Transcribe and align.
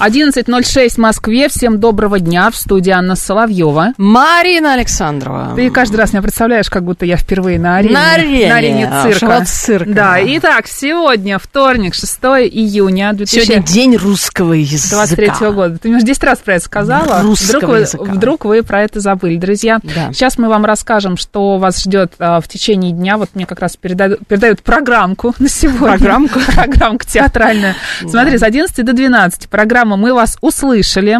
11.06 0.00 0.94
в 0.94 0.98
Москве. 0.98 1.48
Всем 1.48 1.78
доброго 1.78 2.18
дня. 2.18 2.50
В 2.50 2.56
студии 2.56 2.90
Анна 2.90 3.14
Соловьева. 3.14 3.92
Марина 3.96 4.74
Александрова. 4.74 5.52
Ты 5.54 5.70
каждый 5.70 5.96
раз 5.96 6.12
меня 6.12 6.20
представляешь, 6.20 6.68
как 6.68 6.82
будто 6.84 7.06
я 7.06 7.16
впервые 7.16 7.58
на 7.60 7.76
арене. 7.76 7.94
На 7.94 8.12
арене. 8.14 8.48
На 8.48 8.56
арене 8.56 8.88
А, 8.90 9.02
цирка. 9.04 9.26
вот 9.38 9.48
цирка. 9.48 9.90
Да, 9.90 10.16
итак, 10.20 10.66
сегодня, 10.66 11.38
вторник, 11.38 11.94
6 11.94 12.18
июня 12.50 13.12
2000... 13.12 13.44
Сегодня 13.46 13.62
день 13.62 13.96
русского 13.96 14.52
языка. 14.52 14.96
23 15.06 15.50
года. 15.52 15.78
Ты 15.78 15.88
мне 15.88 15.98
уже 15.98 16.06
10 16.06 16.24
раз 16.24 16.38
про 16.40 16.54
это 16.56 16.64
сказала. 16.64 17.22
Русского 17.22 17.58
вдруг, 17.58 17.70
вы, 17.70 17.78
языка. 17.78 18.04
вдруг 18.04 18.44
вы 18.44 18.62
про 18.64 18.82
это 18.82 19.00
забыли, 19.00 19.36
друзья. 19.36 19.78
Да. 19.82 20.12
Сейчас 20.12 20.38
мы 20.38 20.48
вам 20.48 20.64
расскажем, 20.64 21.16
что 21.16 21.56
вас 21.58 21.80
ждет 21.80 22.14
а, 22.18 22.40
в 22.40 22.48
течение 22.48 22.92
дня. 22.92 23.16
Вот 23.16 23.30
мне 23.34 23.46
как 23.46 23.60
раз 23.60 23.76
передают, 23.76 24.26
передают 24.26 24.60
программку 24.62 25.34
на 25.38 25.48
сегодня. 25.48 25.96
Программку? 25.98 26.40
Программку 26.54 27.04
театральную. 27.06 27.74
Смотри, 28.06 28.36
с 28.36 28.42
11 28.42 28.84
до 28.84 28.92
12 28.92 29.48
программа 29.48 29.83
«Мы 29.90 30.12
вас 30.14 30.36
услышали». 30.40 31.18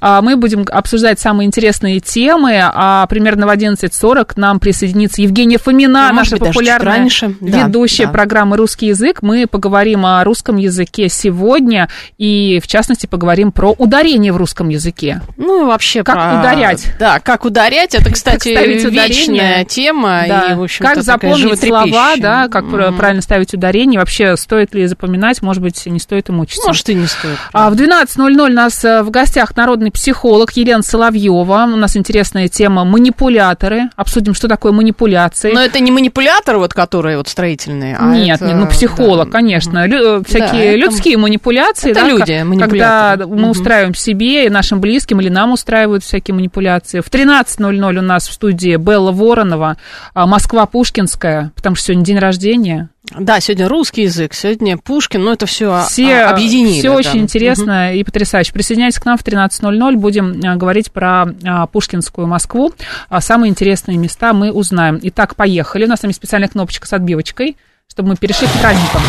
А, 0.00 0.22
Мы 0.22 0.36
будем 0.36 0.64
обсуждать 0.70 1.18
самые 1.20 1.46
интересные 1.46 2.00
темы. 2.00 2.58
А 2.62 3.06
примерно 3.06 3.46
в 3.46 3.50
11.40 3.50 4.24
к 4.24 4.36
нам 4.36 4.60
присоединится 4.60 5.22
Евгения 5.22 5.58
Фомина, 5.58 6.08
Ну, 6.10 6.16
наша 6.16 6.32
быть, 6.36 6.40
популярная 6.48 6.98
раньше. 6.98 7.34
Ведущая 7.40 8.06
да. 8.06 8.12
программы 8.12 8.56
«Русский 8.56 8.86
язык». 8.86 9.22
Мы 9.22 9.46
поговорим 9.46 10.04
о 10.06 10.22
русском 10.24 10.56
языке 10.56 11.08
сегодня 11.08 11.88
и, 12.18 12.60
в 12.62 12.66
частности, 12.66 13.06
поговорим 13.06 13.52
про 13.52 13.70
ударение 13.72 14.32
в 14.32 14.36
русском 14.36 14.68
языке. 14.68 15.20
Ну 15.36 15.62
и 15.62 15.66
вообще 15.66 16.02
Как 16.02 16.14
про- 16.14 16.40
ударять. 16.40 16.86
Да, 16.98 17.20
как 17.20 17.44
ударять. 17.44 17.94
Это, 17.94 18.10
кстати, 18.12 18.52
ставить 18.52 18.84
ударение. 18.84 19.08
вечная 19.08 19.64
тема. 19.64 20.22
Да. 20.28 20.52
И, 20.52 20.54
в 20.54 20.62
общем 20.62 20.84
как 20.84 21.02
запомнить 21.02 21.60
слова, 21.60 22.14
да, 22.18 22.48
как 22.48 22.68
пр- 22.70 22.92
правильно 22.92 23.22
ставить 23.22 23.52
ударение, 23.54 23.98
вообще 24.00 24.36
стоит 24.36 24.74
ли 24.74 24.86
запоминать, 24.86 25.42
может 25.42 25.62
быть, 25.62 25.84
не 25.86 25.98
стоит 25.98 26.28
им 26.28 26.40
учиться. 26.40 26.66
Может, 26.66 26.88
и 26.88 26.94
не 26.94 27.06
стоит. 27.06 27.38
А 27.52 27.70
в 27.70 27.76
12.00 28.04 28.50
у 28.50 28.52
нас 28.52 28.84
э, 28.84 29.02
в 29.02 29.10
гостях 29.10 29.56
народный 29.56 29.90
психолог 29.90 30.52
Елена 30.52 30.82
Соловьева. 30.82 31.64
У 31.64 31.76
нас 31.76 31.96
интересная 31.96 32.48
тема 32.48 32.84
манипуляторы. 32.84 33.90
Обсудим, 33.96 34.34
что 34.34 34.48
такое 34.48 34.72
манипуляции. 34.72 35.52
Но 35.52 35.60
это 35.60 35.80
не 35.80 35.90
манипуляторы, 35.90 36.58
вот, 36.58 36.74
которые 36.74 37.16
вот 37.18 37.28
строительные, 37.28 37.96
а 37.98 38.04
Нет, 38.14 38.36
это, 38.42 38.46
нет, 38.46 38.56
ну 38.56 38.66
психолог, 38.68 39.26
да. 39.26 39.32
конечно. 39.32 39.86
Лю- 39.86 40.20
э, 40.20 40.22
всякие 40.26 40.66
это- 40.74 40.76
людские 40.76 41.16
манипуляции. 41.18 41.90
это 41.90 42.00
да, 42.02 42.08
люди, 42.08 42.42
манипуляторы. 42.42 43.22
Когда 43.24 43.26
мы 43.26 43.42
Мгм. 43.42 43.50
устраиваем 43.50 43.94
себе 43.94 44.46
и 44.46 44.50
нашим 44.50 44.80
близким, 44.80 45.20
или 45.20 45.28
нам 45.28 45.52
устраивают 45.52 46.04
всякие 46.04 46.34
манипуляции. 46.34 47.00
В 47.00 47.08
13.00 47.10 47.98
у 47.98 48.02
нас 48.02 48.28
в 48.28 48.32
студии 48.32 48.76
Белла 48.76 49.12
Воронова, 49.12 49.76
а, 50.14 50.26
Москва 50.26 50.66
Пушкинская, 50.66 51.52
потому 51.56 51.76
что 51.76 51.86
сегодня 51.86 52.04
день 52.04 52.18
рождения. 52.18 52.88
Да, 53.10 53.38
сегодня 53.38 53.68
русский 53.68 54.02
язык, 54.02 54.32
сегодня 54.32 54.78
Пушкин, 54.78 55.22
ну 55.22 55.32
это 55.32 55.44
все 55.44 55.82
Все, 55.86 56.22
объединили. 56.22 56.78
все 56.78 56.88
да. 56.88 56.94
очень 56.96 57.20
интересно 57.20 57.94
и 57.94 58.02
потрясающе. 58.02 58.52
Присоединяйтесь 58.54 58.98
к 58.98 59.04
нам 59.04 59.18
в 59.18 59.22
13.00. 59.22 59.96
Будем 59.96 60.40
а, 60.42 60.56
говорить 60.56 60.90
про 60.90 61.26
а, 61.44 61.66
Пушкинскую 61.66 62.26
Москву. 62.26 62.72
А, 63.10 63.20
Самые 63.20 63.50
интересные 63.50 63.98
места 63.98 64.32
мы 64.32 64.50
узнаем. 64.50 64.98
Итак, 65.02 65.36
поехали. 65.36 65.84
У 65.84 65.88
нас 65.88 66.00
там 66.00 66.08
есть 66.08 66.16
специальная 66.16 66.48
кнопочка 66.48 66.86
с 66.88 66.92
отбивочкой, 66.94 67.58
чтобы 67.90 68.10
мы 68.10 68.16
перешли 68.16 68.46
к 68.46 68.52
праздникам. 68.52 69.02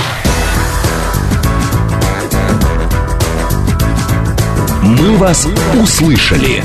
«Мы 4.83 5.15
вас 5.17 5.47
услышали». 5.81 6.61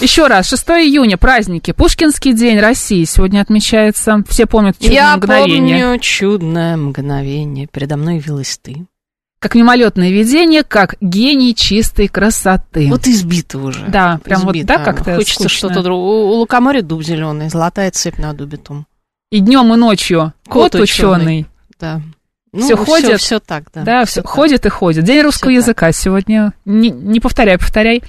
Еще 0.00 0.28
раз, 0.28 0.48
6 0.48 0.62
июня, 0.70 1.18
праздники. 1.18 1.72
Пушкинский 1.72 2.32
день 2.32 2.58
России 2.58 3.04
сегодня 3.04 3.40
отмечается. 3.42 4.24
Все 4.28 4.46
помнят 4.46 4.76
чудное 4.78 4.94
Я 4.94 5.16
мгновение. 5.16 5.84
помню 5.84 5.98
чудное 6.00 6.76
мгновение. 6.78 7.66
Передо 7.66 7.96
мной 7.98 8.16
явилась 8.16 8.58
ты. 8.62 8.86
Как 9.40 9.54
мимолетное 9.54 10.10
видение, 10.10 10.64
как 10.64 10.96
гений 11.02 11.54
чистой 11.54 12.08
красоты. 12.08 12.88
Вот 12.88 13.06
избито 13.06 13.58
уже. 13.58 13.84
Да, 13.88 14.20
прям 14.24 14.42
вот, 14.42 14.54
Избито. 14.54 14.78
да, 14.78 14.84
как-то 14.84 15.16
Хочется 15.16 15.48
что-то 15.50 15.82
другое. 15.82 16.24
У 16.24 16.32
лукоморья 16.34 16.82
дуб 16.82 17.02
зеленый, 17.02 17.48
золотая 17.50 17.90
цепь 17.90 18.18
на 18.18 18.32
дубе 18.32 18.56
том. 18.56 18.86
И 19.30 19.40
днем, 19.40 19.72
и 19.72 19.76
ночью. 19.76 20.32
Кот 20.48 20.72
Кот, 20.72 20.80
ученый. 20.82 21.46
Да. 21.78 22.00
Всё 22.56 22.76
ходит. 22.76 23.20
Все 23.20 23.38
так, 23.38 23.64
да. 23.72 23.82
Да, 23.82 24.04
все, 24.04 24.22
так. 24.22 24.30
ходит 24.30 24.66
и 24.66 24.68
ходит. 24.68 25.04
День 25.04 25.22
русского 25.22 25.52
так. 25.52 25.62
языка 25.62 25.92
сегодня. 25.92 26.52
Не, 26.64 26.90
не 26.90 27.20
повторяй, 27.20 27.58
повторяй. 27.58 28.02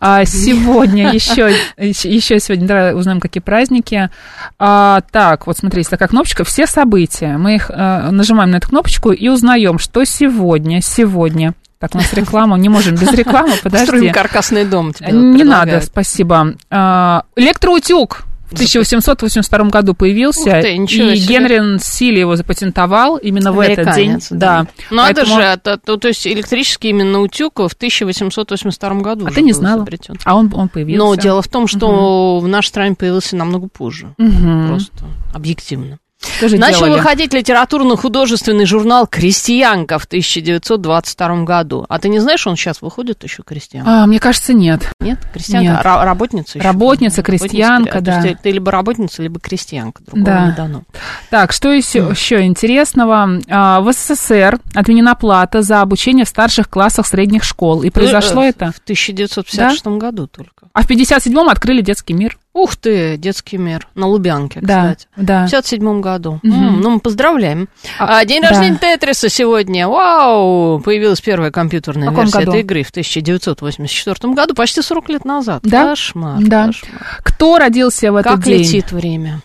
А, 0.00 0.24
сегодня 0.24 1.12
еще, 1.12 1.54
еще 1.78 2.40
сегодня, 2.40 2.66
давай 2.66 2.94
узнаем, 2.94 3.20
какие 3.20 3.40
праздники. 3.40 4.10
А, 4.58 5.02
так, 5.12 5.46
вот 5.46 5.58
смотрите, 5.58 5.90
такая 5.90 6.08
кнопочка 6.08 6.42
«Все 6.42 6.66
события». 6.66 7.36
Мы 7.38 7.54
их 7.54 7.70
а, 7.72 8.10
нажимаем 8.10 8.50
на 8.50 8.56
эту 8.56 8.68
кнопочку 8.68 9.12
и 9.12 9.28
узнаем, 9.28 9.78
что 9.78 10.04
сегодня, 10.04 10.80
сегодня. 10.82 11.54
Так, 11.78 11.94
у 11.94 11.98
нас 11.98 12.12
реклама, 12.14 12.56
не 12.56 12.68
можем 12.68 12.96
без 12.96 13.12
рекламы, 13.12 13.52
подожди. 13.62 13.86
Строим 13.86 14.12
каркасный 14.12 14.64
дом. 14.64 14.92
тебе 14.92 15.12
Не 15.12 15.44
надо, 15.44 15.80
спасибо. 15.80 16.54
А, 16.68 17.24
Электроутюг. 17.36 18.24
В 18.54 18.56
1882 18.56 19.64
году 19.70 19.94
появился, 19.94 20.60
ты, 20.60 20.76
и 20.76 20.86
себе. 20.86 21.16
Генри 21.16 21.78
Силли 21.82 22.20
его 22.20 22.36
запатентовал 22.36 23.16
именно 23.16 23.52
в 23.52 23.60
этот 23.60 23.94
день. 23.94 24.10
Американец, 24.10 24.28
Да. 24.30 24.66
Ну, 24.90 25.02
это 25.02 25.14
Поэтому- 25.22 25.36
же, 25.36 25.42
это, 25.42 25.76
то, 25.78 25.96
то 25.96 26.08
есть 26.08 26.26
электрический 26.26 26.88
именно 26.90 27.20
утюг 27.20 27.58
в 27.60 27.74
1882 27.74 29.00
году 29.00 29.26
А 29.26 29.30
ты 29.30 29.42
не 29.42 29.52
знала? 29.52 29.78
изобретен. 29.78 30.16
А 30.24 30.36
он, 30.36 30.50
он 30.54 30.68
появился. 30.68 30.98
Но 31.04 31.14
дело 31.14 31.42
в 31.42 31.48
том, 31.48 31.66
что 31.66 32.38
в 32.40 32.48
нашей 32.48 32.68
стране 32.68 32.94
появился 32.94 33.36
намного 33.36 33.68
позже. 33.68 34.14
Мгм. 34.18 34.68
Просто 34.68 35.04
объективно. 35.34 35.98
Что 36.36 36.48
же 36.48 36.56
Начал 36.58 36.86
делали? 36.86 36.98
выходить 36.98 37.32
литературно-художественный 37.34 38.66
журнал 38.66 39.06
«Крестьянка» 39.06 39.98
в 39.98 40.04
1922 40.04 41.44
году. 41.44 41.86
А 41.88 41.98
ты 41.98 42.08
не 42.08 42.18
знаешь, 42.20 42.46
он 42.46 42.56
сейчас 42.56 42.82
выходит 42.82 43.22
еще 43.24 43.42
«Крестьянка»? 43.42 44.02
А, 44.02 44.06
мне 44.06 44.18
кажется, 44.18 44.52
нет. 44.52 44.90
Нет? 45.00 45.18
Крестьянка? 45.32 45.70
Нет. 45.72 45.80
Ра- 45.84 46.04
работница 46.04 46.58
еще? 46.58 46.66
Работница, 46.66 47.22
крестьянка, 47.22 48.02
То 48.02 48.10
есть 48.10 48.22
да. 48.22 48.38
ты, 48.42 48.50
либо 48.50 48.70
работница, 48.72 49.22
либо 49.22 49.38
крестьянка. 49.40 50.02
Другого 50.04 50.24
Да. 50.26 50.46
не 50.46 50.52
дано. 50.52 50.82
Так, 51.30 51.52
что 51.52 51.72
еще, 51.72 52.08
еще 52.10 52.42
интересного? 52.42 53.40
А, 53.48 53.80
в 53.80 53.92
СССР 53.92 54.58
отменена 54.74 55.14
плата 55.14 55.62
за 55.62 55.80
обучение 55.80 56.24
в 56.24 56.28
старших 56.28 56.68
классах 56.68 57.06
средних 57.06 57.44
школ. 57.44 57.82
И 57.82 57.90
произошло 57.90 58.42
Э, 58.42 58.48
это. 58.48 58.72
В 58.72 58.78
1956 58.78 59.86
году 59.98 60.26
только. 60.26 60.66
А 60.72 60.82
в 60.82 60.88
57-м 60.90 61.48
открыли 61.48 61.80
детский 61.82 62.14
мир. 62.14 62.36
Ух 62.54 62.76
ты, 62.76 63.16
детский 63.16 63.58
мир. 63.58 63.88
На 63.96 64.06
Лубянке, 64.06 64.60
Да, 64.62 64.92
кстати. 64.94 65.08
да. 65.16 65.46
В 65.46 65.50
57 65.50 66.00
году. 66.00 66.38
Мгм. 66.44 66.54
М, 66.68 66.80
ну, 66.82 66.90
мы 66.90 67.00
поздравляем. 67.00 67.68
А, 67.98 68.18
А, 68.18 68.24
день 68.24 68.42
да. 68.42 68.50
рождения 68.50 68.78
Тетриса 68.80 69.28
сегодня. 69.28 69.88
Вау! 69.88 70.78
Появилась 70.78 71.20
первая 71.20 71.50
компьютерная 71.50 72.10
версия 72.12 72.38
году? 72.38 72.50
этой 72.52 72.60
игры 72.60 72.84
в 72.84 72.90
1984 72.90 74.34
году, 74.34 74.54
почти 74.54 74.82
40 74.82 75.08
лет 75.08 75.24
назад. 75.24 75.60
Да? 75.64 75.88
Кошмар, 75.90 76.38
Да. 76.40 76.66
кошмар. 76.66 76.92
Кто 77.24 77.58
родился 77.58 78.12
в 78.12 78.16
этот 78.16 78.32
Как 78.34 78.44
день? 78.44 78.60
летит 78.60 78.92
время. 78.92 79.40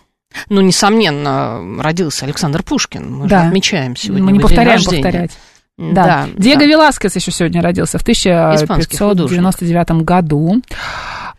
Ну, 0.48 0.60
несомненно, 0.60 1.58
родился 1.82 2.24
Александр 2.26 2.62
Пушкин. 2.62 3.12
Мы 3.12 3.26
Да. 3.28 3.42
же 3.42 3.46
отмечаем 3.48 3.96
сегодня 3.96 4.22
Мы 4.24 4.32
не 4.32 4.38
повторяем 4.38 4.70
рождения. 4.74 5.02
повторять. 5.02 5.32
Да, 5.76 6.04
Да. 6.04 6.26
Диего 6.36 6.62
Веласкес 6.64 7.16
еще 7.16 7.30
сегодня 7.32 7.62
родился 7.62 7.98
в 7.98 8.02
Испанский 8.02 8.96
1599 8.98 10.04
году. 10.04 10.62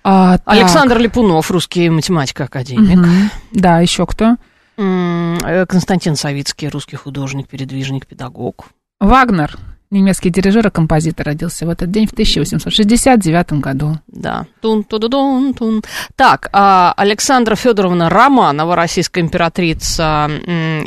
А, 0.03 0.37
так. 0.37 0.47
Александр 0.47 0.97
Липунов, 0.97 1.51
русский 1.51 1.89
математик-академик. 1.89 2.97
Мгм. 2.97 3.31
Да, 3.51 3.79
еще 3.79 4.05
кто? 4.05 4.37
Э, 4.77 5.65
Константин 5.67 6.15
Савицкий, 6.15 6.69
русский 6.69 6.95
художник, 6.95 7.47
передвижник, 7.47 8.07
педагог. 8.07 8.67
Вагнер, 8.99 9.57
немецкий 9.91 10.29
дирижер 10.29 10.67
и 10.67 10.69
композитор, 10.71 11.25
родился 11.27 11.65
в 11.65 11.69
этот 11.69 11.91
день 11.91 12.07
в 12.07 12.13
1869 12.13 13.53
году. 13.53 13.97
Да. 14.07 14.45
Тун 14.61 14.83
ту 14.83 14.97
дун 14.99 15.53
тун 15.53 15.81
Так, 16.15 16.49
а, 16.53 16.93
Александра 16.95 17.55
Федоровна 17.55 18.09
Романова, 18.09 18.75
российская 18.75 19.21
императрица 19.21 20.29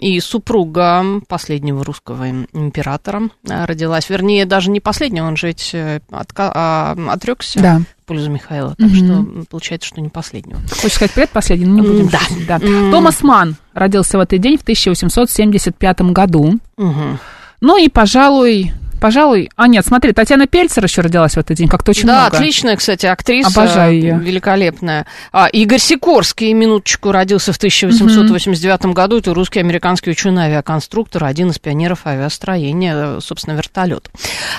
и 0.01 0.19
супруга 0.21 1.05
последнего 1.29 1.85
русского 1.85 2.25
им- 2.29 2.49
императора, 2.53 3.29
а, 3.49 3.67
родилась. 3.67 4.09
Вернее, 4.09 4.47
даже 4.47 4.71
не 4.71 4.81
последнего, 4.81 5.27
он 5.27 5.37
же 5.37 5.49
ведь 5.49 5.71
э, 5.75 6.01
отка- 6.11 6.51
а, 6.55 6.97
отрекся 7.11 7.61
Да. 7.61 7.81
в 8.03 8.07
пользу 8.07 8.31
Михаила. 8.31 8.75
Так 8.77 8.89
что 8.91 9.05
м, 9.05 9.47
получается, 9.51 9.89
что 9.89 10.01
не 10.01 10.09
последнего. 10.09 10.61
Хочешь 10.81 10.95
сказать 10.95 11.13
предпоследний, 11.13 11.67
но 11.67 11.81
не 11.81 11.87
будем 11.87 12.09
Да. 12.09 12.19
шутить, 12.21 12.47
да. 12.47 12.59
Томас 12.59 13.23
Манн 13.23 13.57
родился 13.75 14.17
в 14.19 14.21
этот 14.23 14.41
день 14.41 14.57
в 14.59 14.63
1875 14.63 16.13
году. 16.13 16.55
Мгм. 16.77 17.19
Ну 17.61 17.77
и, 17.83 17.89
пожалуй, 17.89 18.73
пожалуй... 19.05 19.51
А 19.57 19.69
нет, 19.69 19.85
смотри, 19.85 20.15
Татьяна 20.15 20.47
Пельцер 20.47 20.83
еще 20.83 21.03
родилась 21.03 21.35
в 21.35 21.37
этот 21.37 21.59
день, 21.59 21.69
как-то 21.69 21.91
очень 21.91 22.07
да, 22.07 22.23
много. 22.23 22.39
отличная, 22.39 22.75
кстати, 22.75 23.05
актриса. 23.05 23.51
Обожаю 23.51 23.95
её. 23.95 24.19
Великолепная. 24.19 25.07
А, 25.31 25.47
Игорь 25.49 25.79
Сикорский, 25.79 26.55
минуточку, 26.55 27.13
родился 27.13 27.53
в 27.53 27.59
1889 27.59 28.95
году. 28.95 29.19
Это 29.19 29.35
русский 29.35 29.61
американский 29.61 30.11
ученый 30.11 30.45
авиаконструктор, 30.45 31.23
один 31.25 31.51
из 31.51 31.59
пионеров 31.59 32.07
авиастроения, 32.07 32.95
э, 32.97 33.19
собственно, 33.21 33.57
вертолет. 33.57 34.09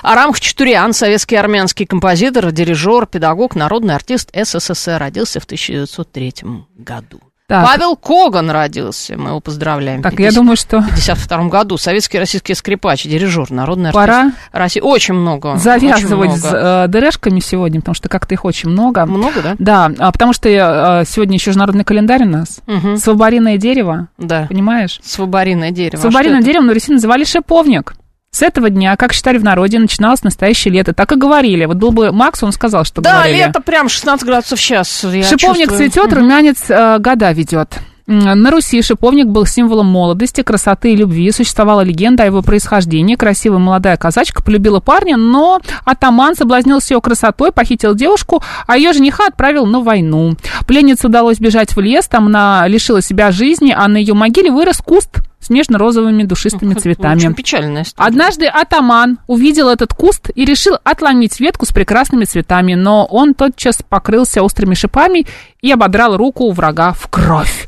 Арам 0.03 0.31
Хачатурян, 0.31 0.93
советский 0.93 1.37
армянский 1.37 1.87
композитор, 1.87 2.51
дирижер, 2.51 3.07
педагог, 3.07 3.55
народный 3.55 3.95
артист 3.95 4.29
СССР, 4.31 4.99
родился 4.99 5.39
в 5.39 5.45
1903 5.45 6.67
году. 6.77 7.19
Так. 7.47 7.63
Павел 7.63 7.95
Коган 7.95 8.49
родился, 8.49 9.15
мы 9.17 9.29
его 9.29 9.39
поздравляем. 9.39 10.01
Так, 10.01 10.13
в 10.13 10.19
я 10.19 10.29
50 10.29 10.35
думаю, 10.35 10.55
что 10.57 10.77
1952 10.77 11.47
году. 11.49 11.77
Советский 11.77 12.17
российский 12.17 12.55
скрипач, 12.55 13.03
дирижер, 13.03 13.51
народный 13.51 13.89
артист. 13.91 14.01
Пора 14.03 14.31
России. 14.51 14.79
Очень 14.81 15.13
много. 15.13 15.55
завязывать 15.57 16.29
очень 16.31 16.39
с 16.41 16.43
много. 16.49 16.57
э, 16.57 16.87
ДРшками 16.87 17.39
сегодня, 17.39 17.81
потому 17.81 17.93
что 17.93 18.09
как-то 18.09 18.33
их 18.33 18.45
очень 18.45 18.69
много. 18.69 19.05
Много, 19.05 19.41
да? 19.43 19.55
Да, 19.59 19.91
а, 19.99 20.11
потому 20.11 20.33
что 20.33 20.49
э, 20.49 21.05
сегодня 21.05 21.35
еще 21.35 21.51
же 21.51 21.59
народный 21.59 21.83
календарь 21.83 22.23
у 22.23 22.29
нас. 22.29 22.61
Мгм. 22.65 22.97
Свобориное 22.97 23.57
дерево, 23.57 24.07
Да. 24.17 24.47
понимаешь? 24.49 24.99
Свобориное 25.03 25.69
дерево. 25.69 26.01
Свобориное 26.01 26.39
А 26.39 26.43
дерево 26.43 26.63
на 26.63 26.73
Руси 26.73 26.91
называли 26.93 27.25
шиповник. 27.25 27.93
С 28.35 28.41
этого 28.41 28.69
дня, 28.69 28.97
как 28.97 29.13
считали 29.13 29.37
в 29.37 29.45
народе, 29.45 29.79
начиналось 29.79 30.21
настоящее 30.21 30.73
лето. 30.73 30.93
Так 30.93 31.09
и 31.13 31.15
говорили. 31.15 31.63
Вот 31.63 31.77
был 31.77 31.93
бы 31.93 32.11
Макс, 32.11 32.43
он 32.43 32.51
сказал, 32.51 32.83
что? 32.83 32.99
Да, 33.01 33.13
говорили. 33.13 33.37
лето 33.37 33.61
прям 33.61 33.87
16 33.87 34.27
градусов 34.27 34.59
сейчас. 34.59 34.89
Шиповник 34.99 35.69
чувствую. 35.69 35.89
цветет, 35.89 36.11
румянец 36.11 36.65
э, 36.67 36.97
года 36.99 37.31
ведет. 37.31 37.79
На 38.07 38.51
Руси 38.51 38.83
шиповник 38.83 39.25
был 39.27 39.47
символом 39.47 39.87
молодости, 39.87 40.41
красоты 40.41 40.93
и 40.93 40.95
любви. 40.95 41.31
Существовала 41.31 41.81
легенда 41.81 42.23
о 42.23 42.25
его 42.27 42.43
происхождении. 42.43 43.15
Красивая 43.15 43.57
молодая 43.57 43.97
казачка 43.97 44.43
полюбила 44.43 44.79
парня, 44.79 45.17
но 45.17 45.59
атаман 45.85 46.35
соблазнился 46.35 46.93
ее 46.93 47.01
красотой, 47.01 47.51
похитил 47.51 47.95
девушку, 47.95 48.43
а 48.67 48.77
ее 48.77 48.93
жениха 48.93 49.25
отправил 49.25 49.65
на 49.65 49.79
войну. 49.79 50.35
Пленнице 50.67 51.07
удалось 51.07 51.39
бежать 51.39 51.75
в 51.75 51.79
лес, 51.79 52.07
там 52.07 52.27
она 52.27 52.67
лишила 52.67 53.01
себя 53.01 53.31
жизни, 53.31 53.73
а 53.75 53.87
на 53.87 53.97
ее 53.97 54.13
могиле 54.13 54.51
вырос 54.51 54.77
куст 54.77 55.21
с 55.39 55.49
нежно-розовыми 55.49 56.23
душистыми 56.23 56.73
цветами. 56.73 57.17
Очень 57.17 57.33
печальная 57.33 57.83
история. 57.83 58.07
Однажды 58.07 58.45
атаман 58.47 59.19
увидел 59.27 59.69
этот 59.69 59.93
куст 59.93 60.29
и 60.33 60.45
решил 60.45 60.77
отломить 60.83 61.39
ветку 61.39 61.65
с 61.65 61.71
прекрасными 61.71 62.25
цветами, 62.25 62.73
но 62.73 63.05
он 63.05 63.33
тотчас 63.33 63.79
покрылся 63.87 64.43
острыми 64.43 64.73
шипами 64.73 65.25
и 65.61 65.71
ободрал 65.71 66.17
руку 66.17 66.51
врага 66.51 66.93
в 66.93 67.07
кровь. 67.09 67.67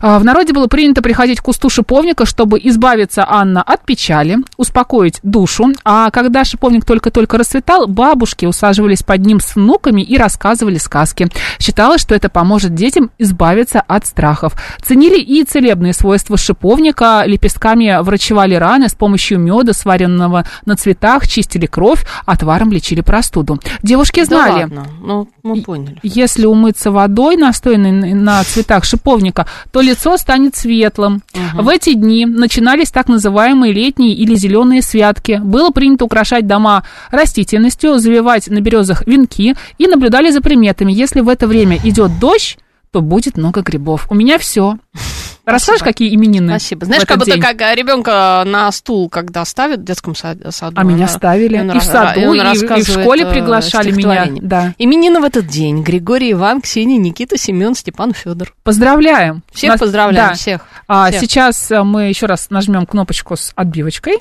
В 0.00 0.22
народе 0.24 0.52
было 0.52 0.66
принято 0.66 1.02
приходить 1.02 1.40
к 1.40 1.42
кусту 1.44 1.68
шиповника, 1.70 2.24
чтобы 2.26 2.60
избавиться 2.62 3.24
Анна 3.28 3.62
от 3.62 3.84
печали, 3.84 4.38
успокоить 4.56 5.20
душу. 5.22 5.72
А 5.84 6.10
когда 6.10 6.44
шиповник 6.44 6.84
только-только 6.84 7.38
расцветал, 7.38 7.86
бабушки 7.88 8.46
усаживались 8.46 9.02
под 9.02 9.24
ним 9.26 9.40
с 9.40 9.56
внуками 9.56 10.02
и 10.02 10.16
рассказывали 10.16 10.78
сказки. 10.78 11.28
Считалось, 11.58 12.00
что 12.00 12.14
это 12.14 12.28
поможет 12.28 12.74
детям 12.74 13.10
избавиться 13.18 13.80
от 13.80 14.06
страхов. 14.06 14.54
Ценили 14.82 15.18
и 15.20 15.42
целебные 15.44 15.92
свойства 15.92 16.36
шиповника, 16.36 17.24
лепестками 17.26 18.00
врачевали 18.02 18.54
раны, 18.54 18.88
с 18.88 18.94
помощью 18.94 19.38
меда, 19.38 19.72
сваренного 19.72 20.44
на 20.64 20.76
цветах, 20.76 21.26
чистили 21.26 21.66
кровь, 21.66 22.04
отваром 22.26 22.70
лечили 22.72 23.00
простуду. 23.00 23.60
Девушки 23.82 24.20
Да 24.20 24.26
знали, 24.26 24.62
ладно, 24.62 24.86
ну, 25.02 25.28
мы 25.42 25.62
поняли. 25.62 25.98
если 26.02 26.46
умыться 26.46 26.90
водой, 26.90 27.36
настойной 27.36 27.92
на- 27.92 28.14
на 28.14 28.44
цветах 28.44 28.84
шиповника, 28.84 29.46
то 29.72 29.80
лицо 29.88 30.16
станет 30.16 30.54
светлым. 30.56 31.22
В 31.54 31.68
эти 31.68 31.94
дни 31.94 32.26
начинались 32.26 32.90
так 32.90 33.08
называемые 33.08 33.72
летние 33.72 34.14
или 34.14 34.34
зеленые 34.34 34.82
святки. 34.82 35.40
Было 35.42 35.70
принято 35.70 36.04
украшать 36.04 36.46
дома 36.46 36.84
растительностью, 37.10 37.98
завивать 37.98 38.48
на 38.48 38.60
березах 38.60 39.06
венки 39.06 39.56
и 39.78 39.86
наблюдали 39.86 40.30
за 40.30 40.40
приметами. 40.40 40.92
Если 40.92 41.20
в 41.20 41.28
это 41.28 41.46
время 41.46 41.78
идет 41.82 42.18
дождь, 42.20 42.58
то 42.90 43.00
будет 43.00 43.36
много 43.36 43.62
грибов. 43.62 44.06
У 44.10 44.14
меня 44.14 44.38
все. 44.38 44.78
Расскажешь, 45.52 45.82
какие 45.82 46.14
именины? 46.14 46.50
Спасибо. 46.50 46.84
Знаешь, 46.86 47.04
как 47.06 47.18
будто 47.18 47.32
день? 47.32 47.40
как 47.40 47.58
ребенка 47.74 48.42
на 48.46 48.70
стул, 48.72 49.08
когда 49.08 49.44
ставят 49.44 49.80
в 49.80 49.84
детском 49.84 50.14
сад- 50.14 50.38
саду. 50.50 50.74
А 50.78 50.84
меня 50.84 50.96
она- 51.04 51.08
ставили. 51.08 51.58
он 51.58 51.70
И 51.72 51.78
в 51.78 51.82
саду, 51.82 52.20
он 52.20 52.36
и, 52.36 52.38
и 52.40 52.82
в 52.82 52.88
школе 52.88 53.24
э, 53.24 53.30
приглашали 53.32 53.90
меня. 53.90 54.26
Да. 54.40 54.74
Именины 54.78 55.20
в 55.20 55.24
этот 55.24 55.46
день. 55.46 55.82
Григорий, 55.82 56.32
Иван, 56.32 56.60
Ксения, 56.60 56.98
Никита, 56.98 57.38
Семен, 57.38 57.74
Степан, 57.74 58.12
Федор. 58.12 58.54
Поздравляем. 58.62 59.42
Всех 59.52 59.70
Нас- 59.72 59.80
поздравляем, 59.80 60.28
да. 60.28 60.34
всех. 60.34 60.60
А 60.86 61.08
всех. 61.08 61.20
сейчас 61.22 61.70
э, 61.70 61.82
мы 61.82 62.08
еще 62.08 62.26
раз 62.26 62.48
нажмем 62.50 62.86
кнопочку 62.86 63.36
с 63.36 63.52
отбивочкой. 63.56 64.18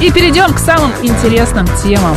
И 0.00 0.10
перейдем 0.12 0.52
к 0.52 0.58
самым 0.58 0.92
интересным 1.02 1.66
темам. 1.82 2.16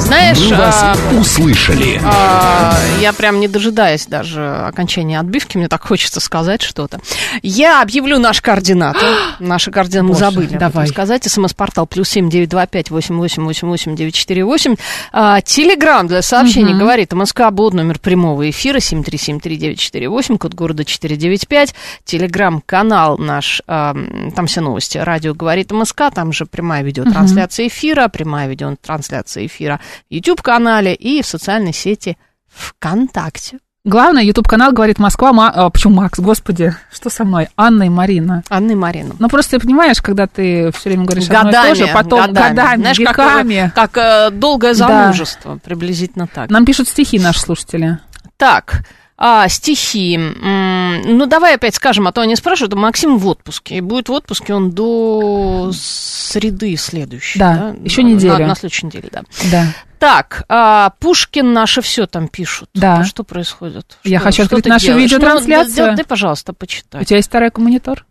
Знаешь, 0.00 0.38
Мы 0.38 0.56
вас 0.56 0.76
а, 0.80 0.96
услышали. 1.18 2.00
А, 2.04 2.74
я 3.00 3.12
прям 3.12 3.40
не 3.40 3.48
дожидаясь 3.48 4.06
даже 4.06 4.46
окончания 4.66 5.18
отбивки, 5.18 5.56
мне 5.56 5.68
так 5.68 5.82
хочется 5.86 6.20
сказать 6.20 6.62
что-то. 6.62 7.00
Я 7.42 7.82
объявлю 7.82 8.18
наш 8.18 8.40
координаты. 8.40 9.04
Наши 9.40 9.70
координаты 9.70 10.08
мы 10.08 10.14
забыли 10.14 10.56
давай. 10.56 10.86
сказать. 10.86 11.24
СМС-портал 11.24 11.86
плюс 11.86 12.08
семь 12.08 12.30
девять 12.30 12.48
два 12.48 12.66
пять 12.66 12.90
восемь 12.90 13.16
восемь 13.16 13.44
восемь 13.44 13.68
восемь 13.68 13.96
девять 13.96 14.14
четыре 14.14 14.44
восемь. 14.44 14.76
А, 15.12 15.40
Телеграмм 15.40 16.06
для 16.06 16.22
сообщений 16.22 16.74
говорит 16.74 17.12
МСК 17.12 17.50
Бот, 17.50 17.74
номер 17.74 17.98
прямого 17.98 18.48
эфира 18.48 18.80
семь 18.80 19.02
три 19.02 19.18
семь 19.18 19.40
три 19.40 19.56
девять 19.56 19.80
четыре 19.80 20.08
восемь, 20.08 20.38
код 20.38 20.54
города 20.54 20.84
четыре 20.84 21.16
девять 21.16 21.48
пять. 21.48 21.74
Телеграм-канал 22.04 23.18
наш, 23.18 23.62
а, 23.66 23.96
там 24.34 24.46
все 24.46 24.60
новости. 24.60 24.98
Радио 24.98 25.34
говорит 25.34 25.72
МСК, 25.72 26.04
там 26.14 26.32
же 26.32 26.46
прямая 26.46 26.82
видеотрансляция 26.82 27.66
эфира, 27.66 28.08
прямая 28.08 28.48
видеотрансляция 28.48 29.46
эфира 29.46 29.80
YouTube-канале 30.10 30.94
и 30.94 31.22
в 31.22 31.26
социальной 31.26 31.72
сети 31.72 32.16
ВКонтакте. 32.48 33.58
Главное, 33.84 34.22
YouTube-канал 34.22 34.72
говорит 34.72 34.98
Москва. 34.98 35.32
Ма- 35.32 35.50
а, 35.54 35.70
почему 35.70 35.94
Макс? 35.94 36.18
Господи, 36.18 36.74
что 36.92 37.08
со 37.08 37.24
мной? 37.24 37.48
Анна 37.56 37.84
и 37.84 37.88
Марина. 37.88 38.42
Анна 38.50 38.72
и 38.72 38.74
Марина. 38.74 39.14
Ну, 39.18 39.28
просто 39.28 39.52
ты 39.58 39.64
понимаешь, 39.64 40.02
когда 40.02 40.26
ты 40.26 40.70
все 40.72 40.90
время 40.90 41.04
говоришь 41.04 41.24
одно 41.30 41.40
и 41.40 41.44
годами, 41.44 41.68
то 41.70 41.74
же, 41.74 41.86
потом 41.94 42.32
годами, 42.32 42.80
Знаешь, 42.82 42.98
как, 42.98 43.18
веками. 43.18 43.72
как, 43.74 43.96
э, 43.96 44.30
долгое 44.30 44.74
Да. 44.74 44.88
замужество, 44.88 45.58
приблизительно 45.64 46.26
так. 46.26 46.50
Нам 46.50 46.66
пишут 46.66 46.88
стихи 46.88 47.18
наши 47.18 47.40
слушатели. 47.40 47.98
Так, 48.36 48.84
а, 49.18 49.48
стихи. 49.48 50.16
Ну, 50.16 51.26
давай 51.26 51.56
опять 51.56 51.74
скажем, 51.74 52.06
а 52.06 52.12
то 52.12 52.20
они 52.20 52.36
спрашивают, 52.36 52.74
Максим 52.74 53.18
в 53.18 53.26
отпуске. 53.26 53.76
И 53.78 53.80
будет 53.80 54.08
в 54.08 54.12
отпуске 54.12 54.54
он 54.54 54.70
до 54.70 55.72
среды 55.74 56.76
следующей. 56.76 57.38
Да, 57.38 57.74
еще 57.82 58.02
На- 58.02 58.06
неделю. 58.06 58.38
На, 58.38 58.46
на 58.48 58.54
следующей 58.54 58.86
неделе, 58.86 59.08
да. 59.12 59.22
Да. 59.50 59.66
Так, 59.98 60.44
а, 60.48 60.90
Пушкин 61.00 61.52
наше 61.52 61.82
все 61.82 62.06
там 62.06 62.28
пишут. 62.28 62.70
Да. 62.74 63.02
Что 63.04 63.24
происходит? 63.24 63.98
Я 64.04 64.18
Что- 64.18 64.24
хочу 64.26 64.44
что 64.44 64.56
открыть 64.56 64.66
нашу 64.66 64.86
делаешь? 64.86 65.10
видеотрансляцию. 65.10 65.76
Ну, 65.76 65.86
дай, 65.86 65.96
дай, 65.96 66.04
пожалуйста, 66.04 66.52
почитай. 66.52 67.02
У 67.02 67.04
тебя 67.04 67.16
есть 67.16 67.28
второй 67.28 67.50
монитор? 67.56 68.06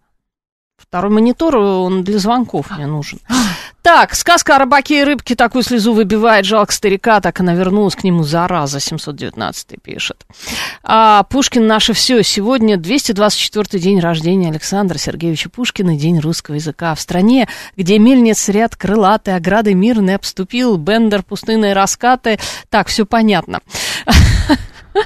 Второй 0.89 1.11
монитор, 1.11 1.57
он 1.57 2.05
для 2.05 2.17
звонков 2.17 2.71
мне 2.71 2.87
нужен. 2.87 3.19
Так, 3.81 4.15
сказка 4.15 4.55
о 4.55 4.59
рыбаке 4.59 5.01
и 5.01 5.03
рыбке 5.05 5.35
такую 5.35 5.63
слезу 5.63 5.93
выбивает, 5.93 6.45
жалко 6.45 6.73
старика, 6.73 7.21
так 7.21 7.39
она 7.39 7.53
вернулась 7.53 7.95
к 7.95 8.03
нему, 8.03 8.23
зараза, 8.23 8.81
719 8.81 9.81
пишет. 9.81 10.25
А, 10.83 11.23
Пушкин 11.23 11.67
наше 11.67 11.93
все. 11.93 12.21
Сегодня 12.21 12.75
224 12.75 13.81
день 13.81 14.01
рождения 14.01 14.49
Александра 14.49 14.97
Сергеевича 14.97 15.49
Пушкина, 15.49 15.95
день 15.95 16.19
русского 16.19 16.55
языка. 16.55 16.95
В 16.95 16.99
стране, 16.99 17.47
где 17.77 17.97
мельниц 17.97 18.49
ряд 18.49 18.75
крылатый, 18.75 19.35
ограды 19.35 19.73
мирный 19.73 20.15
обступил, 20.15 20.77
Бендер, 20.77 21.23
пустынные 21.23 21.73
раскаты. 21.73 22.39
Так, 22.69 22.87
все 22.87 23.05
понятно. 23.05 23.61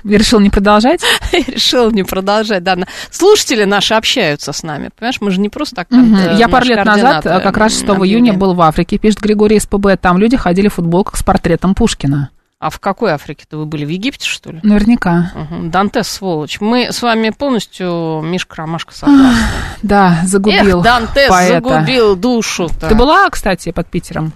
Я 0.03 0.17
решил 0.17 0.39
не 0.39 0.49
продолжать. 0.49 1.01
Я 1.31 1.39
решила 1.39 1.89
не 1.91 2.03
продолжать. 2.03 2.63
Да, 2.63 2.77
слушатели 3.09 3.63
наши 3.63 3.93
общаются 3.93 4.53
с 4.53 4.63
нами. 4.63 4.89
Понимаешь, 4.97 5.21
мы 5.21 5.31
же 5.31 5.39
не 5.39 5.49
просто 5.49 5.75
так... 5.75 5.91
Мгм. 5.91 6.15
э, 6.15 6.35
Я 6.37 6.47
пару 6.49 6.65
лет 6.65 6.83
назад, 6.85 7.25
э, 7.25 7.39
как 7.39 7.57
раз 7.57 7.73
6 7.73 7.83
м, 7.89 8.05
июня, 8.05 8.33
был 8.33 8.53
в 8.53 8.61
Африке, 8.61 8.97
пишет 8.97 9.21
Григорий 9.21 9.59
СПБ. 9.59 9.97
Там 9.99 10.17
люди 10.17 10.37
ходили 10.37 10.67
в 10.67 10.73
футболках 10.75 11.17
с 11.17 11.23
портретом 11.23 11.75
Пушкина. 11.75 12.29
А 12.59 12.69
в 12.69 12.79
какой 12.79 13.11
Африке-то 13.11 13.57
вы 13.57 13.65
были? 13.65 13.85
В 13.85 13.89
Египте, 13.89 14.27
что 14.29 14.51
ли? 14.51 14.59
Наверняка. 14.61 15.31
Угу. 15.35 15.69
Дантес, 15.71 16.07
сволочь. 16.07 16.61
Мы 16.61 16.91
с 16.91 17.01
вами 17.01 17.31
полностью, 17.31 18.21
Мишка 18.23 18.57
Ромашка, 18.57 18.93
согласны. 18.93 19.33
Да, 19.81 20.19
загубил 20.25 20.77
Эх, 20.77 20.83
Дантес 20.83 21.27
поэта. 21.27 21.67
загубил 21.69 22.15
душу 22.15 22.69
Ты 22.79 22.93
была, 22.93 23.27
кстати, 23.31 23.71
под 23.71 23.87
Питером? 23.87 24.33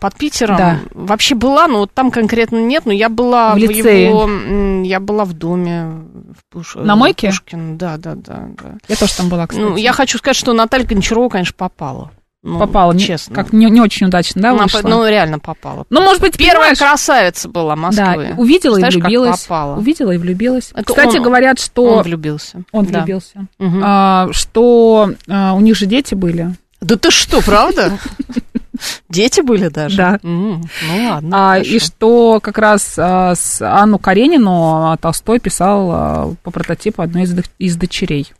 Под 0.00 0.14
Питером? 0.14 0.56
Да. 0.56 0.78
Вообще 0.92 1.34
была, 1.34 1.66
но 1.66 1.78
вот 1.78 1.92
там 1.92 2.10
конкретно 2.10 2.56
нет, 2.58 2.86
но 2.86 2.92
я 2.92 3.08
была 3.08 3.52
В 3.52 3.54
в, 3.54 3.58
лицее. 3.58 4.06
его... 4.06 4.82
Я 4.84 5.00
была 5.00 5.24
в 5.24 5.32
доме. 5.32 5.86
В 5.86 6.56
Пуш- 6.56 6.80
На 6.80 6.92
э, 6.92 6.96
мойке? 6.96 7.28
Пушкина. 7.28 7.76
Да, 7.76 7.96
да, 7.96 8.14
да, 8.14 8.46
да. 8.62 8.74
Я 8.88 8.96
тоже 8.96 9.16
там 9.16 9.28
была, 9.28 9.46
кстати. 9.46 9.64
Ну, 9.66 9.76
я 9.76 9.92
хочу 9.92 10.18
сказать, 10.18 10.36
что 10.36 10.52
Наталья 10.52 10.86
Гончарова, 10.86 11.28
конечно, 11.28 11.54
попала. 11.56 12.10
Ну, 12.42 12.60
попала, 12.60 12.92
не- 12.92 13.00
честно. 13.00 13.34
как 13.34 13.52
не, 13.52 13.66
не 13.68 13.80
очень 13.80 14.06
удачно, 14.06 14.40
да, 14.40 14.54
вышла? 14.54 14.80
ну, 14.84 15.04
реально 15.04 15.40
попала. 15.40 15.84
Ну, 15.90 16.00
может 16.00 16.20
быть, 16.22 16.36
Первая 16.36 16.54
понимаешь, 16.74 16.78
красавица 16.78 17.48
была 17.48 17.74
да, 17.74 17.80
Москвы. 17.80 18.34
увидела 18.36 18.76
и 18.76 18.82
Представляешь, 18.82 18.94
как 18.94 19.02
влюбилась. 19.04 19.42
попала. 19.42 19.76
Увидела 19.78 20.10
и 20.12 20.18
влюбилась. 20.18 20.70
Это 20.72 20.84
Кстати, 20.84 21.16
он- 21.16 21.24
говорят, 21.24 21.58
что 21.58 21.82
Он 21.82 22.02
влюбился. 22.04 22.62
он 22.70 22.84
Да. 22.84 22.98
влюбился. 23.00 23.46
Мгм. 23.58 23.80
А, 23.84 24.28
что 24.30 25.10
а, 25.28 25.54
у 25.54 25.60
них 25.60 25.74
же 25.76 25.86
дети 25.86 26.14
были. 26.14 26.54
Да 26.80 26.94
ты 26.96 27.10
что, 27.10 27.40
правда? 27.40 27.98
Дети 29.08 29.40
были 29.40 29.68
даже? 29.68 29.96
Да. 29.96 30.20
М, 30.22 30.62
Ну 30.88 31.08
ладно. 31.08 31.30
А, 31.32 31.52
хорошо. 31.54 31.70
и 31.70 31.78
что 31.78 32.40
как 32.42 32.58
раз 32.58 32.94
а, 32.98 33.34
с 33.34 33.60
Анну 33.62 33.98
Каренину 33.98 34.90
а, 34.92 34.96
Толстой 34.96 35.38
писал 35.40 35.90
а, 35.92 36.34
по 36.42 36.50
прототипу 36.50 37.02
одной 37.02 37.22
из, 37.24 37.34
из 37.58 37.76
дочерей. 37.76 38.32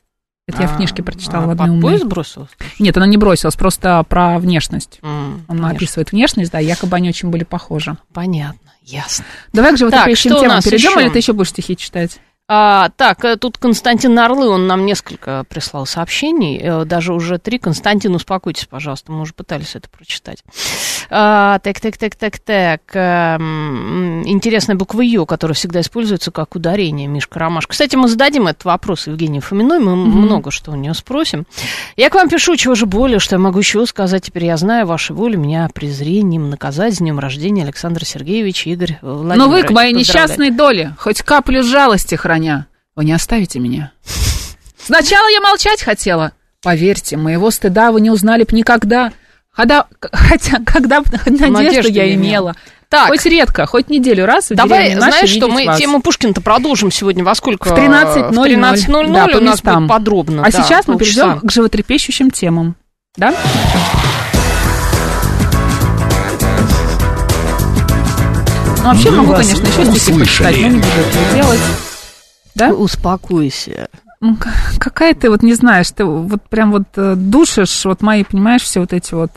Это 0.48 0.62
я 0.62 0.68
в 0.68 0.74
А, 0.74 0.76
книжке 0.76 1.02
прочитала 1.02 1.44
а 1.44 1.46
в 1.48 1.50
одной 1.50 1.66
под 1.66 1.74
умной. 1.74 1.90
поезд 1.92 2.04
бросилась? 2.04 2.50
Нет, 2.78 2.96
она 2.96 3.06
не 3.06 3.16
бросилась, 3.16 3.56
просто 3.56 4.04
про 4.08 4.38
внешность. 4.38 5.00
М, 5.02 5.44
Он 5.48 5.56
конечно. 5.56 5.70
описывает 5.76 6.12
внешность, 6.12 6.52
да, 6.52 6.60
якобы 6.60 6.96
они 6.96 7.08
очень 7.08 7.30
были 7.30 7.42
похожи. 7.42 7.96
Понятно, 8.12 8.70
ясно. 8.82 9.24
Давай 9.52 9.72
к 9.72 9.74
у 10.36 10.40
темам 10.42 10.62
перейдем, 10.62 10.90
еще? 10.90 11.00
или 11.02 11.08
ты 11.10 11.18
еще 11.18 11.32
будешь 11.32 11.50
стихи 11.50 11.76
читать? 11.76 12.20
А, 12.48 12.90
так, 12.96 13.24
э, 13.24 13.36
тут 13.36 13.58
Константин 13.58 14.14
Нарлы, 14.14 14.48
он 14.48 14.68
нам 14.68 14.86
несколько 14.86 15.44
прислал 15.48 15.84
сообщений, 15.84 16.60
э, 16.62 16.84
даже 16.84 17.12
уже 17.12 17.38
три. 17.38 17.58
Константин, 17.58 18.14
успокойтесь, 18.14 18.66
пожалуйста, 18.66 19.10
мы 19.10 19.22
уже 19.22 19.34
пытались 19.34 19.74
это 19.74 19.88
прочитать. 19.88 20.44
А, 21.10 21.58
так, 21.58 21.80
так, 21.80 21.96
так, 21.96 22.14
так, 22.14 22.38
так. 22.38 22.80
эм, 22.94 24.22
Интересная 24.28 24.76
буква 24.76 25.00
Ё, 25.00 25.26
которая 25.26 25.56
всегда 25.56 25.80
используется 25.80 26.30
как 26.30 26.54
ударение, 26.54 27.08
Мишка 27.08 27.40
Ромашка. 27.40 27.72
Кстати, 27.72 27.96
мы 27.96 28.06
зададим 28.08 28.46
этот 28.46 28.64
вопрос 28.64 29.08
Евгении 29.08 29.40
Фоминой, 29.40 29.80
мы 29.80 29.96
много 29.96 30.52
что 30.52 30.70
у 30.70 30.76
нее 30.76 30.94
спросим. 30.94 31.46
Я 31.96 32.10
к 32.10 32.14
вам 32.14 32.28
пишу, 32.28 32.54
чего 32.56 32.76
же 32.76 32.86
более, 32.86 33.18
что 33.18 33.34
я 33.34 33.40
могу 33.40 33.58
еще 33.58 33.84
сказать. 33.86 34.24
Теперь 34.24 34.44
я 34.44 34.56
знаю 34.56 34.86
вашу 34.86 35.14
волю, 35.14 35.38
меня 35.38 35.68
презрением 35.74 36.50
наказать 36.50 36.94
с 36.94 36.98
днем 36.98 37.18
рождения 37.18 37.64
Александр 37.64 38.04
Сергеевич 38.04 38.66
Игорь 38.68 38.98
Владимирович. 39.02 39.38
Но 39.38 39.48
вы 39.48 39.62
к 39.64 39.70
моей 39.70 39.92
несчастной 39.92 40.50
доле, 40.50 40.94
хоть 40.98 41.22
каплю 41.22 41.64
жалости 41.64 42.14
храня, 42.36 42.66
вы 42.94 43.04
не 43.06 43.12
оставите 43.12 43.58
меня. 43.58 43.92
Сначала 44.78 45.26
я 45.30 45.40
молчать 45.40 45.82
хотела. 45.82 46.32
Поверьте, 46.62 47.16
моего 47.16 47.50
стыда 47.50 47.92
вы 47.92 48.00
не 48.02 48.10
узнали 48.10 48.44
б 48.44 48.50
никогда. 48.52 49.12
Хотя, 49.50 49.86
хотя 50.12 50.58
когда 50.66 51.00
надежду 51.24 51.52
Надежду 51.52 51.90
я 51.90 52.12
имела. 52.14 52.54
Так, 52.90 53.08
Хоть 53.08 53.24
редко, 53.26 53.66
хоть 53.66 53.88
неделю 53.90 54.26
раз 54.26 54.50
в 54.50 54.54
Давай, 54.54 54.94
знаешь 54.94 55.30
что, 55.30 55.48
мы 55.48 55.64
вас. 55.64 55.78
тему 55.78 56.00
Пушкина-то 56.00 56.40
продолжим 56.40 56.92
сегодня 56.92 57.24
во 57.24 57.34
сколько? 57.34 57.68
В 57.68 57.72
13.00. 57.72 58.30
В 58.32 58.38
13.00 58.38 59.12
Да, 59.12 59.38
у 59.38 59.40
нас 59.40 59.54
местам. 59.56 59.84
будет 59.84 59.88
подробно. 59.88 60.42
А 60.44 60.50
да, 60.52 60.62
сейчас 60.62 60.86
мы 60.86 60.96
полчаса. 60.98 61.22
перейдем 61.22 61.40
к 61.48 61.50
животрепещущим 61.50 62.30
темам. 62.30 62.76
Да? 63.16 63.34
Ну, 68.78 68.92
вообще 68.92 69.10
Мы 69.10 69.16
могу, 69.16 69.32
конечно, 69.34 69.66
еще 69.66 69.84
стихи 70.00 70.18
почитать, 70.20 70.56
но 70.60 70.68
не 70.68 70.76
буду 70.76 70.86
этого 70.86 71.34
делать. 71.34 71.60
Да? 72.56 72.72
Успокойся. 72.72 73.88
Ну, 74.20 74.36
какая 74.78 75.14
ты, 75.14 75.30
вот 75.30 75.42
не 75.42 75.54
знаешь, 75.54 75.90
ты 75.90 76.04
вот 76.04 76.42
прям 76.48 76.72
вот 76.72 76.84
э, 76.96 77.14
душишь, 77.16 77.84
вот 77.84 78.00
мои, 78.00 78.25
понимаешь, 78.25 78.62
все 78.62 78.80
вот 78.80 78.92
эти 78.94 79.12
вот 79.14 79.30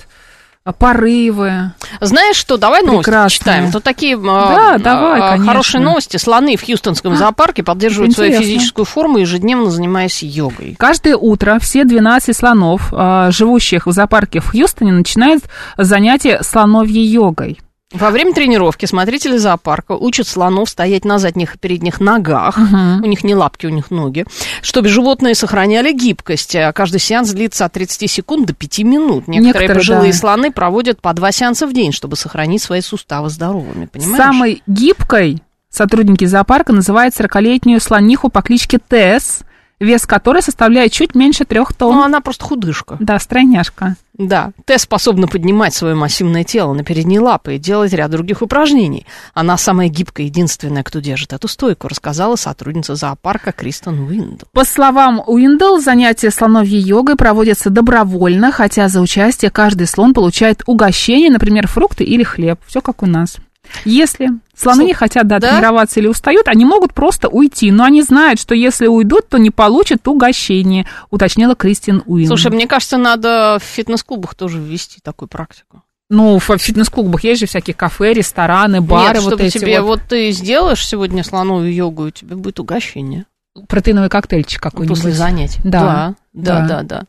а, 0.63 0.71
порывы. 0.71 1.71
Знаешь 1.99 2.35
что, 2.35 2.57
давай 2.57 2.81
новости 2.83 3.05
Прекрасные. 3.05 3.39
читаем. 3.39 3.71
Тут 3.71 3.83
такие 3.83 4.15
а, 4.17 4.77
Да, 4.77 4.77
давай, 4.77 5.19
а, 5.19 5.29
конечно. 5.31 5.47
хорошие 5.47 5.81
новости. 5.81 6.17
Слоны 6.17 6.55
в 6.57 6.65
Хьюстонском 6.65 7.15
зоопарке 7.15 7.63
поддерживают 7.63 8.13
свою 8.13 8.29
интересно. 8.31 8.53
физическую 8.53 8.85
форму, 8.85 9.17
ежедневно 9.17 9.69
занимаясь 9.69 10.21
йогой. 10.21 10.75
Каждое 10.77 11.15
утро 11.15 11.59
все 11.59 11.83
12 11.83 12.35
слонов, 12.35 12.89
а, 12.93 13.31
живущих 13.31 13.85
в 13.87 13.91
зоопарке 13.91 14.39
в 14.39 14.51
Хьюстоне, 14.51 14.93
начинают 14.93 15.43
занятия 15.77 16.41
слоновьей 16.43 17.05
йогой. 17.07 17.59
Во 17.91 18.11
время 18.11 18.33
тренировки 18.33 18.85
смотрители 18.85 19.37
зоопарка 19.37 19.93
учат 19.93 20.27
слонов 20.27 20.69
стоять 20.69 21.05
на 21.05 21.17
задних 21.17 21.55
и 21.55 21.57
передних 21.57 21.99
ногах. 21.99 22.55
У 22.57 23.05
них 23.07 23.23
не 23.23 23.33
лапки, 23.33 23.65
у 23.65 23.69
них 23.69 23.89
ноги. 23.89 24.25
Чтобы 24.61 24.89
животные 24.89 25.33
сохраняли 25.33 25.91
гибкость. 25.91 26.55
А 26.55 26.71
Каждый 26.71 26.99
сеанс 26.99 27.31
длится 27.31 27.65
от 27.65 27.73
30 27.73 28.09
секунд 28.09 28.45
до 28.45 28.53
5 28.53 28.79
минут. 28.79 29.27
Некоторые, 29.27 29.41
Некоторые, 29.41 29.75
пожилые 29.75 30.11
да. 30.11 30.17
слоны 30.17 30.51
проводят 30.51 31.01
по 31.01 31.11
два 31.13 31.31
сеанса 31.31 31.65
в 31.65 31.73
день, 31.73 31.91
чтобы 31.91 32.15
сохранить 32.15 32.61
свои 32.61 32.81
суставы 32.81 33.29
здоровыми. 33.29 33.87
Понимаешь? 33.87 34.17
Самой 34.17 34.63
гибкой 34.67 35.41
сотрудники 35.71 36.25
зоопарка 36.25 36.73
называют 36.73 37.19
40-летнюю 37.19 37.79
слониху 37.79 38.29
по 38.29 38.43
кличке 38.43 38.79
Тесс, 38.87 39.39
вес 39.79 40.05
которой 40.05 40.41
составляет 40.41 40.91
чуть 40.91 41.15
меньше 41.15 41.45
трех 41.45 41.73
тонн. 41.73 41.95
Ну, 41.95 42.03
она 42.03 42.21
просто 42.21 42.45
худышка. 42.45 42.97
Да, 42.99 43.19
стройняшка. 43.19 43.95
Да, 44.19 44.51
Тесс 44.65 44.81
способна 44.81 45.27
поднимать 45.27 45.73
свое 45.73 45.95
массивное 45.95 46.43
тело 46.43 46.73
на 46.73 46.83
передние 46.83 47.21
лапы 47.21 47.55
и 47.55 47.57
делать 47.57 47.93
ряд 47.93 48.11
других 48.11 48.41
упражнений. 48.41 49.05
Она 49.33 49.55
самая 49.55 49.87
гибкая, 49.87 50.25
единственная, 50.25 50.83
кто 50.83 50.99
держит 50.99 51.31
эту 51.31 51.47
стойку, 51.47 51.87
рассказала 51.87 52.35
сотрудница 52.35 52.95
зоопарка 52.95 53.53
Кристен 53.53 53.97
Уиндл. 53.97 54.45
По 54.51 54.65
словам 54.65 55.23
Уиндл, 55.25 55.77
занятия 55.77 56.31
слоновьей 56.31 56.81
йогой 56.81 57.15
проводятся 57.15 57.69
добровольно, 57.69 58.51
хотя 58.51 58.89
за 58.89 58.99
участие 58.99 59.51
каждый 59.51 59.87
слон 59.87 60.13
получает 60.13 60.63
угощение, 60.65 61.29
например, 61.29 61.67
фрукты 61.67 62.03
или 62.03 62.23
хлеб. 62.23 62.59
Все 62.67 62.81
как 62.81 63.01
у 63.03 63.05
нас. 63.05 63.37
Если 63.85 64.29
слоны 64.55 64.83
Слу- 64.83 64.87
не 64.87 64.93
хотят 64.93 65.27
да, 65.27 65.39
да? 65.39 65.51
тренироваться 65.51 65.99
или 65.99 66.07
устают, 66.07 66.47
они 66.47 66.65
могут 66.65 66.93
просто 66.93 67.29
уйти, 67.29 67.71
но 67.71 67.83
они 67.83 68.01
знают, 68.01 68.39
что 68.39 68.55
если 68.55 68.87
уйдут, 68.87 69.29
то 69.29 69.37
не 69.37 69.51
получат 69.51 70.07
угощение, 70.07 70.85
уточнила 71.09 71.55
Кристин 71.55 72.03
Уиндл. 72.05 72.29
Слушай, 72.35 72.51
мне 72.51 72.67
кажется, 72.67 72.97
надо 72.97 73.57
в 73.59 73.63
фитнес-клубах 73.63 74.35
тоже 74.35 74.59
ввести 74.59 74.99
такую 75.01 75.29
практику. 75.29 75.83
Ну, 76.09 76.39
в 76.39 76.57
фитнес-клубах 76.57 77.23
есть 77.23 77.39
же 77.39 77.45
всякие 77.45 77.75
кафе, 77.75 78.13
рестораны, 78.13 78.81
бары, 78.81 79.13
Нет, 79.13 79.23
вот 79.23 79.29
чтобы 79.29 79.43
эти 79.43 79.59
тебе 79.59 79.81
вот. 79.81 79.99
вот 79.99 80.09
ты 80.09 80.31
сделаешь 80.31 80.85
сегодня 80.85 81.23
слоновую 81.23 81.71
йогу, 81.73 82.07
и 82.07 82.11
тебе 82.11 82.35
будет 82.35 82.59
угощение 82.59 83.25
Протеиновый 83.67 84.09
коктейльчик 84.09 84.61
какой-нибудь. 84.61 84.97
после 84.97 85.11
занятий. 85.11 85.59
Да, 85.63 86.15
да, 86.33 86.59
да, 86.61 86.67
да. 86.67 86.83
да. 86.83 87.03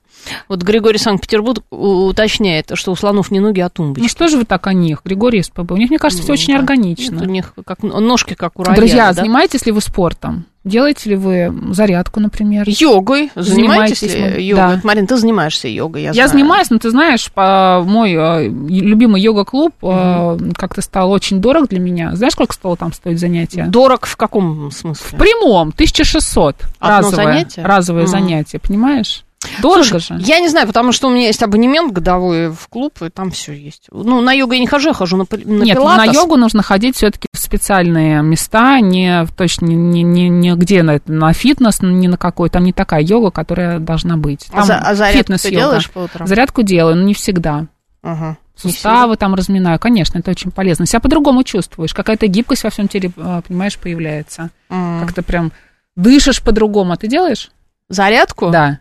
Вот 0.48 0.62
Григорий 0.62 0.98
Санкт-Петербург 0.98 1.64
уточняет, 1.70 2.70
что 2.74 2.92
у 2.92 2.96
слонов 2.96 3.30
не 3.30 3.40
ноги, 3.40 3.60
а 3.60 3.68
тумбочки. 3.68 4.02
Ну 4.02 4.08
что 4.08 4.28
же 4.28 4.36
вы 4.36 4.44
так 4.44 4.66
о 4.66 4.72
них, 4.72 5.00
Григорий 5.04 5.42
СПБ? 5.42 5.72
У 5.72 5.76
них, 5.76 5.90
мне 5.90 5.98
кажется, 5.98 6.22
все 6.22 6.32
Ну, 6.32 6.34
очень 6.34 6.54
да. 6.54 6.60
органично. 6.60 7.14
Нет, 7.14 7.22
у 7.22 7.30
них 7.30 7.54
как 7.64 7.82
ножки, 7.82 8.34
как 8.34 8.58
у 8.58 8.64
рояля, 8.64 8.80
Друзья, 8.80 9.06
да? 9.08 9.12
занимаетесь 9.14 9.64
ли 9.66 9.72
вы 9.72 9.80
спортом? 9.80 10.46
Делаете 10.62 11.10
ли 11.10 11.16
вы 11.16 11.52
зарядку, 11.72 12.20
например? 12.20 12.64
Йогой. 12.68 13.30
Занимаетесь 13.34 14.00
Занимаетесь 14.00 14.36
ли 14.36 14.46
йогой? 14.46 14.74
Да. 14.76 14.80
Марин, 14.84 15.06
ты 15.06 15.16
занимаешься 15.16 15.68
йогой, 15.68 16.02
я, 16.02 16.08
Я 16.08 16.12
знаю. 16.12 16.28
занимаюсь, 16.30 16.68
но 16.70 16.78
ты 16.78 16.90
знаешь, 16.90 17.32
по- 17.32 17.82
мой 17.86 18.12
э, 18.12 18.48
любимый 18.48 19.22
йога-клуб 19.22 19.74
э, 19.82 20.38
как-то 20.54 20.82
стал 20.82 21.12
очень 21.12 21.40
дорог 21.40 21.68
для 21.68 21.80
меня. 21.80 22.14
Знаешь, 22.14 22.34
сколько 22.34 22.52
стало 22.52 22.76
там 22.76 22.92
стоить 22.92 23.18
занятие? 23.18 23.64
Дорог 23.68 24.04
в 24.04 24.16
каком 24.16 24.70
смысле? 24.70 25.16
В 25.16 25.18
прямом, 25.18 25.68
1600. 25.68 26.56
Одно 26.78 26.98
разовое, 27.08 27.16
занятие? 27.26 27.62
Разовое 27.62 28.02
Мгм. 28.02 28.10
занятие, 28.10 28.58
понимаешь? 28.58 29.24
Дорого 29.62 29.84
Слушай, 29.84 30.18
же. 30.18 30.24
Я 30.26 30.38
не 30.40 30.48
знаю, 30.48 30.66
потому 30.66 30.92
что 30.92 31.08
у 31.08 31.10
меня 31.10 31.26
есть 31.26 31.42
абонемент 31.42 31.92
годовой 31.92 32.48
в 32.50 32.68
клуб, 32.68 33.00
и 33.02 33.08
там 33.08 33.30
все 33.30 33.52
есть. 33.52 33.86
Ну, 33.90 34.20
на 34.20 34.32
йогу 34.32 34.52
я 34.52 34.58
не 34.60 34.66
хожу, 34.66 34.88
я 34.88 34.94
хожу 34.94 35.16
на, 35.16 35.24
на 35.30 35.62
Нет, 35.64 35.76
пилатес. 35.78 36.06
на 36.06 36.12
йогу 36.12 36.36
нужно 36.36 36.62
ходить 36.62 36.96
все-таки 36.96 37.26
в 37.32 37.38
специальные 37.38 38.22
места, 38.22 38.80
не 38.80 39.26
точно 39.36 39.64
не, 39.66 40.02
не, 40.02 40.28
не 40.28 40.54
где 40.56 40.82
на, 40.82 41.00
на 41.06 41.32
фитнес, 41.32 41.80
ни 41.80 42.06
на 42.06 42.18
какой. 42.18 42.50
Там 42.50 42.64
не 42.64 42.74
такая 42.74 43.02
йога, 43.02 43.30
которая 43.30 43.78
должна 43.78 44.18
быть. 44.18 44.46
А, 44.52 44.56
Там 44.56 44.64
за- 44.64 44.76
а 44.78 44.94
зарядку 44.94 45.16
ты 45.16 45.18
фитнес-йога. 45.38 45.56
делаешь 45.56 45.90
по 45.90 45.98
утрам? 46.00 46.26
Зарядку 46.28 46.62
делаю, 46.62 46.96
но 46.96 47.02
не 47.02 47.14
всегда. 47.14 47.66
Ага. 48.02 48.36
Не 48.62 48.72
Суставы 48.72 49.16
там 49.16 49.34
разминаю. 49.34 49.78
Конечно, 49.78 50.18
это 50.18 50.30
очень 50.30 50.50
полезно. 50.50 50.84
Себя 50.84 51.00
по-другому 51.00 51.44
чувствуешь. 51.44 51.94
Какая-то 51.94 52.26
гибкость 52.26 52.62
во 52.64 52.68
всем 52.68 52.88
теле, 52.88 53.10
э, 53.16 53.40
понимаешь, 53.48 53.78
появляется. 53.78 54.50
М. 54.68 55.00
Как-то 55.00 55.22
прям 55.22 55.50
дышишь 55.96 56.42
по-другому. 56.42 56.92
А 56.92 56.96
ты 56.98 57.08
делаешь? 57.08 57.50
Зарядку? 57.88 58.50
Да. 58.50 58.78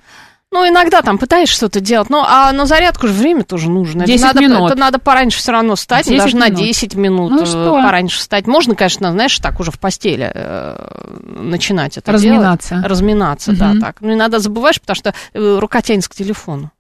Ну, 0.52 0.68
иногда 0.68 1.04
там 1.04 1.20
пытаешься 1.20 1.56
что-то 1.56 1.80
делать, 1.80 2.10
ну, 2.10 2.24
а 2.26 2.52
на 2.54 2.66
зарядку 2.66 3.08
же 3.08 3.14
время 3.14 3.44
тоже 3.44 3.70
нужно. 3.70 4.02
Это 4.02 4.12
10 4.12 4.24
надо, 4.24 4.40
минут. 4.42 4.72
Это 4.72 4.80
надо 4.80 4.98
пораньше 4.98 5.38
все 5.38 5.52
равно 5.52 5.76
встать, 5.76 6.06
10 6.08 6.18
даже 6.18 6.38
на 6.38 6.48
минут. 6.48 6.60
10 6.64 6.96
минут 6.96 7.32
Ну, 7.32 7.42
э, 7.44 7.46
что? 7.46 7.74
пораньше 7.84 8.18
встать. 8.18 8.48
Можно, 8.48 8.74
конечно, 8.74 9.12
знаешь, 9.12 9.38
так 9.38 9.60
уже 9.60 9.70
в 9.70 9.80
постели 9.80 10.32
э, 10.34 11.18
начинать 11.40 11.98
это 12.00 12.12
Разминаться. 12.12 12.70
делать. 12.76 12.88
Разминаться, 12.88 13.52
да, 13.56 13.68
Мгм. 13.70 13.82
так. 13.82 13.98
Ну, 14.02 14.14
иногда 14.14 14.40
забываешь, 14.40 14.82
потому 14.82 14.96
что 14.96 15.14
э, 15.34 15.58
рука 15.60 15.82
тянется 15.84 16.10
к 16.10 16.16
телефону. 16.16 16.72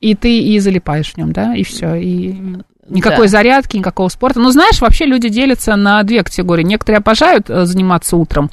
И 0.00 0.14
ты 0.14 0.38
и 0.38 0.58
залипаешь 0.60 1.12
в 1.12 1.16
нем, 1.16 1.32
да, 1.32 1.52
и 1.56 1.64
все. 1.64 1.96
И 1.96 2.32
никакой 2.88 3.26
Да. 3.26 3.30
зарядки, 3.32 3.76
никакого 3.76 4.08
спорта. 4.08 4.38
Ну, 4.38 4.50
знаешь, 4.50 4.80
вообще 4.80 5.04
люди 5.04 5.28
делятся 5.28 5.74
на 5.74 6.00
две 6.04 6.22
категории. 6.22 6.62
Некоторые 6.62 6.98
обожают 6.98 7.50
э, 7.50 7.64
заниматься 7.66 8.16
утром, 8.16 8.52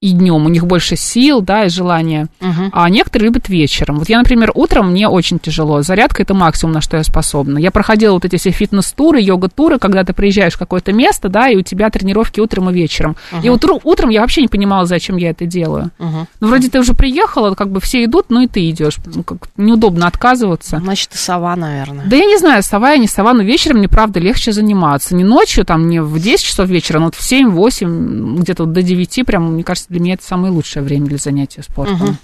и 0.00 0.12
днем, 0.12 0.46
у 0.46 0.48
них 0.48 0.64
больше 0.64 0.94
сил, 0.94 1.40
да, 1.40 1.64
и 1.64 1.68
желания, 1.68 2.28
Мгм. 2.40 2.70
а 2.72 2.88
некоторые 2.88 3.26
любят 3.30 3.48
вечером. 3.48 3.98
Вот 3.98 4.08
я, 4.08 4.18
например, 4.18 4.52
утром 4.54 4.92
мне 4.92 5.08
очень 5.08 5.40
тяжело, 5.40 5.82
зарядка 5.82 6.22
это 6.22 6.34
максимум, 6.34 6.74
на 6.74 6.80
что 6.80 6.96
я 6.96 7.02
способна. 7.02 7.58
Я 7.58 7.72
проходила 7.72 8.12
вот 8.12 8.24
эти 8.24 8.36
все 8.36 8.50
фитнес-туры, 8.52 9.20
йога-туры, 9.20 9.80
когда 9.80 10.04
ты 10.04 10.12
приезжаешь 10.12 10.54
в 10.54 10.58
какое-то 10.58 10.92
место, 10.92 11.28
да, 11.28 11.48
и 11.48 11.56
у 11.56 11.62
тебя 11.62 11.90
тренировки 11.90 12.38
утром 12.38 12.70
и 12.70 12.72
вечером. 12.72 13.16
И 13.42 13.48
вот 13.50 13.64
утру- 13.64 13.80
утром 13.82 14.10
я 14.10 14.20
вообще 14.20 14.40
не 14.42 14.46
понимала, 14.48 14.86
зачем 14.86 15.16
я 15.16 15.30
это 15.30 15.46
делаю. 15.46 15.90
Мгм. 15.98 16.28
Ну, 16.38 16.46
вроде 16.46 16.68
ты 16.70 16.78
уже 16.78 16.94
приехала, 16.94 17.56
как 17.56 17.70
бы 17.70 17.80
все 17.80 18.04
идут, 18.04 18.26
ну 18.28 18.42
и 18.42 18.46
ты 18.46 18.70
идешь. 18.70 18.98
Ну, 19.04 19.24
как 19.24 19.48
неудобно 19.56 20.06
отказываться. 20.06 20.78
Значит, 20.78 21.08
ты 21.10 21.18
сова, 21.18 21.56
наверное. 21.56 22.06
Да 22.06 22.14
я 22.14 22.24
не 22.24 22.38
знаю, 22.38 22.62
сова 22.62 22.92
я 22.92 22.98
не 22.98 23.08
сова, 23.08 23.32
но 23.34 23.42
вечером 23.42 23.78
мне, 23.78 23.88
правда, 23.88 24.20
легче 24.20 24.52
заниматься. 24.52 25.16
Не 25.16 25.24
ночью, 25.24 25.64
там, 25.64 25.88
не 25.88 26.00
в 26.00 26.20
10 26.20 26.44
часов 26.46 26.68
вечера, 26.68 27.00
но 27.00 27.06
вот 27.06 27.16
в 27.16 27.20
7-8, 27.20 28.38
где-то 28.38 28.62
вот 28.62 28.72
до 28.72 28.82
9, 28.82 29.24
прям, 29.24 29.54
мне 29.54 29.64
кажется, 29.64 29.87
для 29.88 30.00
меня 30.00 30.14
это 30.14 30.24
самое 30.24 30.52
лучшее 30.52 30.82
время 30.82 31.06
для 31.06 31.18
занятия 31.18 31.62
спортом. 31.62 32.18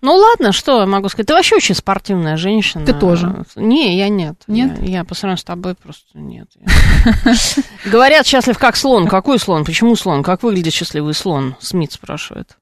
Ну 0.00 0.14
ладно, 0.14 0.52
что 0.52 0.80
я 0.80 0.86
могу 0.86 1.08
сказать? 1.08 1.26
Ты 1.26 1.34
вообще 1.34 1.56
очень 1.56 1.74
спортивная 1.74 2.36
женщина. 2.36 2.86
Ты 2.86 2.94
тоже. 2.94 3.44
Не, 3.56 3.98
я 3.98 4.08
нет. 4.08 4.42
Нет? 4.46 4.80
Я, 4.80 4.98
я 5.00 5.04
по 5.04 5.14
сравнению 5.14 5.38
с 5.38 5.44
тобой 5.44 5.74
просто 5.74 6.16
нет. 6.16 6.48
Говорят, 7.84 8.26
счастлив 8.26 8.58
как 8.58 8.76
слон. 8.76 9.08
Какой 9.08 9.38
слон? 9.38 9.64
Почему 9.64 9.94
слон? 9.96 10.22
Как 10.22 10.42
выглядит 10.42 10.72
счастливый 10.72 11.14
слон? 11.14 11.56
Смит 11.60 11.92
спрашивает. 11.92 12.56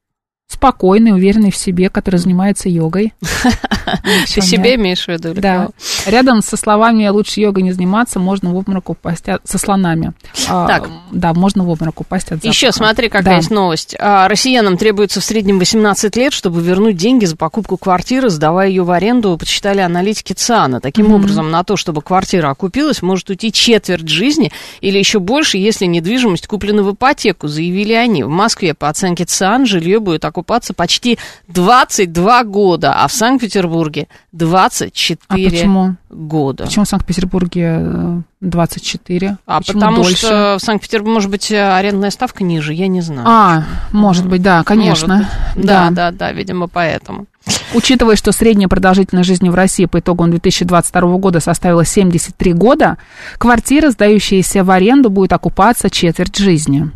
Спокойный, 0.49 1.13
уверенный 1.13 1.51
в 1.51 1.57
себе, 1.57 1.91
который 1.91 2.17
занимается 2.17 2.69
йогой. 2.69 3.13
Ты 4.33 4.41
себе 4.41 4.77
имеешь 4.77 5.05
в 5.05 5.09
виду? 5.09 5.35
Да. 5.35 5.71
Рядом 6.07 6.41
со 6.41 6.57
словами 6.57 7.09
«лучше 7.09 7.41
йогой 7.41 7.65
не 7.65 7.73
заниматься» 7.73 8.21
можно 8.21 8.51
в 8.51 8.57
обморок 8.57 8.91
упасть 8.91 9.25
со 9.43 9.59
слонами. 9.59 10.13
А, 10.49 10.69
Так. 10.69 10.89
Да, 11.11 11.35
можно 11.35 11.65
в 11.65 11.69
обморок 11.69 12.01
упасть 12.01 12.31
от 12.31 12.45
Еще 12.45 12.71
смотри, 12.71 13.09
какая 13.09 13.37
есть 13.37 13.51
новость. 13.51 13.97
А, 13.99 14.29
россиянам 14.29 14.77
требуется 14.77 15.21
в 15.21 15.25
среднем 15.25 15.59
18 15.59 16.15
лет, 16.17 16.33
чтобы 16.33 16.63
вернуть 16.63 16.97
деньги 16.97 17.25
за 17.25 17.37
покупку 17.37 17.77
квартиры, 17.77 18.31
сдавая 18.31 18.69
ее 18.69 18.85
в 18.85 18.91
аренду, 18.93 19.37
почитали 19.37 19.81
аналитики 19.81 20.33
ЦИАНа. 20.33 20.81
Таким 20.81 21.13
образом, 21.13 21.51
на 21.51 21.65
то, 21.65 21.77
чтобы 21.77 22.03
квартира 22.03 22.51
окупилась, 22.51 23.03
может 23.03 23.29
уйти 23.31 23.51
четверть 23.51 24.09
жизни 24.09 24.53
или 24.81 24.97
еще 24.97 25.19
больше, 25.19 25.59
если 25.59 25.87
недвижимость 25.87 26.47
куплена 26.47 26.85
в 26.85 26.95
ипотеку, 26.95 27.49
заявили 27.49 27.95
они. 27.95 28.23
В 28.23 28.29
Москве, 28.29 28.75
по 28.75 28.89
оценке 28.89 29.25
ЦИАН, 29.25 29.67
жилье 29.67 29.99
будет 29.99 30.25
окупаться 30.37 30.75
почти 30.75 31.19
22 31.49 32.45
года, 32.45 32.93
а 32.95 33.09
в 33.09 33.13
Санкт-Петербурге 33.13 34.09
24 34.33 35.19
А 35.29 35.35
почему? 35.51 35.97
года. 36.11 36.65
Почему 36.65 36.85
в 36.85 36.89
Санкт-Петербурге 36.89 37.79
э, 37.81 38.21
24? 38.43 39.39
А 39.47 39.59
Почему 39.59 39.81
потому 39.81 39.97
дольше? 40.03 40.17
что 40.17 40.57
в 40.61 40.63
Санкт-Петербурге, 40.63 41.15
может 41.15 41.31
быть, 41.31 41.51
э, 41.51 41.75
арендная 41.77 42.11
ставка 42.11 42.45
ниже, 42.45 42.75
я 42.75 42.87
не 42.87 43.01
знаю. 43.01 43.27
А, 43.27 43.65
может 43.93 44.29
быть, 44.29 44.43
да, 44.43 44.63
конечно. 44.63 45.27
Может. 45.55 45.67
Да, 45.67 45.89
да, 45.91 46.11
да, 46.11 46.33
видимо, 46.33 46.69
поэтому. 46.69 47.27
Учитывая, 47.75 48.17
что 48.17 48.33
средняя 48.33 48.69
продолжительность 48.69 49.29
жизни 49.29 49.49
в 49.49 49.55
России 49.55 49.87
по 49.87 50.01
итогам 50.01 50.31
2022 50.31 51.01
года 51.19 51.41
составила 51.41 51.85
73 51.85 52.53
года, 52.53 52.99
квартира, 53.39 53.91
сдающаяся 53.91 54.65
в 54.65 54.71
аренду, 54.71 55.11
будет 55.11 55.33
окупаться 55.33 55.89
четверть 55.89 56.37
жизни. 56.37 56.91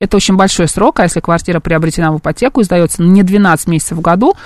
Это 0.00 0.16
очень 0.16 0.36
большой 0.36 0.68
срок, 0.68 1.00
а 1.00 1.04
если 1.04 1.18
квартира 1.18 1.58
приобретена 1.58 2.12
в 2.12 2.18
ипотеку 2.18 2.60
и 2.60 2.64
сдается 2.64 3.02
не 3.02 3.24
12 3.24 3.66
месяцев 3.66 3.98
в 3.98 4.00
году, 4.00 4.36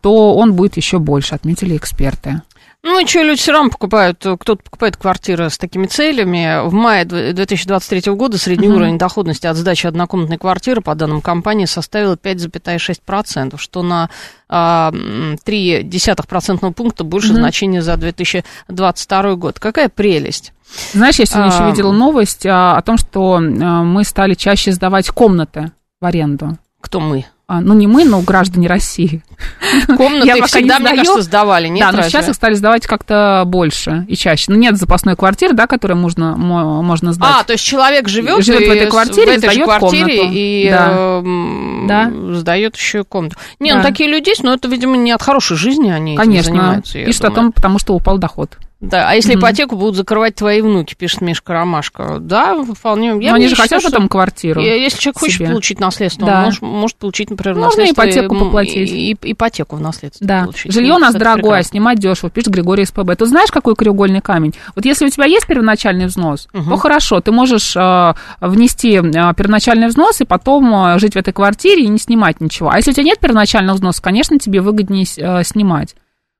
то 0.00 0.36
он 0.36 0.54
будет 0.54 0.76
еще 0.76 1.00
больше, 1.00 1.34
отметили 1.34 1.76
эксперты. 1.76 2.42
Ну 2.84 2.98
и 3.00 3.06
что, 3.06 3.22
люди 3.22 3.38
все 3.40 3.52
равно 3.52 3.70
покупают, 3.70 4.18
кто-то 4.18 4.56
покупает 4.56 4.96
квартиры 4.96 5.50
с 5.50 5.56
такими 5.56 5.86
целями. 5.86 6.66
В 6.68 6.72
мае 6.72 7.04
дв- 7.04 7.32
2023 7.32 8.12
года 8.14 8.38
средний 8.38 8.66
Мгм. 8.66 8.76
уровень 8.76 8.98
доходности 8.98 9.46
от 9.46 9.56
сдачи 9.56 9.86
однокомнатной 9.86 10.36
квартиры, 10.36 10.80
по 10.80 10.96
данным 10.96 11.20
компании, 11.20 11.66
составил 11.66 12.16
5,6%, 12.16 13.56
что 13.60 13.82
на 13.82 14.10
а, 14.48 14.90
м, 14.92 15.38
0,3% 15.44 16.72
пункта 16.72 17.04
больше 17.04 17.28
Мгм. 17.32 17.36
значения 17.36 17.82
за 17.82 17.96
2022 17.96 19.36
год. 19.36 19.60
Какая 19.60 19.88
прелесть. 19.88 20.52
Знаешь, 20.92 21.16
я 21.20 21.26
сегодня 21.26 21.52
еще 21.52 21.62
А, 21.64 21.70
видела 21.70 21.92
новость 21.92 22.44
а, 22.46 22.76
о 22.76 22.82
том, 22.82 22.98
что 22.98 23.36
а, 23.36 23.40
мы 23.40 24.04
стали 24.04 24.34
чаще 24.34 24.72
сдавать 24.72 25.08
комнаты 25.08 25.70
в 26.00 26.04
аренду. 26.04 26.58
Кто 26.80 26.98
мы? 26.98 27.26
А, 27.48 27.60
ну, 27.60 27.74
не 27.74 27.86
мы, 27.86 28.04
но 28.04 28.20
граждане 28.20 28.66
России. 28.68 29.22
Комнаты 29.96 30.26
Я 30.28 30.46
всегда, 30.46 30.78
не 30.78 30.84
мне 30.84 30.96
кажется, 30.96 31.22
сдавали, 31.22 31.68
нет? 31.68 31.80
да, 31.84 31.90
но 31.92 31.98
разве? 31.98 32.10
сейчас 32.10 32.28
их 32.28 32.34
стали 32.34 32.54
сдавать 32.54 32.86
как-то 32.86 33.42
больше 33.46 34.06
и 34.08 34.16
чаще. 34.16 34.46
Ну, 34.48 34.56
нет 34.56 34.78
запасной 34.78 35.16
квартиры, 35.16 35.52
да, 35.52 35.66
которую 35.66 35.98
можно, 35.98 36.34
мо- 36.36 36.82
можно 36.82 37.12
сдать. 37.12 37.28
А, 37.40 37.44
то 37.44 37.52
есть 37.52 37.64
человек 37.64 38.08
живет, 38.08 38.42
Живет 38.44 38.60
в 38.68 38.70
этой 38.70 38.86
и 38.86 38.90
квартире 38.90 39.26
в 39.26 39.34
и 39.34 39.36
этой 39.38 39.50
сдает 39.50 39.64
квартире 39.64 40.16
комнату. 40.18 40.30
и 40.34 40.68
Да. 40.70 40.88
эм, 40.92 41.86
Да. 41.88 42.12
сдает 42.38 42.76
еще 42.76 43.00
и 43.00 43.04
комнату. 43.04 43.36
Не, 43.58 43.72
Да. 43.72 43.78
ну 43.78 43.82
такие 43.82 44.08
люди 44.08 44.30
есть, 44.30 44.42
но 44.44 44.54
это, 44.54 44.68
видимо, 44.68 44.96
не 44.96 45.10
от 45.12 45.20
хорошей 45.22 45.56
жизни 45.56 45.90
они 45.90 46.12
этим 46.14 46.22
Конечно. 46.22 46.44
занимаются. 46.54 46.98
я 47.00 47.06
Пишут 47.06 47.24
о 47.24 47.28
думаю. 47.28 47.42
том, 47.42 47.52
потому 47.52 47.78
что 47.80 47.94
упал 47.94 48.18
доход. 48.18 48.56
Да, 48.82 49.08
а 49.08 49.14
если 49.14 49.34
Мгм. 49.36 49.40
ипотеку 49.42 49.76
будут 49.76 49.94
закрывать 49.94 50.34
твои 50.34 50.60
внуки, 50.60 50.94
пишет 50.96 51.20
Мишка 51.20 51.52
Ромашка. 51.52 52.18
Да, 52.18 52.60
вполне. 52.64 53.10
Я 53.20 53.30
Но 53.30 53.36
они 53.36 53.44
же 53.46 53.54
считаю, 53.54 53.68
хотят 53.80 53.84
потом 53.92 54.08
квартиру. 54.08 54.60
Если 54.60 54.98
человек 54.98 55.20
хочет 55.20 55.36
себе. 55.38 55.48
получить 55.50 55.78
наследство, 55.78 56.26
Да. 56.26 56.38
он 56.40 56.44
может, 56.46 56.62
может 56.62 56.96
получить, 56.96 57.30
например, 57.30 57.54
Можно 57.58 57.68
наследство. 57.84 58.02
ипотеку 58.02 58.34
и- 58.34 58.38
поплатить. 58.40 58.90
И, 58.90 59.10
и 59.12 59.32
ипотеку 59.32 59.76
в 59.76 59.80
наследство 59.80 60.26
Да, 60.26 60.42
получить. 60.42 60.72
жилье 60.72 60.94
у 60.94 60.96
Мне 60.96 61.06
нас 61.06 61.14
дорогое, 61.14 61.42
прекрасно. 61.42 61.68
снимать 61.70 61.98
дешево, 62.00 62.28
пишет 62.28 62.50
Григорий 62.52 62.84
СПБ. 62.84 63.14
Ты 63.16 63.26
знаешь, 63.26 63.52
какой 63.52 63.76
краеугольный 63.76 64.20
камень? 64.20 64.52
Вот 64.74 64.84
если 64.84 65.06
у 65.06 65.08
тебя 65.10 65.26
есть 65.26 65.46
первоначальный 65.46 66.06
взнос, 66.06 66.48
то 66.52 66.76
хорошо, 66.76 67.20
ты 67.20 67.30
можешь 67.30 67.76
э, 67.76 68.14
внести 68.40 68.96
э, 68.96 69.00
первоначальный 69.36 69.86
взнос 69.86 70.20
и 70.22 70.24
потом 70.24 70.74
э, 70.74 70.98
жить 70.98 71.14
в 71.14 71.16
этой 71.16 71.32
квартире 71.32 71.84
и 71.84 71.88
не 71.88 71.98
снимать 71.98 72.40
ничего. 72.40 72.70
А 72.70 72.78
если 72.78 72.90
у 72.90 72.94
тебя 72.94 73.04
нет 73.04 73.20
первоначального 73.20 73.76
взноса, 73.76 74.02
конечно, 74.02 74.40
тебе 74.40 74.60
выгоднее 74.60 75.06
э, 75.18 75.44
снимать. 75.44 75.94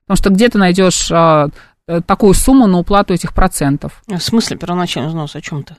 Потому 0.08 0.16
что 0.16 0.30
где 0.30 0.48
ты 0.48 0.58
найдешь 0.58 1.08
э, 1.12 1.48
такую 2.06 2.34
сумму 2.34 2.66
на 2.66 2.78
уплату 2.78 3.14
этих 3.14 3.32
процентов? 3.34 4.02
В 4.06 4.18
смысле 4.20 4.56
первоначальный 4.56 5.08
взнос? 5.08 5.34
О 5.36 5.40
чем 5.40 5.62
ты? 5.64 5.76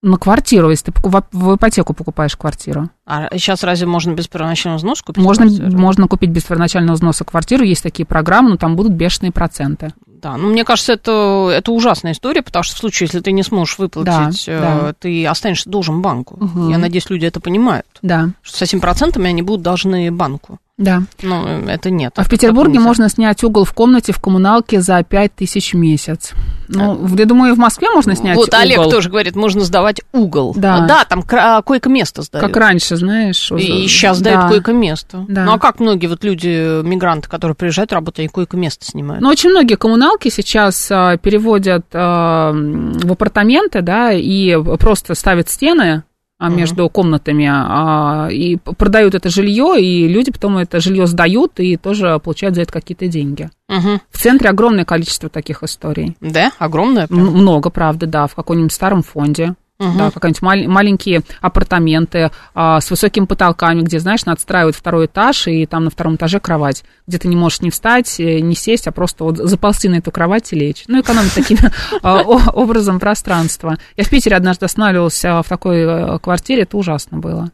На 0.00 0.16
квартиру, 0.16 0.70
если 0.70 0.92
ты 0.92 1.00
в 1.32 1.56
ипотеку 1.56 1.92
покупаешь 1.92 2.36
квартиру. 2.36 2.88
А 3.04 3.30
сейчас 3.36 3.64
разве 3.64 3.88
можно 3.88 4.12
без 4.12 4.28
первоначального 4.28 4.78
взноса 4.78 5.02
купить 5.02 5.24
Можно, 5.24 5.46
квартиру? 5.46 5.76
можно 5.76 6.06
купить 6.06 6.30
без 6.30 6.44
первоначального 6.44 6.94
взноса 6.94 7.24
квартиру, 7.24 7.64
есть 7.64 7.82
такие 7.82 8.06
программы, 8.06 8.50
но 8.50 8.56
там 8.58 8.76
будут 8.76 8.92
бешеные 8.92 9.32
проценты. 9.32 9.92
Да, 10.06 10.36
ну 10.36 10.50
мне 10.50 10.64
кажется, 10.64 10.92
это, 10.92 11.50
это 11.52 11.72
ужасная 11.72 12.12
история, 12.12 12.42
потому 12.42 12.62
что 12.62 12.76
в 12.76 12.78
случае, 12.78 13.06
если 13.06 13.18
ты 13.20 13.32
не 13.32 13.42
сможешь 13.42 13.76
выплатить, 13.78 14.44
Да, 14.46 14.52
э, 14.52 14.60
да. 14.60 14.92
ты 14.92 15.26
останешься 15.26 15.68
должен 15.68 16.00
банку. 16.00 16.36
Мгм. 16.38 16.68
Я 16.70 16.78
надеюсь, 16.78 17.10
люди 17.10 17.26
это 17.26 17.40
понимают. 17.40 17.86
Да, 18.00 18.30
Что 18.42 18.58
с 18.58 18.62
этими 18.62 18.78
процентами 18.78 19.28
они 19.28 19.42
будут 19.42 19.62
должны 19.62 20.12
банку. 20.12 20.58
Да. 20.78 21.02
Э, 21.22 21.66
это 21.68 21.90
нет. 21.90 22.12
А 22.16 22.22
в 22.22 22.28
Петербурге 22.30 22.78
можно 22.80 23.08
снять 23.08 23.42
угол 23.44 23.64
в 23.64 23.72
комнате 23.72 24.12
в 24.12 24.20
коммуналке 24.20 24.80
за 24.80 25.02
5 25.02 25.34
тысяч 25.34 25.74
в 25.74 25.76
месяц. 25.76 26.32
Ну, 26.68 26.94
в- 26.94 27.18
я 27.18 27.24
думаю, 27.24 27.54
в 27.54 27.58
Москве 27.58 27.90
можно 27.90 28.14
снять 28.14 28.36
Вот 28.36 28.48
угол. 28.48 28.60
Олег 28.60 28.82
тоже 28.90 29.10
говорит, 29.10 29.34
можно 29.36 29.62
сдавать 29.62 30.00
угол. 30.12 30.54
Да. 30.56 30.86
да 30.86 31.04
там 31.04 31.22
кра- 31.22 31.60
койко-место 31.62 32.22
сдают. 32.22 32.46
Как 32.46 32.56
раньше, 32.56 32.96
знаешь. 32.96 33.50
уже. 33.50 33.62
И 33.64 33.88
сейчас 33.88 34.20
дают 34.20 34.42
Да. 34.42 34.48
койко-место. 34.48 35.24
Да. 35.28 35.44
Ну 35.44 35.52
а 35.54 35.58
как 35.58 35.80
многие 35.80 36.06
вот 36.06 36.22
люди, 36.24 36.82
мигранты, 36.82 37.28
которые 37.28 37.54
приезжают 37.54 37.92
работать, 37.92 38.20
они 38.20 38.28
койко-место 38.28 38.84
снимают? 38.84 39.20
Но 39.22 39.30
очень 39.30 39.50
многие 39.50 39.74
коммуналки 39.76 40.28
сейчас 40.28 40.88
а, 40.90 41.16
переводят 41.16 41.86
а, 41.92 42.52
в 42.52 43.12
апартаменты, 43.12 43.82
да, 43.82 44.12
и 44.12 44.56
просто 44.78 45.14
ставят 45.14 45.48
стены 45.48 46.04
а, 46.38 46.48
между 46.50 46.88
комнатами 46.88 47.48
а, 47.50 48.28
и 48.30 48.56
п- 48.56 48.72
продают 48.72 49.14
это 49.14 49.28
жилье, 49.28 49.74
и 49.80 50.06
люди 50.06 50.30
потом 50.30 50.56
это 50.58 50.80
жилье 50.80 51.06
сдают 51.06 51.58
и 51.58 51.76
тоже 51.76 52.18
получают 52.20 52.54
за 52.54 52.62
это 52.62 52.72
какие-то 52.72 53.08
деньги. 53.08 53.50
Мгм. 53.68 54.00
В 54.10 54.18
центре 54.18 54.48
огромное 54.48 54.84
количество 54.84 55.28
таких 55.28 55.62
историй. 55.62 56.16
Да, 56.20 56.52
огромное. 56.58 57.06
прям. 57.08 57.20
Много, 57.26 57.70
правда, 57.70 58.06
да, 58.06 58.26
в 58.26 58.34
каком-нибудь 58.34 58.72
старом 58.72 59.02
фонде. 59.02 59.54
Мгм. 59.80 59.96
Да, 59.96 60.10
какие-нибудь 60.10 60.42
мал- 60.42 60.68
маленькие 60.68 61.22
апартаменты 61.40 62.32
а, 62.52 62.80
с 62.80 62.90
высокими 62.90 63.26
потолками, 63.26 63.82
где, 63.82 64.00
знаешь, 64.00 64.24
надстраивают 64.24 64.74
второй 64.74 65.06
этаж, 65.06 65.46
и 65.46 65.66
там 65.66 65.84
на 65.84 65.90
втором 65.90 66.16
этаже 66.16 66.40
кровать, 66.40 66.82
где 67.06 67.18
ты 67.18 67.28
не 67.28 67.36
можешь 67.36 67.60
не 67.60 67.70
встать, 67.70 68.18
э, 68.18 68.40
не 68.40 68.56
сесть, 68.56 68.88
а 68.88 68.92
просто 68.92 69.22
вот 69.22 69.36
заползти 69.36 69.88
на 69.88 69.96
эту 69.96 70.10
кровать 70.10 70.52
и 70.52 70.56
лечь. 70.56 70.82
Ну, 70.88 71.00
экономить 71.00 71.32
таким 71.32 71.58
а, 72.02 72.22
образом 72.22 72.98
пространства. 72.98 73.78
Я 73.96 74.02
в 74.02 74.10
Питере 74.10 74.34
однажды 74.36 74.66
останавливалась 74.66 75.24
а, 75.24 75.42
в 75.44 75.48
такой 75.48 75.82
э, 75.82 76.18
квартире, 76.18 76.62
это 76.62 76.76
ужасно 76.76 77.18
было. 77.18 77.52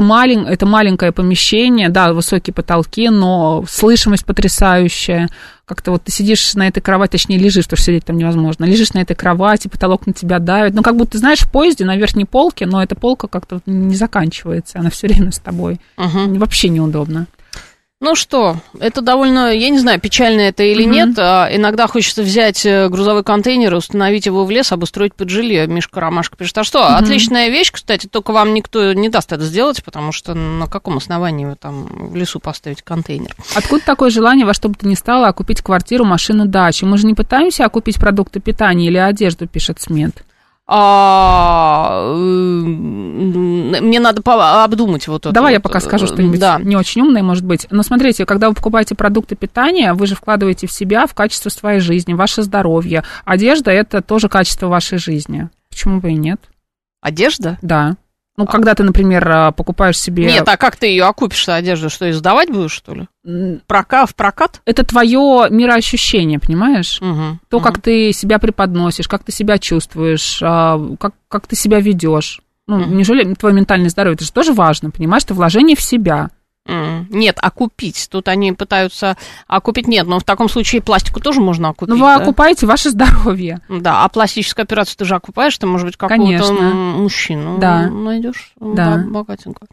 Малень, 0.00 0.46
это 0.46 0.64
маленькое 0.64 1.10
помещение, 1.10 1.88
да, 1.88 2.12
высокие 2.12 2.54
потолки, 2.54 3.08
но 3.08 3.64
слышимость 3.68 4.24
потрясающая. 4.24 5.28
Как-то 5.68 5.90
вот 5.90 6.04
ты 6.04 6.10
сидишь 6.10 6.54
на 6.54 6.66
этой 6.66 6.80
кровати, 6.80 7.12
точнее, 7.12 7.36
лежишь, 7.36 7.64
потому 7.64 7.76
что 7.76 7.86
сидеть 7.86 8.06
там 8.06 8.16
невозможно. 8.16 8.64
Лежишь 8.64 8.94
на 8.94 9.00
этой 9.00 9.14
кровати, 9.14 9.68
потолок 9.68 10.06
на 10.06 10.14
тебя 10.14 10.38
давит. 10.38 10.72
Ну, 10.72 10.82
как 10.82 10.96
будто, 10.96 11.18
знаешь, 11.18 11.40
в 11.40 11.50
поезде 11.50 11.84
на 11.84 11.94
верхней 11.96 12.24
полке, 12.24 12.64
но 12.64 12.82
эта 12.82 12.94
полка 12.94 13.28
как-то 13.28 13.60
не 13.66 13.94
заканчивается, 13.94 14.78
она 14.78 14.88
все 14.88 15.08
время 15.08 15.30
с 15.30 15.38
тобой. 15.38 15.78
Мгм. 15.98 16.38
Вообще 16.38 16.70
неудобно. 16.70 17.26
Ну 18.00 18.14
что, 18.14 18.58
это 18.78 19.00
довольно, 19.00 19.52
я 19.52 19.70
не 19.70 19.80
знаю, 19.80 20.00
печально 20.00 20.42
это 20.42 20.62
или 20.62 20.84
Мгм. 20.84 20.92
нет. 20.92 21.18
а 21.18 21.48
иногда 21.50 21.88
хочется 21.88 22.22
взять 22.22 22.64
э, 22.64 22.88
грузовой 22.88 23.24
контейнер, 23.24 23.74
и 23.74 23.76
установить 23.76 24.26
его 24.26 24.44
в 24.44 24.50
лес, 24.52 24.70
обустроить 24.70 25.16
под 25.16 25.30
жилье. 25.30 25.66
Мишка 25.66 25.98
Ромашка 25.98 26.36
пишет. 26.36 26.56
А 26.58 26.64
что, 26.64 26.86
отличная 26.96 27.48
вещь, 27.48 27.72
кстати, 27.72 28.06
только 28.06 28.30
вам 28.32 28.54
никто 28.54 28.92
не 28.92 29.08
даст 29.08 29.32
это 29.32 29.42
сделать, 29.42 29.82
потому 29.82 30.12
что 30.12 30.34
на 30.34 30.68
каком 30.68 30.98
основании 30.98 31.44
вы 31.46 31.56
там 31.56 31.86
в 32.10 32.14
лесу 32.14 32.38
поставите 32.38 32.84
контейнер? 32.84 33.34
Откуда 33.56 33.82
такое 33.84 34.10
желание 34.10 34.46
во 34.46 34.54
что 34.54 34.68
бы 34.68 34.76
то 34.76 34.86
ни 34.86 34.94
стало 34.94 35.26
окупить 35.26 35.60
квартиру, 35.60 36.04
машину, 36.04 36.46
дачу? 36.46 36.86
Мы 36.86 36.98
же 36.98 37.06
не 37.06 37.14
пытаемся 37.14 37.64
окупить 37.64 37.96
продукты 37.96 38.38
питания 38.38 38.86
или 38.86 38.98
одежду, 38.98 39.48
пишет 39.48 39.80
СМЕД. 39.80 40.22
А, 40.70 42.12
мне 43.80 44.00
надо 44.00 44.20
обдумать 44.64 45.08
вот 45.08 45.24
это. 45.24 45.32
Давай 45.32 45.54
я 45.54 45.58
вот, 45.58 45.62
пока 45.62 45.80
скажу 45.80 46.04
э, 46.04 46.08
что-нибудь 46.08 46.38
Да. 46.38 46.58
не 46.60 46.76
очень 46.76 47.00
умное, 47.00 47.22
может 47.22 47.44
быть. 47.44 47.66
Но 47.70 47.82
смотрите, 47.82 48.26
когда 48.26 48.50
вы 48.50 48.54
покупаете 48.54 48.94
продукты 48.94 49.34
питания, 49.34 49.94
вы 49.94 50.06
же 50.06 50.14
вкладываете 50.14 50.66
в 50.66 50.72
себя, 50.72 51.06
в 51.06 51.14
качество 51.14 51.48
своей 51.48 51.80
жизни, 51.80 52.12
ваше 52.12 52.42
здоровье. 52.42 53.02
Одежда– 53.24 53.70
это 53.72 54.02
тоже 54.02 54.28
качество 54.28 54.66
вашей 54.66 54.98
жизни. 54.98 55.48
Почему 55.70 56.00
бы 56.00 56.10
и 56.10 56.14
нет? 56.16 56.40
Одежда? 57.00 57.56
Да. 57.62 57.96
Ну, 58.38 58.46
когда 58.46 58.76
ты, 58.76 58.84
например, 58.84 59.28
а, 59.28 59.50
покупаешь 59.50 59.98
себе... 59.98 60.24
Нет, 60.26 60.48
а 60.48 60.56
как 60.56 60.76
ты 60.76 60.86
ее 60.86 61.06
окупишь, 61.06 61.48
одежду? 61.48 61.90
Что, 61.90 62.04
ее 62.04 62.14
сдавать 62.14 62.50
будешь, 62.50 62.70
что 62.70 62.94
ли? 62.94 63.08
Прока, 63.66 64.06
в 64.06 64.14
прокат? 64.14 64.60
Это 64.64 64.84
твое 64.84 65.48
мироощущение, 65.50 66.38
понимаешь? 66.38 67.00
Мгм, 67.00 67.40
То, 67.48 67.56
мгм. 67.58 67.64
как 67.66 67.82
ты 67.82 68.12
себя 68.12 68.38
преподносишь, 68.38 69.08
как 69.08 69.24
ты 69.24 69.32
себя 69.32 69.58
чувствуешь, 69.58 70.38
а, 70.40 70.80
как, 71.00 71.14
как 71.26 71.48
ты 71.48 71.56
себя 71.56 71.80
ведешь. 71.80 72.40
Ну, 72.68 72.78
Мгм. 72.78 72.96
неужели 72.98 73.34
твое 73.34 73.56
ментальное 73.56 73.88
здоровье? 73.88 74.14
Это 74.14 74.24
же 74.24 74.30
тоже 74.30 74.52
важно, 74.52 74.92
понимаешь? 74.92 75.24
Это 75.24 75.34
вложение 75.34 75.74
в 75.74 75.82
себя. 75.82 76.30
Нет, 76.68 77.38
окупить. 77.40 78.08
Тут 78.10 78.28
они 78.28 78.52
пытаются 78.52 79.16
окупить. 79.46 79.88
Нет, 79.88 80.06
но 80.06 80.18
в 80.18 80.24
таком 80.24 80.48
случае 80.48 80.82
пластику 80.82 81.20
тоже 81.20 81.40
можно 81.40 81.70
окупить. 81.70 81.94
Но 81.94 82.04
вы 82.04 82.16
да? 82.16 82.22
окупаете 82.22 82.66
ваше 82.66 82.90
здоровье. 82.90 83.60
Да, 83.68 84.04
а 84.04 84.08
пластическую 84.08 84.64
операцию 84.64 84.96
ты 84.98 85.04
же 85.04 85.14
окупаешь, 85.14 85.56
ты, 85.56 85.66
может 85.66 85.86
быть, 85.86 85.96
какого-то 85.96 86.52
мужчину 86.52 87.58
Да. 87.58 87.88
найдешь 87.88 88.52
Да. 88.60 88.98
богатенького. 89.06 89.66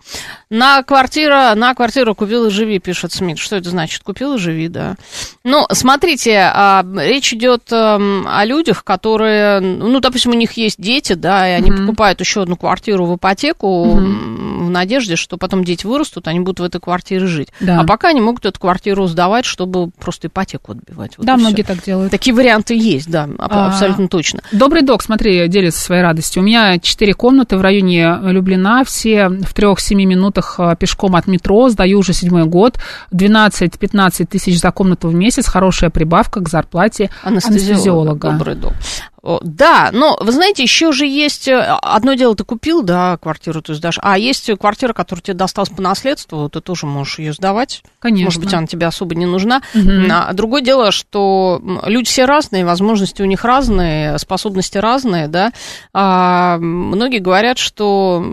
На 0.49 0.83
квартира, 0.83 1.53
на 1.55 1.73
квартиру 1.75 2.15
купил 2.15 2.45
и 2.47 2.49
живи, 2.49 2.79
пишет 2.79 3.11
Смит. 3.11 3.37
Что 3.37 3.57
это 3.57 3.69
значит? 3.69 4.03
Купил 4.03 4.35
и 4.35 4.37
живи, 4.37 4.67
да. 4.67 4.95
Ну, 5.43 5.65
смотрите, 5.71 6.49
а, 6.53 6.85
речь 6.97 7.33
идет 7.33 7.63
эм, 7.71 8.25
о 8.27 8.45
людях, 8.45 8.83
которые, 8.83 9.59
ну, 9.59 9.99
допустим, 9.99 10.31
у 10.31 10.35
них 10.35 10.53
есть 10.53 10.81
дети, 10.81 11.13
да, 11.13 11.47
и 11.49 11.51
они 11.51 11.71
Мгм. 11.71 11.85
покупают 11.87 12.19
еще 12.19 12.41
одну 12.43 12.55
квартиру 12.55 13.05
в 13.05 13.15
ипотеку 13.15 13.85
Мгм. 13.95 14.34
Надежде, 14.75 15.15
что 15.15 15.37
потом 15.37 15.63
дети 15.63 15.85
вырастут, 15.85 16.27
они 16.27 16.39
будут 16.39 16.59
в 16.59 16.63
этой 16.63 16.79
квартире 16.79 17.25
жить. 17.25 17.49
Да. 17.59 17.79
А 17.79 17.83
пока 17.85 18.09
они 18.09 18.21
могут 18.21 18.45
эту 18.45 18.59
квартиру 18.59 19.07
сдавать, 19.07 19.45
чтобы 19.45 19.89
просто 19.89 20.27
ипотеку 20.27 20.73
отбивать. 20.73 21.17
Вот 21.17 21.25
да, 21.25 21.37
многие 21.37 21.63
так 21.63 21.83
делают. 21.83 22.11
Такие 22.11 22.35
варианты 22.35 22.75
есть, 22.75 23.09
да, 23.09 23.27
А. 23.39 23.67
абсолютно 23.67 24.07
точно. 24.07 24.41
Добрый 24.51 24.81
док, 24.81 25.01
смотри, 25.01 25.47
делится 25.47 25.79
своей 25.81 26.01
радостью. 26.01 26.41
У 26.41 26.45
меня 26.45 26.77
четыре 26.79 27.13
комнаты 27.13 27.57
в 27.57 27.61
районе 27.61 28.17
Люблина, 28.23 28.83
все 28.85 29.29
в 29.29 29.53
трех-семи 29.53 30.05
минутах 30.05 30.55
а, 30.59 30.75
пешком 30.75 31.15
от 31.15 31.27
метро, 31.27 31.69
сдаю 31.69 31.99
уже 31.99 32.13
седьмой 32.13 32.45
год, 32.45 32.77
12-15 33.11 34.25
тысяч 34.25 34.59
за 34.59 34.71
комнату 34.71 35.07
в 35.07 35.15
месяц, 35.15 35.47
хорошая 35.47 35.89
прибавка 35.89 36.41
к 36.41 36.49
зарплате 36.49 37.09
анестезиолога. 37.23 38.31
Добрый 38.31 38.55
док. 38.55 38.73
Да, 39.41 39.89
но 39.91 40.17
вы 40.21 40.31
знаете, 40.31 40.63
еще 40.63 40.91
же 40.91 41.05
есть 41.05 41.47
э, 41.47 41.59
одно 41.81 42.13
дело, 42.13 42.35
ты 42.35 42.43
купил, 42.43 42.83
да, 42.83 43.17
квартиру 43.17 43.61
ты 43.61 43.73
сдашь, 43.73 43.97
а 44.01 44.17
есть 44.17 44.49
квартира, 44.59 44.93
которая 44.93 45.21
тебе 45.21 45.33
досталась 45.33 45.69
по 45.69 45.81
наследству, 45.81 46.47
ты 46.49 46.61
тоже 46.61 46.85
можешь 46.85 47.19
ее 47.19 47.33
сдавать. 47.33 47.81
Конечно. 47.99 48.25
Может 48.25 48.39
быть, 48.41 48.53
она 48.53 48.67
тебе 48.67 48.85
особо 48.85 49.15
не 49.15 49.25
нужна. 49.25 49.61
Мгм. 49.73 50.07
А 50.11 50.33
другое 50.33 50.61
дело, 50.61 50.91
что 50.91 51.61
люди 51.85 52.07
все 52.07 52.25
разные, 52.25 52.65
возможности 52.65 53.21
у 53.21 53.25
них 53.25 53.43
разные, 53.43 54.17
способности 54.19 54.77
разные, 54.77 55.27
да. 55.27 55.51
А, 55.93 56.57
многие 56.59 57.19
говорят, 57.19 57.57
что 57.57 58.23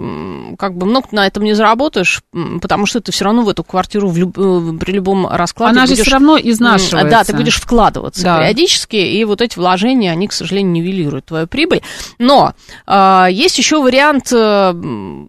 как 0.59 0.77
бы 0.77 0.87
много 0.87 1.09
на 1.13 1.27
этом 1.27 1.45
не 1.45 1.55
заработаешь, 1.55 2.23
потому 2.61 2.87
что 2.87 3.01
ты 3.01 3.13
все 3.13 3.25
равно 3.25 3.43
в 3.43 3.49
эту 3.49 3.65
квартиру 3.65 4.09
в 4.09 4.17
люб- 4.19 4.39
э, 4.39 4.79
при 4.79 4.93
любом 4.93 5.27
раскладе 5.27 5.73
Она 5.73 5.87
же 5.87 5.93
будешь 5.93 6.03
все 6.05 6.13
равно 6.13 6.39
изнашивается. 6.39 7.11
Да, 7.11 7.25
ты 7.25 7.35
будешь 7.35 7.57
вкладываться 7.57 8.23
Да. 8.23 8.39
периодически, 8.39 8.97
и 8.97 9.25
вот 9.25 9.41
эти 9.41 9.59
вложения, 9.59 10.13
они, 10.13 10.29
к 10.29 10.33
сожалению, 10.33 10.82
нивелируют 10.83 11.27
твою 11.27 11.47
прибыль. 11.47 11.83
Но 12.19 12.55
а, 12.87 13.29
есть 13.31 13.59
еще 13.59 13.81
вариант, 13.83 14.33
э, 14.33 14.75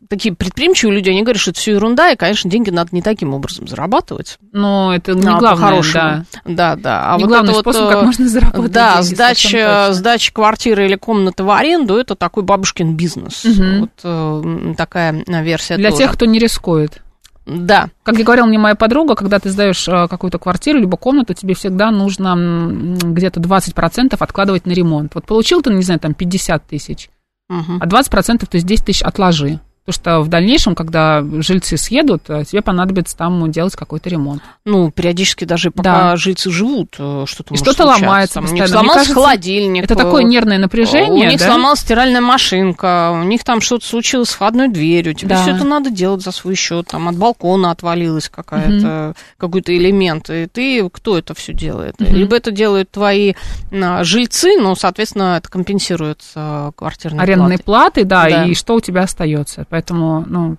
такие 0.09 0.35
предприимчивые 0.35 0.95
люди, 0.95 1.09
они 1.09 1.21
говорят, 1.21 1.41
что 1.41 1.51
это 1.51 1.59
все 1.59 1.73
ерунда, 1.73 2.11
и, 2.11 2.15
конечно, 2.15 2.49
деньги 2.49 2.69
надо 2.69 2.89
не 2.91 3.01
таким 3.01 3.33
образом 3.33 3.67
зарабатывать. 3.67 4.37
Но 4.51 4.93
это 4.93 5.13
не 5.13 5.27
а, 5.27 5.37
главное, 5.37 5.51
по-хорошему. 5.51 5.93
да. 5.93 6.25
Да, 6.45 6.75
да. 6.75 7.13
А 7.13 7.17
Не 7.17 7.23
вот 7.23 7.29
главный 7.29 7.51
это 7.51 7.59
способ, 7.59 7.81
вот, 7.83 7.91
как 7.91 8.01
э, 8.01 8.05
можно 8.05 8.27
заработать 8.27 8.71
Да, 8.71 8.93
деньги, 9.01 9.15
сдача, 9.15 9.87
сдача 9.91 10.33
квартиры 10.33 10.85
или 10.85 10.95
комнаты 10.95 11.43
в 11.43 11.51
аренду, 11.51 11.95
это 11.95 12.15
такой 12.15 12.43
бабушкин 12.43 12.95
бизнес. 12.95 13.43
Мгм. 13.43 13.79
Вот 13.81 13.91
э, 14.03 14.73
такая 14.77 15.23
э, 15.25 15.43
версия 15.43 15.77
Для 15.77 15.89
тоже. 15.89 16.03
тех, 16.03 16.13
кто 16.13 16.25
не 16.25 16.39
рискует. 16.39 17.01
Да. 17.45 17.89
Как 18.03 18.17
и 18.19 18.23
говорила 18.23 18.45
мне 18.45 18.57
моя 18.57 18.75
подруга, 18.75 19.15
когда 19.15 19.39
ты 19.39 19.49
сдаешь 19.49 19.87
э, 19.87 20.07
какую-то 20.07 20.39
квартиру, 20.39 20.79
либо 20.79 20.95
комнату, 20.97 21.33
тебе 21.33 21.55
всегда 21.55 21.91
нужно 21.91 22.95
где-то 23.01 23.41
20% 23.41 24.15
откладывать 24.17 24.65
на 24.65 24.71
ремонт. 24.71 25.15
Вот 25.15 25.25
получил 25.25 25.61
ты, 25.61 25.73
не 25.73 25.83
знаю, 25.83 25.99
там 25.99 26.13
50 26.13 26.65
тысяч, 26.67 27.09
Мгм. 27.49 27.79
а 27.81 27.85
20% 27.85 28.47
то 28.47 28.55
есть 28.55 28.65
10 28.65 28.85
тысяч 28.85 29.01
отложи. 29.01 29.59
Потому 29.85 30.01
что 30.01 30.21
в 30.21 30.29
дальнейшем, 30.29 30.75
когда 30.75 31.21
жильцы 31.41 31.75
съедут, 31.75 32.23
э, 32.29 32.45
тебе 32.45 32.61
понадобится 32.61 33.17
там 33.17 33.51
делать 33.51 33.75
какой-то 33.75 34.09
ремонт. 34.09 34.41
Ну, 34.63 34.89
периодически 34.91 35.43
даже 35.43 35.71
пока 35.71 36.11
Да. 36.11 36.15
жильцы 36.15 36.49
живут, 36.51 36.95
э, 36.97 37.25
что-то 37.27 37.53
И 37.53 37.57
что-то 37.57 37.85
ломается 37.85 38.35
Там 38.35 38.45
У 38.45 38.53
них 38.53 38.65
сломался 38.69 38.99
кажется, 38.99 39.13
холодильник. 39.13 39.83
Это 39.83 39.95
э, 39.95 39.97
такое 39.97 40.23
нервное 40.23 40.57
напряжение, 40.57 41.25
У 41.25 41.29
них 41.29 41.37
да? 41.37 41.47
сломалась 41.47 41.79
стиральная 41.81 42.21
машинка, 42.21 43.11
у 43.11 43.23
них 43.23 43.43
там 43.43 43.59
что-то 43.59 43.85
случилось 43.85 44.29
с 44.29 44.33
входной 44.33 44.69
дверью. 44.69 45.15
Тебе 45.15 45.35
Да. 45.35 45.41
все 45.41 45.51
это 45.51 45.65
надо 45.65 45.89
делать 45.89 46.21
за 46.21 46.31
свой 46.31 46.55
счет. 46.55 46.87
Там 46.87 47.09
от 47.09 47.17
балкона 47.17 47.69
отвалилась 47.71 48.29
какая-то, 48.29 49.15
какой-то 49.37 49.75
элемент. 49.75 50.29
И 50.29 50.47
ты, 50.47 50.89
кто 50.89 51.17
это 51.17 51.33
все 51.33 51.51
делает? 51.53 51.99
Мгм. 51.99 52.13
Либо 52.15 52.37
это 52.37 52.51
делают 52.51 52.89
твои 52.89 53.33
а, 53.73 54.03
жильцы, 54.05 54.55
ну, 54.61 54.75
соответственно, 54.75 55.35
это 55.39 55.49
компенсируется 55.49 56.71
квартирной 56.77 57.23
Арендной 57.23 57.57
платой. 57.57 57.63
платы, 57.63 58.05
да, 58.05 58.29
Да. 58.29 58.45
и 58.45 58.53
что 58.55 58.75
у 58.75 58.79
тебя 58.79 59.01
остается. 59.01 59.65
Поэтому, 59.73 60.23
ну, 60.27 60.57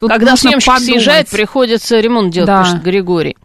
тут 0.00 0.10
Когда 0.10 0.36
съемщик 0.36 0.66
подумать. 0.72 0.84
съезжает, 0.90 1.28
приходится 1.28 2.00
ремонт 2.00 2.32
делать, 2.32 2.46
Да. 2.46 2.62
пишет 2.64 2.82
Григорий. 2.82 3.36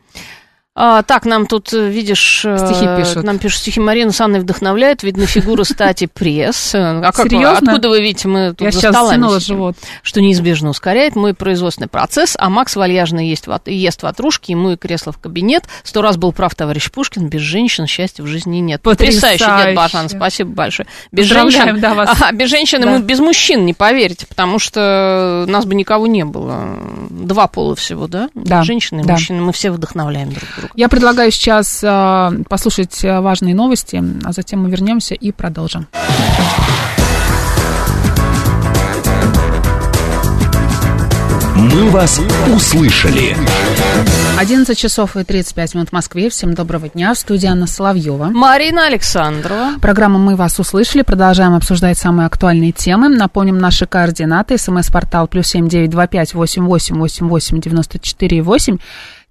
А, 0.79 1.01
так, 1.01 1.25
нам 1.25 1.47
тут, 1.47 1.73
э, 1.73 1.89
видишь, 1.89 2.43
э, 2.45 2.55
Стихи 2.55 2.85
пишут. 2.97 3.23
нам 3.23 3.39
пишут 3.39 3.61
стихи 3.61 3.79
Марина 3.79 4.11
с 4.11 4.21
Анной 4.21 4.39
вдохновляет, 4.41 5.01
видно 5.01 5.25
фигура 5.25 5.63
стати 5.63 6.05
пресс. 6.05 6.75
Э, 6.75 6.99
А 7.03 7.11
как, 7.11 7.25
Серьезно? 7.31 7.71
откуда 7.71 7.89
вы 7.89 7.99
видите, 7.99 8.27
мы 8.27 8.49
тут 8.49 8.61
Я 8.61 8.69
за 8.71 8.79
сейчас 8.79 8.93
столами 8.95 9.39
живот. 9.39 9.75
что 10.03 10.21
неизбежно 10.21 10.69
ускоряет 10.69 11.15
мой 11.15 11.33
производственный 11.33 11.87
процесс, 11.87 12.35
а 12.37 12.51
Макс 12.51 12.75
вальяжно 12.75 13.27
ест, 13.27 13.47
ват- 13.47 13.67
ест 13.67 14.03
ватрушки, 14.03 14.51
ему 14.51 14.69
и 14.73 14.77
кресло 14.77 15.11
в 15.11 15.17
кабинет. 15.17 15.63
Сто 15.83 16.03
раз 16.03 16.15
был 16.17 16.31
прав 16.31 16.53
товарищ 16.53 16.91
Пушкин, 16.91 17.27
без 17.27 17.41
женщин 17.41 17.87
счастья 17.87 18.21
в 18.21 18.27
жизни 18.27 18.59
нет. 18.59 18.83
Потрясающе. 18.83 19.45
дед 19.65 19.75
Бажан, 19.75 20.09
спасибо 20.09 20.51
большое. 20.51 20.85
Без 21.11 21.25
женщин, 21.25 21.79
да, 21.79 21.95
вас. 21.95 22.07
Ага, 22.11 22.31
без 22.33 22.51
женщин 22.51 22.81
и 22.81 22.83
Да. 22.85 22.91
мы 22.91 22.99
без 23.01 23.17
мужчин, 23.19 23.65
не 23.65 23.73
поверите, 23.73 24.27
потому 24.27 24.59
что 24.59 25.45
нас 25.47 25.65
бы 25.65 25.73
никого 25.73 26.05
не 26.05 26.23
было. 26.23 26.77
Два 27.09 27.47
пола 27.47 27.75
всего, 27.75 28.05
да? 28.07 28.29
Да, 28.35 28.61
Женщины 28.61 29.01
и 29.01 29.03
да. 29.03 29.13
мужчины, 29.13 29.41
мы 29.41 29.51
все 29.53 29.71
вдохновляем 29.71 30.29
друг 30.29 30.43
друга. 30.55 30.66
Я 30.75 30.89
предлагаю 30.89 31.31
сейчас 31.31 31.81
а, 31.83 32.31
послушать 32.49 33.03
а, 33.03 33.21
важные 33.21 33.55
новости, 33.55 34.03
а 34.23 34.31
затем 34.31 34.63
мы 34.63 34.69
вернемся 34.69 35.15
и 35.15 35.31
продолжим. 35.31 35.87
«Мы 41.55 41.89
вас 41.89 42.19
услышали». 42.55 43.35
11 44.37 44.77
часов 44.77 45.17
и 45.17 45.23
35 45.23 45.73
минут 45.73 45.89
в 45.89 45.93
Москве. 45.93 46.29
Всем 46.29 46.53
доброго 46.53 46.89
дня. 46.89 47.13
В 47.15 47.17
студии 47.17 47.47
Анна 47.47 47.65
Соловьева. 47.65 48.25
Марина 48.25 48.85
Александрова. 48.85 49.79
Программа 49.81 50.19
«Мы 50.19 50.35
вас 50.35 50.59
услышали». 50.59 51.01
Продолжаем 51.01 51.55
обсуждать 51.55 51.97
самые 51.97 52.27
актуальные 52.27 52.71
темы. 52.71 53.09
Напомним 53.09 53.57
наши 53.57 53.87
координаты. 53.87 54.59
СМС-портал 54.59 55.27
плюс 55.27 55.47
семь 55.47 55.67
девять 55.67 55.89
два 55.89 56.05
пять 56.05 56.35
восемь 56.35 56.65
восемь 56.65 56.97
восемь 56.97 57.27
восемь 57.27 57.59
девяносто 57.59 57.97
четыре 57.97 58.43
восемь. 58.43 58.77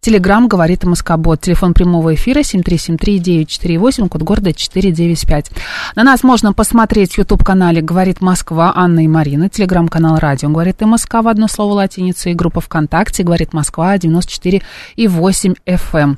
Телеграмм 0.06 0.46
говорит 0.46 0.84
МСК-бот. 0.84 1.40
Телефон 1.40 1.74
прямого 1.74 2.14
эфира 2.14 2.38
7373948, 2.38 4.08
код 4.08 4.22
города 4.22 4.52
495. 4.52 5.50
На 5.96 6.04
нас 6.04 6.22
можно 6.22 6.52
посмотреть 6.52 7.14
в 7.14 7.18
YouTube-канале 7.18 7.82
«Говорит 7.82 8.20
Москва» 8.20 8.72
Анна 8.76 9.02
и 9.02 9.08
Марина. 9.08 9.48
Телеграм-канал 9.48 10.18
«Радио» 10.20 10.48
«Говорит 10.48 10.80
МСК» 10.80 11.14
в 11.14 11.26
одно 11.26 11.48
слово 11.48 11.72
латиницей. 11.72 12.34
Группа 12.34 12.60
ВКонтакте 12.60 13.24
«Говорит 13.24 13.52
Москва» 13.52 13.98
94 13.98 14.62
и 14.94 15.08
8 15.08 15.54
FM. 15.66 16.16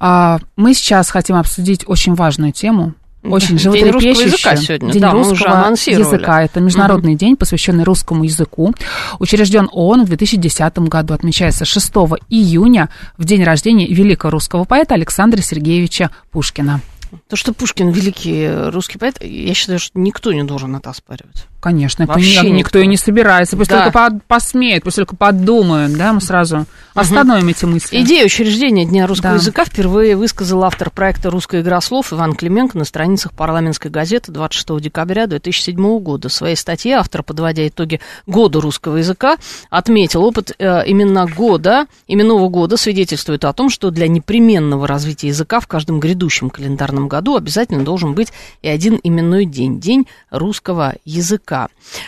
А, 0.00 0.40
Мы 0.56 0.74
сейчас 0.74 1.08
хотим 1.08 1.36
обсудить 1.36 1.84
очень 1.86 2.16
важную 2.16 2.50
тему. 2.50 2.94
Очень 3.22 3.56
День 3.56 3.90
русского 3.90 4.22
языка 4.22 4.56
сегодня, 4.56 4.92
День 4.92 5.02
да, 5.02 5.10
русского 5.10 5.70
языка. 5.70 6.42
Это 6.44 6.60
международный 6.60 7.14
день, 7.14 7.36
посвященный 7.36 7.84
русскому 7.84 8.24
языку. 8.24 8.72
Учрежден 9.18 9.68
ООН 9.72 10.04
в 10.04 10.08
2010 10.08 10.78
году. 10.80 11.14
Отмечается 11.14 11.64
6 11.64 11.88
июня, 12.28 12.88
в 13.16 13.24
день 13.24 13.42
рождения 13.42 13.86
великого 13.86 14.30
русского 14.30 14.64
поэта 14.64 14.94
Александра 14.94 15.40
Сергеевича 15.40 16.10
Пушкина. 16.30 16.80
То, 17.28 17.36
что 17.36 17.52
Пушкин 17.52 17.90
великий 17.90 18.48
русский 18.70 18.98
поэт, 18.98 19.22
я 19.22 19.54
считаю, 19.54 19.78
что 19.78 19.98
никто 19.98 20.32
не 20.32 20.44
должен 20.44 20.76
это 20.76 20.90
оспаривать. 20.90 21.46
Конечно, 21.60 22.06
Вообще 22.06 22.42
ни- 22.42 22.46
никто. 22.50 22.54
никто. 22.54 22.78
и 22.78 22.86
не 22.86 22.96
собирается. 22.96 23.56
Пусть 23.56 23.68
Да. 23.70 23.84
только 23.84 23.90
по- 23.92 24.20
посмеет, 24.28 24.84
пусть 24.84 24.96
только 24.96 25.16
подумают, 25.16 25.92
да, 25.96 26.12
мы 26.12 26.20
сразу 26.20 26.66
остановим 26.94 27.48
эти 27.48 27.64
мысли. 27.64 28.00
Идею 28.02 28.26
учреждения 28.26 28.84
Дня 28.84 29.08
русского 29.08 29.32
Да. 29.32 29.38
языка 29.38 29.64
впервые 29.64 30.14
высказал 30.16 30.62
автор 30.62 30.90
проекта 30.90 31.30
«Русская 31.30 31.60
игра 31.62 31.80
слов» 31.80 32.12
Иван 32.12 32.34
Клименко 32.34 32.78
на 32.78 32.84
страницах 32.84 33.32
парламентской 33.32 33.88
газеты 33.90 34.30
26 34.30 34.78
декабря 34.80 35.26
2007 35.26 35.98
года. 35.98 36.28
В 36.28 36.32
своей 36.32 36.54
статье 36.54 36.94
автор, 36.94 37.24
подводя 37.24 37.66
итоги 37.66 38.00
года 38.26 38.60
русского 38.60 38.96
языка, 38.98 39.36
отметил, 39.68 40.24
опыт 40.24 40.52
э, 40.58 40.86
именно 40.86 41.26
года, 41.26 41.86
именного 42.06 42.48
года 42.48 42.76
свидетельствует 42.76 43.44
о 43.44 43.52
том, 43.52 43.68
что 43.68 43.90
для 43.90 44.06
непременного 44.06 44.86
развития 44.86 45.28
языка 45.28 45.58
в 45.58 45.66
каждом 45.66 45.98
грядущем 45.98 46.50
календарном 46.50 47.08
году 47.08 47.36
обязательно 47.36 47.84
должен 47.84 48.14
быть 48.14 48.32
и 48.62 48.68
один 48.68 49.00
именной 49.02 49.44
день– 49.44 49.80
День 49.88 50.06
русского 50.30 50.94
языка. 51.04 51.47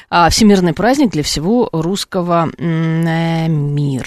А, 0.08 0.28
Всемирный 0.30 0.72
праздник 0.72 1.10
для 1.10 1.22
всего 1.22 1.68
русского 1.72 2.50
э, 2.56 3.48
мира. 3.48 4.04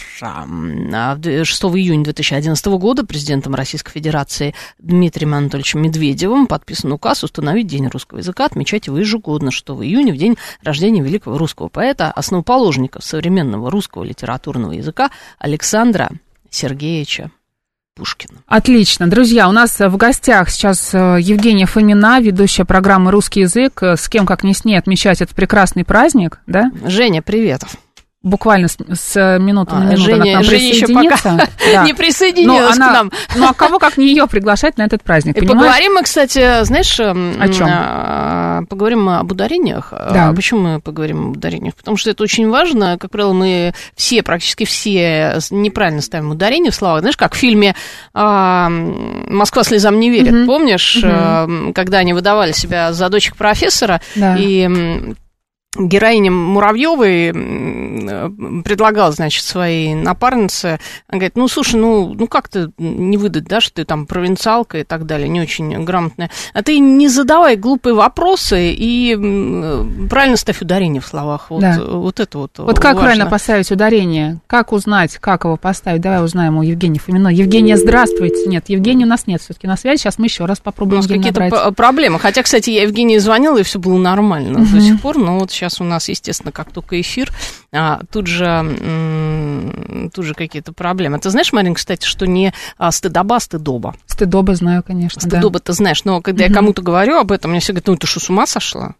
А, 0.93 1.15
в 1.15 1.19
д- 1.19 1.43
6 1.43 1.63
июня 1.63 2.03
2011 2.03 2.65
года 2.67 3.05
президентом 3.05 3.55
Российской 3.55 3.91
Федерации 3.91 4.53
Дмитрием 4.79 5.33
Анатольевичем 5.33 5.81
Медведевым 5.81 6.47
подписан 6.47 6.91
указ 6.91 7.23
установить 7.23 7.67
День 7.67 7.87
русского 7.87 8.19
языка, 8.19 8.45
отмечать 8.45 8.87
его 8.87 8.97
ежегодно 8.97 9.51
6 9.51 9.65
июня, 9.69 10.13
в 10.13 10.17
день 10.17 10.37
рождения 10.63 11.01
великого 11.01 11.37
русского 11.37 11.69
поэта, 11.69 12.11
основоположника 12.11 13.01
современного 13.01 13.71
русского 13.71 14.03
литературного 14.03 14.73
языка 14.73 15.09
Александра 15.39 16.09
Сергеевича 16.49 17.31
Пушкина. 17.95 18.39
Отлично. 18.47 19.07
Друзья, 19.07 19.47
у 19.47 19.51
нас 19.51 19.79
в 19.79 19.97
гостях 19.97 20.49
сейчас 20.49 20.93
э, 20.93 21.17
Евгения 21.21 21.65
Фомина, 21.67 22.19
ведущая 22.19 22.65
программы 22.65 23.11
«Русский 23.11 23.41
язык». 23.41 23.83
Э, 23.83 23.95
С 23.95 24.09
кем, 24.09 24.25
как 24.25 24.43
не 24.43 24.53
с 24.53 24.65
ней, 24.65 24.77
отмечать 24.77 25.21
этот 25.21 25.35
прекрасный 25.35 25.85
праздник, 25.85 26.39
да? 26.47 26.71
Женя, 26.85 27.21
привет. 27.21 27.61
Буквально 28.23 28.69
с, 28.69 28.77
с 28.93 29.37
минуты 29.39 29.75
на 29.75 29.81
А, 29.81 29.83
минуту 29.83 29.91
она 29.91 29.91
к 29.95 29.97
Женя, 29.97 30.33
нам 30.35 30.43
Женя 30.45 30.67
еще 30.69 30.87
пока 30.87 31.17
Да. 31.73 31.83
не 31.83 31.93
присоединилась 31.93 32.77
она- 32.77 32.87
к 32.89 32.93
нам. 32.93 33.11
Ну, 33.35 33.47
а 33.49 33.53
кого, 33.53 33.79
как 33.79 33.97
не 33.97 34.07
ее, 34.07 34.27
приглашать 34.27 34.77
на 34.77 34.83
этот 34.83 35.03
праздник, 35.03 35.35
И 35.35 35.41
понимаешь? 35.41 35.59
поговорим 35.59 35.93
мы, 35.95 36.03
кстати, 36.03 36.63
знаешь, 36.63 36.97
О 36.99 37.47
чём? 37.49 37.67
а, 37.69 38.61
поговорим 38.69 39.09
об 39.09 39.29
ударениях. 39.29 39.89
Да. 39.91 40.29
А 40.29 40.33
почему 40.33 40.61
мы 40.61 40.79
поговорим 40.79 41.31
об 41.31 41.37
ударениях? 41.37 41.75
Потому 41.75 41.97
что 41.97 42.11
это 42.11 42.23
очень 42.23 42.47
важно. 42.49 42.97
Как 42.97 43.11
правило, 43.11 43.33
мы 43.33 43.73
все, 43.97 44.23
практически 44.23 44.63
все 44.63 45.37
неправильно 45.51 46.01
ставим 46.01 46.31
ударение 46.31 46.71
в 46.71 46.75
словах. 46.75 47.01
Знаешь, 47.01 47.17
как 47.17 47.33
в 47.33 47.37
фильме 47.37 47.75
а, 48.13 48.69
«Москва 48.69 49.63
слезам 49.63 49.99
не 49.99 50.09
верит». 50.09 50.31
Мгм. 50.31 50.45
Помнишь, 50.47 51.01
а, 51.03 51.43
м, 51.43 51.73
когда 51.73 51.97
они 51.97 52.13
выдавали 52.13 52.53
себя 52.53 52.93
за 52.93 53.09
дочек 53.09 53.35
профессора, 53.35 53.99
Да. 54.15 54.37
и 54.39 54.69
героиня 55.77 56.31
Муравьевой 56.31 57.31
предлагала, 58.63 59.11
значит, 59.11 59.43
своей 59.43 59.93
напарнице, 59.95 60.79
она 61.07 61.19
говорит, 61.19 61.35
ну, 61.35 61.47
слушай, 61.47 61.75
ну, 61.79 62.13
ну 62.13 62.27
как 62.27 62.47
ты 62.49 62.69
не 62.77 63.17
выдать, 63.17 63.45
да, 63.45 63.61
что 63.61 63.75
ты 63.75 63.85
там 63.85 64.05
провинциалка 64.05 64.79
и 64.79 64.83
так 64.83 65.05
далее, 65.05 65.27
не 65.29 65.41
очень 65.41 65.83
грамотная, 65.83 66.29
а 66.53 66.63
ты 66.63 66.79
не 66.79 67.07
задавай 67.07 67.55
глупые 67.55 67.93
вопросы 67.95 68.73
и 68.73 69.13
м, 69.13 70.07
правильно 70.09 70.37
ставь 70.37 70.61
ударение 70.61 71.01
в 71.01 71.05
словах, 71.07 71.49
вот, 71.49 71.61
Да. 71.61 71.79
вот 71.83 72.19
это 72.19 72.37
вот 72.37 72.51
Вот 72.57 72.75
как 72.79 72.95
важно. 72.95 73.01
правильно 73.01 73.25
поставить 73.27 73.71
ударение? 73.71 74.39
Как 74.47 74.71
узнать, 74.73 75.17
как 75.17 75.45
его 75.45 75.57
поставить? 75.57 76.01
Давай 76.01 76.23
узнаем 76.23 76.57
у 76.57 76.61
Евгении 76.63 76.99
Фоминой. 76.99 77.33
Евгения, 77.35 77.77
здравствуйте. 77.77 78.47
Нет, 78.47 78.65
Евгения 78.67 79.05
у 79.05 79.09
нас 79.09 79.27
нет 79.27 79.41
все-таки 79.41 79.67
на 79.67 79.77
связи. 79.77 80.01
Сейчас 80.01 80.19
мы 80.19 80.25
еще 80.25 80.45
раз 80.45 80.59
У 80.59 80.63
попробуем 80.63 81.01
нас 81.01 81.09
Евгению 81.09 81.33
какие-то 81.33 81.71
проблемы. 81.71 82.19
Хотя, 82.19 82.43
кстати, 82.43 82.69
я 82.69 82.83
Евгении 82.83 83.17
звонила, 83.17 83.57
и 83.59 83.63
все 83.63 83.79
было 83.79 83.97
нормально 83.97 84.59
до 84.65 84.81
сих 84.81 85.01
пор. 85.01 85.17
Но 85.17 85.39
вот 85.39 85.51
сейчас 85.51 85.62
у 85.81 85.83
нас, 85.83 86.09
естественно, 86.09 86.51
как 86.51 86.71
только 86.71 86.99
эфир, 86.99 87.31
а, 87.71 88.01
тут 88.11 88.27
же, 88.27 90.09
тут 90.13 90.25
же 90.25 90.33
какие-то 90.33 90.73
проблемы. 90.73 91.19
Ты 91.19 91.29
знаешь, 91.29 91.51
Марин, 91.53 91.73
кстати, 91.73 92.05
что 92.05 92.25
не 92.27 92.53
а, 92.77 92.91
стыдоба, 92.91 93.37
а 93.37 93.39
стыдоба. 93.39 93.95
Стыдоба 94.05 94.55
знаю, 94.55 94.83
конечно. 94.83 95.21
да. 95.23 95.27
Стыдоба 95.29 95.59
ты 95.59 95.73
знаешь, 95.73 96.03
но 96.03 96.21
когда 96.21 96.43
я 96.43 96.49
Мгм. 96.49 96.55
кому-то 96.57 96.81
говорю 96.81 97.17
об 97.17 97.31
этом, 97.31 97.51
мне 97.51 97.59
все 97.59 97.73
говорят, 97.73 97.87
ну 97.87 97.95
ты 97.97 98.07
что, 98.07 98.19
с 98.19 98.29
ума 98.29 98.45
сошла? 98.45 98.95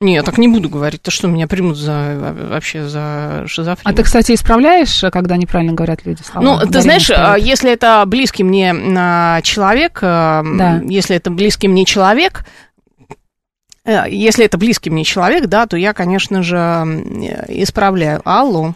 Не, 0.00 0.14
я 0.14 0.24
так 0.24 0.36
не 0.36 0.48
буду 0.48 0.68
говорить. 0.68 1.00
Ты 1.02 1.12
что, 1.12 1.28
меня 1.28 1.46
примут 1.46 1.76
за 1.76 2.34
вообще 2.50 2.88
за 2.88 3.44
шизофрению? 3.46 3.94
А 3.94 3.96
ты, 3.96 4.02
кстати, 4.02 4.32
исправляешь, 4.34 5.00
когда 5.12 5.36
неправильно 5.36 5.74
говорят 5.74 6.04
люди 6.04 6.22
слова? 6.22 6.44
Ну, 6.44 6.66
ты 6.68 6.80
знаешь, 6.80 7.08
а, 7.08 7.36
если 7.38 7.70
это 7.70 8.02
близкий 8.04 8.42
мне 8.42 8.74
человек, 9.44 10.00
Да. 10.00 10.80
если 10.84 11.14
это 11.14 11.30
близкий 11.30 11.68
мне 11.68 11.84
человек, 11.84 12.44
если 13.84 14.44
это 14.44 14.58
близкий 14.58 14.90
мне 14.90 15.04
человек, 15.04 15.46
да, 15.46 15.66
то 15.66 15.76
я, 15.76 15.92
конечно 15.92 16.42
же, 16.42 16.56
исправляю. 17.48 18.20
Алло. 18.24 18.74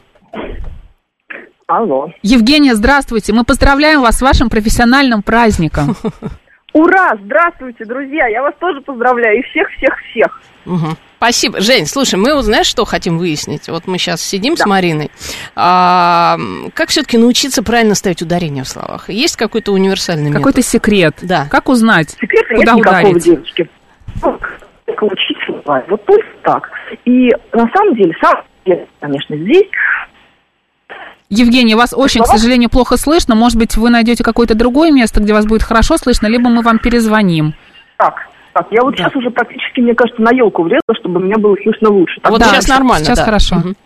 Алло. 1.69 2.11
Евгения, 2.23 2.75
здравствуйте. 2.75 3.33
Мы 3.33 3.45
поздравляем 3.45 4.01
вас 4.01 4.19
с 4.19 4.23
вашим 4.23 4.49
профессиональным 4.49 5.23
праздником. 5.23 5.97
Ура! 6.73 7.15
Здравствуйте, 7.25 7.85
друзья! 7.87 8.27
Я 8.29 8.43
вас 8.43 8.55
тоже 8.61 8.81
поздравляю. 8.83 9.39
И 9.39 9.43
всех-всех-всех. 9.43 10.41
Мгм. 10.67 10.97
Спасибо. 11.17 11.61
Жень, 11.61 11.87
слушай, 11.87 12.17
мы 12.17 12.41
знаешь, 12.43 12.67
что 12.67 12.85
хотим 12.85 13.19
выяснить? 13.19 13.69
Вот 13.69 13.87
мы 13.87 13.97
сейчас 13.99 14.21
сидим 14.21 14.57
с 14.57 14.67
Мариной. 14.67 15.11
А, 15.57 16.37
как 16.75 16.91
все-таки 16.91 17.17
научиться 17.17 17.63
правильно 17.63 17.95
ставить 17.95 18.21
ударение 18.23 18.63
в 18.63 18.69
словах? 18.69 19.09
Есть 19.09 19.37
какой-то 19.37 19.73
универсальный 19.73 20.31
Какой-то 20.31 20.59
метод? 20.59 20.71
секрет. 20.71 21.17
Да. 21.23 21.47
Как 21.51 21.69
узнать, 21.71 22.11
Секрета 22.11 22.55
нет 22.55 22.61
куда 22.61 22.73
никакого, 22.75 23.01
ударить? 23.09 23.25
девочки. 23.25 23.71
Ну, 24.87 24.95
Как 24.95 25.03
учить 25.03 25.37
слова. 25.47 25.85
Вот 25.89 26.05
только 26.05 26.27
так. 26.43 26.71
И 27.05 27.31
на 27.53 27.69
самом 27.75 27.95
деле, 27.97 28.15
сам, 28.21 28.43
конечно, 29.01 29.37
здесь 29.37 29.69
Евгения, 31.29 31.75
вас 31.75 31.93
очень, 31.93 32.23
к 32.23 32.27
сожалению, 32.27 32.71
плохо 32.71 32.97
слышно. 32.97 33.35
Может 33.35 33.59
быть, 33.59 33.77
вы 33.77 33.91
найдете 33.91 34.23
какое-то 34.23 34.55
другое 34.55 34.93
место, 34.93 35.21
где 35.21 35.33
вас 35.33 35.45
будет 35.45 35.63
хорошо 35.63 35.97
слышно, 35.97 36.29
либо 36.29 36.49
мы 36.49 36.63
вам 36.63 36.79
перезвоним. 36.79 37.55
так. 37.97 38.15
Так, 38.53 38.69
я 38.71 38.81
вот 38.81 38.97
сейчас 38.97 39.15
уже 39.15 39.29
практически, 39.31 39.81
мне 39.81 39.95
кажется, 39.95 40.23
на 40.23 40.31
елку 40.35 40.63
влезла, 40.63 40.95
чтобы 40.99 41.21
меня 41.21 41.37
было 41.37 41.55
слышно 41.63 41.91
лучше. 41.91 42.19
Так, 42.23 42.33
Вот 42.33 42.41
Да, 42.41 42.47
сейчас 42.47 42.69
нормально, 42.69 43.05
сейчас 43.05 43.19
да. 43.19 43.25
хорошо. 43.27 43.57
Мгм. 43.57 43.77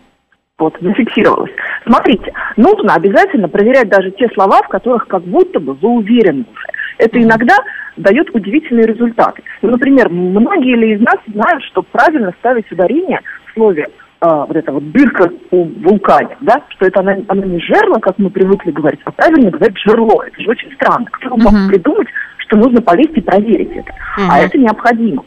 Вот, 0.61 0.77
зафиксировалась. 0.79 1.49
Смотрите, 1.87 2.31
нужно 2.55 2.93
обязательно 2.93 3.49
проверять 3.49 3.89
даже 3.89 4.11
те 4.11 4.27
слова, 4.35 4.61
в 4.61 4.67
которых 4.67 5.07
как 5.07 5.23
будто 5.23 5.59
бы 5.59 5.73
вы 5.73 5.89
уверены 5.89 6.45
уже. 6.53 6.65
Это 6.99 7.19
иногда 7.19 7.55
дает 7.97 8.29
удивительные 8.35 8.85
результаты. 8.85 9.41
Ну, 9.63 9.71
например, 9.71 10.09
многие 10.09 10.75
ли 10.75 10.93
из 10.93 11.01
нас 11.01 11.17
знают, 11.33 11.63
что 11.63 11.81
правильно 11.81 12.31
ставить 12.41 12.71
ударение 12.71 13.21
в 13.47 13.53
слове 13.55 13.87
а, 14.19 14.45
вот 14.45 14.55
эта 14.55 14.71
вот 14.71 14.91
дырка 14.91 15.31
у 15.49 15.63
вулкане, 15.63 16.37
да, 16.41 16.61
что 16.69 16.85
это 16.85 16.99
она, 16.99 17.15
она 17.27 17.43
не 17.43 17.59
жерло, 17.59 17.95
как 17.99 18.19
мы 18.19 18.29
привыкли 18.29 18.69
говорить, 18.69 18.99
а 19.05 19.11
правильно 19.11 19.49
говорить 19.49 19.79
жерло. 19.79 20.21
Это 20.27 20.39
же 20.39 20.47
очень 20.47 20.71
странно. 20.73 21.07
Кто 21.11 21.29
мог 21.37 21.53
Мгм. 21.53 21.69
придумать, 21.69 22.07
что 22.37 22.57
нужно 22.57 22.83
полезть 22.83 23.17
и 23.17 23.21
проверить 23.21 23.71
это? 23.71 23.91
Мгм. 24.15 24.29
А 24.29 24.37
это 24.37 24.59
необходимо. 24.59 25.23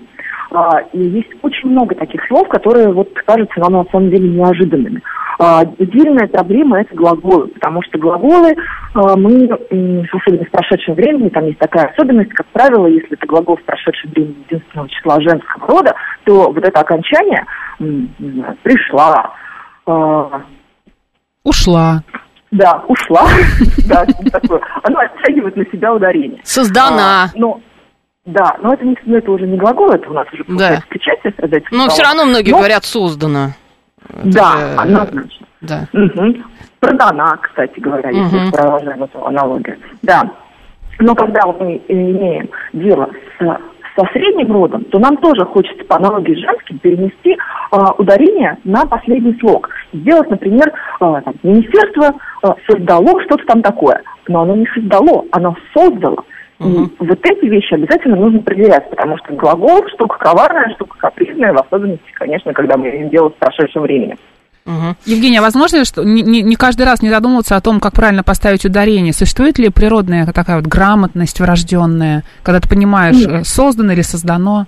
А, 0.55 0.83
и 0.93 1.01
есть 1.01 1.31
очень 1.43 1.69
много 1.71 1.97
таких 1.97 2.25
слов, 2.29 2.47
которые 2.49 2.93
вот 2.93 3.09
кажутся 3.27 3.59
нам 3.59 3.73
на 3.73 3.85
самом 3.91 4.11
деле 4.11 4.29
неожиданными. 4.29 5.03
А, 5.39 5.61
отдельная 5.61 6.29
проблема 6.29 6.81
это 6.81 6.95
глаголы, 6.95 7.49
потому 7.49 7.83
что 7.83 7.99
глаголы 7.99 8.55
а, 8.95 9.17
мы, 9.17 9.49
особенно 10.13 10.45
в 10.45 10.51
прошедшем 10.51 10.95
времени, 10.95 11.29
там 11.29 11.47
есть 11.47 11.59
такая 11.59 11.89
особенность, 11.89 12.33
как 12.33 12.47
правило, 12.49 12.87
если 12.87 13.13
это 13.13 13.27
глагол 13.27 13.57
в 13.57 13.65
прошедшем 13.65 14.11
времени 14.11 14.45
единственного 14.47 14.89
числа 14.89 15.21
женского 15.21 15.67
рода, 15.67 15.95
то 16.25 16.53
вот 16.53 16.65
это 16.65 16.81
окончание, 16.81 17.45
пришла, 18.63 19.35
а, 19.87 20.43
Ушла. 21.43 22.03
да, 22.53 22.85
ушла, 22.89 23.27
да, 23.89 24.07
такое, 24.31 24.61
оно 24.85 25.01
оттягивает 25.01 25.57
на 25.57 25.65
себя 25.67 25.95
ударение. 25.95 26.41
Создана. 26.45 27.25
А, 27.25 27.31
но, 27.35 27.61
да, 28.25 28.57
но 28.63 28.73
это, 28.73 28.85
не, 28.85 28.97
ну, 29.05 29.17
это 29.17 29.31
уже 29.33 29.47
не 29.47 29.59
глагол, 29.59 29.91
это 29.91 30.09
у 30.09 30.15
нас 30.15 30.27
уже 30.33 30.45
получается 30.45 30.87
причастие 30.89 31.33
страдать. 31.33 31.65
Но 31.73 31.89
все 31.89 32.03
равно 32.05 32.25
многие 32.25 32.53
говорят 32.53 32.85
создано. 32.85 33.51
Да, 34.25 34.75
однозначно. 34.79 35.47
Да. 35.61 35.89
Мгм. 35.93 36.45
Продана, 36.81 37.37
кстати 37.39 37.81
говоря, 37.81 38.11
если 38.11 38.39
Мгм. 38.39 38.53
продолжаем 38.53 39.03
эту 39.05 39.25
аналогию. 39.27 39.77
Да. 40.03 40.23
Но 40.99 41.15
когда 41.15 41.47
мы 41.47 41.81
имеем 41.89 42.49
дело 42.73 43.09
с, 43.39 43.45
со 43.97 44.07
средним 44.13 44.53
родом, 44.53 44.85
то 44.85 44.99
нам 44.99 45.17
тоже 45.17 45.45
хочется 45.47 45.85
по 45.85 45.97
аналогии 45.97 46.35
с 46.35 46.39
женским 46.39 46.79
перенести 46.79 47.37
а, 47.71 47.93
ударение 47.93 48.59
на 48.65 48.85
последний 48.87 49.37
слог. 49.41 49.71
Сделать, 49.93 50.31
например, 50.31 50.73
а, 51.01 51.21
там, 51.23 51.35
министерство 51.43 52.15
а, 52.43 52.55
создало 52.69 53.21
что-то 53.23 53.45
там 53.47 53.63
такое. 53.63 54.03
Но 54.29 54.43
оно 54.43 54.57
не 54.57 54.67
создало, 54.75 55.25
оно 55.33 55.57
создало. 55.75 56.25
И 56.61 56.89
вот 56.99 57.19
эти 57.23 57.47
вещи 57.47 57.75
обязательно 57.75 58.17
нужно 58.17 58.41
проверять, 58.41 58.89
потому 58.91 59.19
что 59.19 59.35
глагол 59.35 59.87
штука 59.89 60.19
коварная, 60.19 60.73
штука 60.75 60.97
капризная, 60.99 61.53
в 61.53 61.59
особенности, 61.59 62.05
конечно, 62.15 62.53
когда 62.53 62.77
мы 62.77 62.91
имеем 62.91 63.11
дело 63.11 63.31
с 63.31 63.33
прошедшим 63.33 63.83
временем. 63.83 64.17
Евгения, 65.05 65.41
а 65.41 65.43
возможно 65.43 65.79
ли, 65.79 65.85
что 65.85 66.05
не, 66.05 66.23
не- 66.23 66.57
каждый 66.57 66.87
раз 66.87 67.03
не 67.03 67.11
задумываться 67.11 67.57
о 67.57 67.61
том, 67.61 67.81
как 67.81 67.93
правильно 67.93 68.23
поставить 68.23 68.65
ударение? 68.65 69.13
Существует 69.13 69.59
ли 69.59 69.69
природная 69.69 70.27
такая 70.33 70.57
вот 70.57 70.67
грамотность 70.67 71.39
врожденная, 71.39 72.23
когда 72.43 72.61
ты 72.61 72.69
понимаешь, 72.69 73.17
Нет. 73.17 73.47
создано 73.47 73.93
или 73.93 74.01
создано? 74.01 74.67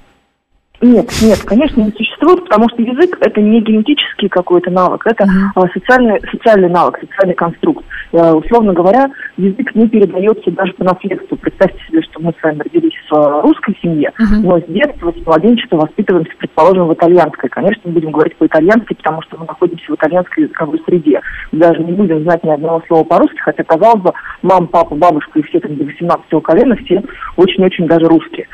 Нет, 0.82 1.10
нет, 1.22 1.42
конечно, 1.44 1.80
не 1.80 1.90
существует, 1.92 2.44
потому 2.44 2.68
что 2.68 2.82
язык 2.82 3.16
это 3.20 3.40
не 3.40 3.60
генетический 3.62 4.28
какой-то 4.28 4.70
навык, 4.70 5.06
это 5.06 5.26
а, 5.54 5.68
социальный, 5.68 6.20
социальный 6.30 6.68
навык, 6.68 6.98
социальный 7.00 7.34
конструкт. 7.34 7.84
Э, 8.12 8.32
условно 8.32 8.72
говоря, 8.72 9.10
язык 9.36 9.74
не 9.74 9.88
передается 9.88 10.50
даже 10.50 10.72
по 10.74 10.84
наследству. 10.84 11.36
Представьте 11.36 11.78
себе, 11.88 12.02
что 12.02 12.20
мы 12.20 12.32
с 12.38 12.42
вами 12.42 12.60
родились 12.60 12.94
в 13.10 13.14
э, 13.14 13.40
русской 13.42 13.76
семье, 13.82 14.12
но 14.18 14.60
с 14.60 14.64
детства, 14.68 15.12
с 15.12 15.26
младенчества 15.26 15.76
воспитываемся, 15.78 16.32
предположим, 16.38 16.88
в 16.88 16.94
итальянской. 16.94 17.48
Конечно, 17.48 17.82
мы 17.86 17.92
будем 17.92 18.10
говорить 18.12 18.36
по-итальянски, 18.36 18.94
потому 18.94 19.22
что 19.22 19.38
мы 19.38 19.46
находимся 19.46 19.84
в 19.90 19.94
итальянской 19.94 20.44
языковой 20.44 20.80
среде. 20.86 21.20
Даже 21.52 21.82
не 21.82 21.92
будем 21.92 22.22
знать 22.22 22.44
ни 22.44 22.50
одного 22.50 22.82
слова 22.86 23.04
по-русски, 23.04 23.38
хотя, 23.38 23.64
казалось 23.64 24.02
бы, 24.02 24.12
мама, 24.42 24.66
папа, 24.66 24.94
бабушка 24.94 25.38
и 25.38 25.42
все 25.42 25.58
там 25.60 25.74
до 25.76 25.84
18 25.84 26.42
колена, 26.42 26.76
все 26.76 27.02
очень-очень 27.36 27.86
даже 27.86 28.06
русские. 28.06 28.46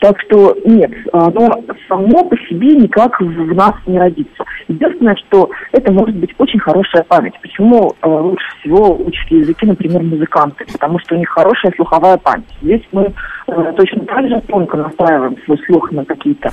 Так 0.00 0.20
что 0.20 0.56
нет, 0.64 0.90
оно 1.12 1.50
само 1.88 2.24
по 2.24 2.36
себе 2.36 2.76
никак 2.76 3.20
в 3.20 3.54
нас 3.54 3.74
не 3.86 3.98
родится. 3.98 4.44
Единственное, 4.68 5.16
что 5.16 5.50
это 5.72 5.92
может 5.92 6.16
быть 6.16 6.34
очень 6.38 6.58
хорошая 6.58 7.04
память. 7.04 7.34
Почему 7.40 7.94
э, 8.02 8.08
лучше 8.08 8.46
всего 8.60 8.96
учат 8.96 9.30
языки, 9.30 9.66
например, 9.66 10.02
музыканты? 10.02 10.64
Потому 10.72 10.98
что 11.00 11.14
у 11.14 11.18
них 11.18 11.28
хорошая 11.28 11.72
слуховая 11.76 12.18
память. 12.18 12.48
Здесь 12.62 12.82
мы 12.92 13.12
точно 13.76 14.04
так 14.06 14.28
же 14.28 14.40
тонко 14.48 14.76
настраиваем 14.76 15.36
свой 15.44 15.58
слух 15.66 15.90
на 15.92 16.04
какие-то 16.04 16.50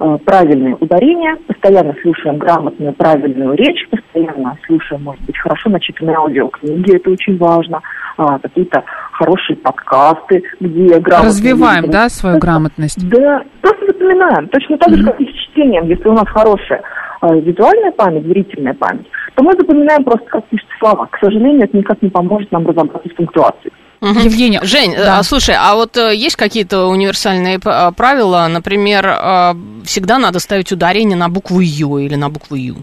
э, 0.00 0.18
правильные 0.24 0.74
ударения, 0.76 1.36
постоянно 1.46 1.94
слушаем 2.02 2.38
грамотную, 2.38 2.92
правильную 2.94 3.54
речь, 3.54 3.88
постоянно 3.90 4.56
слушаем, 4.66 5.04
может 5.04 5.22
быть, 5.24 5.38
хорошо 5.38 5.70
начитанные 5.70 6.16
аудиокниги, 6.16 6.96
это 6.96 7.10
очень 7.10 7.36
важно, 7.38 7.80
а, 8.16 8.38
какие-то 8.38 8.82
хорошие 9.12 9.56
подкасты, 9.56 10.42
где 10.60 10.98
грамотно... 10.98 11.28
Развиваем, 11.28 11.90
да, 11.90 12.08
свою 12.08 12.38
грамотность? 12.38 13.08
Да, 13.08 13.42
просто 13.60 13.86
запоминаем. 13.86 14.48
Точно 14.48 14.78
так 14.78 14.94
же, 14.94 15.04
как 15.04 15.20
и 15.20 15.26
с 15.26 15.34
чтением. 15.34 15.86
Если 15.86 16.08
у 16.08 16.12
нас 16.12 16.28
хорошая 16.28 16.82
э, 17.22 17.40
визуальная 17.40 17.92
память, 17.92 18.24
зрительная 18.24 18.74
память, 18.74 19.06
то 19.34 19.44
мы 19.44 19.52
запоминаем 19.52 20.04
просто, 20.04 20.26
как 20.26 20.44
пишут 20.46 20.68
слова. 20.78 21.06
К 21.06 21.18
сожалению, 21.20 21.64
это 21.64 21.76
никак 21.76 22.00
не 22.02 22.10
поможет 22.10 22.50
нам 22.52 22.66
разобраться 22.66 23.08
с 23.08 23.12
пунктуацией. 23.12 23.72
Мгм. 24.00 24.18
Евгения, 24.18 24.60
Жень, 24.62 24.94
да. 24.96 25.18
а, 25.18 25.22
слушай, 25.22 25.54
а 25.58 25.74
вот 25.74 25.96
э, 25.96 26.14
есть 26.14 26.36
какие-то 26.36 26.86
универсальные 26.86 27.58
а, 27.64 27.90
правила? 27.92 28.46
Например, 28.48 29.06
а, 29.08 29.54
всегда 29.84 30.18
надо 30.18 30.38
ставить 30.38 30.70
ударение 30.72 31.16
на 31.16 31.28
букву 31.28 31.60
Ё 31.60 31.98
или 31.98 32.14
на 32.14 32.28
букву 32.30 32.56
Ю. 32.56 32.76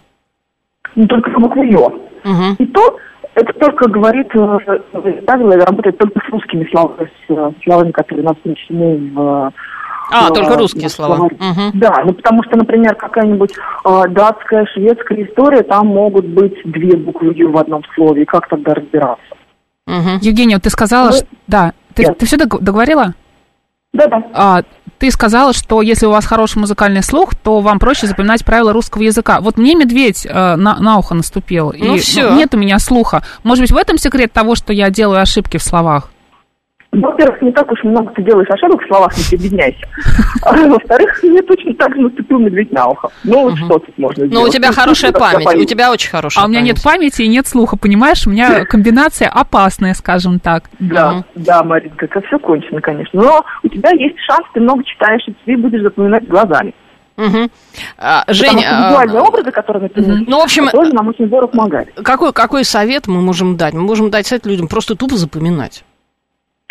Не 0.95 1.07
только 1.07 1.29
на 1.29 1.39
букву 1.39 1.61
«ё». 1.63 1.89
Мгм. 2.23 2.55
И 2.57 2.65
то, 2.67 2.97
это 3.35 3.51
только 3.59 3.89
говорит, 3.89 4.27
э, 4.33 5.19
правило 5.25 5.55
работает 5.57 5.97
только 5.97 6.19
с 6.25 6.29
русскими 6.31 6.67
словами, 6.71 7.09
с 7.27 7.31
э, 7.31 7.51
словами, 7.63 7.91
которые 7.91 8.23
у 8.25 8.27
нас 8.29 8.37
внесены 8.43 9.11
в... 9.13 9.51
А, 10.11 10.29
в- 10.29 10.33
только 10.33 10.55
русские 10.57 10.87
слова. 10.89 11.15
словарь. 11.17 11.35
Мгм. 11.39 11.71
Да, 11.79 12.01
ну 12.05 12.13
потому 12.13 12.43
что, 12.43 12.57
например, 12.57 12.95
какая-нибудь 12.95 13.51
э, 13.85 14.03
датская, 14.09 14.65
шведская 14.73 15.23
история, 15.25 15.63
там 15.63 15.87
могут 15.87 16.25
быть 16.27 16.55
две 16.63 16.95
буквы 16.97 17.33
«ю» 17.35 17.51
в 17.51 17.57
одном 17.57 17.83
слове, 17.95 18.21
и 18.23 18.25
как 18.25 18.47
тогда 18.47 18.73
разбираться? 18.73 19.34
Мгм. 19.87 20.17
Евгения, 20.21 20.55
вот 20.55 20.63
ты 20.63 20.69
сказала, 20.69 21.09
Ну, 21.09 21.15
что... 21.17 21.25
Да, 21.47 21.73
ты, 21.93 22.11
ты 22.13 22.25
все 22.25 22.37
договорила? 22.37 23.13
Да-да. 23.93 24.23
А, 24.33 24.61
ты 24.97 25.11
сказала, 25.11 25.53
что 25.53 25.81
если 25.81 26.05
у 26.05 26.11
вас 26.11 26.25
хороший 26.25 26.57
музыкальный 26.59 27.03
слух, 27.03 27.35
то 27.35 27.61
вам 27.61 27.79
проще 27.79 28.07
запоминать 28.07 28.43
правила 28.43 28.73
русского 28.73 29.03
языка. 29.03 29.39
Вот 29.41 29.57
мне 29.57 29.75
медведь 29.75 30.25
э, 30.25 30.55
на, 30.55 30.79
на 30.79 30.97
ухо 30.97 31.15
наступил, 31.15 31.73
Ну 31.77 31.95
и 31.95 31.99
всё. 31.99 32.33
нет 32.35 32.53
у 32.53 32.57
меня 32.57 32.79
слуха. 32.79 33.23
Может 33.43 33.61
быть, 33.63 33.71
в 33.71 33.77
этом 33.77 33.97
секрет 33.97 34.33
того, 34.33 34.55
что 34.55 34.73
я 34.73 34.89
делаю 34.89 35.21
ошибки 35.21 35.57
в 35.57 35.63
словах? 35.63 36.11
Во-первых, 37.01 37.41
не 37.41 37.51
так 37.51 37.69
уж 37.71 37.83
много 37.83 38.11
ты 38.13 38.21
делаешь 38.23 38.47
ошибок 38.49 38.81
в 38.81 38.87
словах, 38.87 39.11
не 39.17 39.23
прибедняйся. 39.29 39.85
А 40.43 40.53
во-вторых, 40.55 41.19
мне 41.23 41.41
точно 41.41 41.73
так 41.75 41.93
же 41.95 42.01
наступил 42.01 42.39
медведь 42.39 42.71
на 42.71 42.87
ухо. 42.87 43.09
Ну, 43.23 43.49
вот 43.49 43.57
что 43.57 43.79
тут 43.79 43.97
можно 43.97 44.25
сделать? 44.25 44.33
Но 44.33 44.43
у 44.43 44.49
тебя 44.49 44.69
Ну, 44.69 44.75
хорошая 44.75 45.11
я 45.11 45.19
память, 45.19 45.55
у 45.55 45.65
тебя 45.65 45.91
очень 45.91 46.09
хорошая 46.09 46.43
А 46.43 46.47
у 46.47 46.49
меня 46.49 46.61
нет 46.61 46.81
память. 46.81 46.99
памяти 47.13 47.21
и 47.23 47.27
нет 47.27 47.47
слуха, 47.47 47.77
понимаешь? 47.77 48.25
У 48.25 48.29
меня 48.29 48.65
комбинация 48.69 49.27
опасная, 49.29 49.93
скажем 49.93 50.39
так. 50.39 50.69
Да, 50.79 51.11
Мгм. 51.11 51.25
да, 51.35 51.63
Маринка, 51.63 52.05
это 52.05 52.21
все 52.27 52.39
кончено, 52.39 52.79
конечно. 52.81 53.21
Но 53.21 53.43
у 53.63 53.67
тебя 53.67 53.91
есть 53.91 54.17
шанс, 54.19 54.45
ты 54.53 54.61
много 54.61 54.83
читаешь, 54.85 55.23
и 55.27 55.35
ты 55.45 55.57
будешь 55.57 55.81
запоминать 55.81 56.27
глазами. 56.27 56.73
Мгм. 57.17 57.49
А, 57.97 58.23
что 58.31 58.45
а, 58.51 58.89
визуальные 58.89 59.21
образы, 59.21 59.51
которые 59.51 59.89
ты 59.89 60.01
написал, 60.01 60.25
ну, 60.27 60.39
в 60.39 60.43
общем, 60.43 60.67
тоже 60.69 60.93
нам 60.93 61.07
очень 61.07 61.27
здорово 61.27 61.47
помогает. 61.47 61.89
какой, 62.03 62.33
какой 62.33 62.63
совет 62.65 63.07
мы 63.07 63.21
можем 63.21 63.55
дать? 63.57 63.73
Мы 63.73 63.81
можем 63.81 64.09
дать 64.09 64.27
совет 64.27 64.45
людям 64.45 64.67
просто 64.67 64.95
тупо 64.95 65.15
запоминать. 65.15 65.83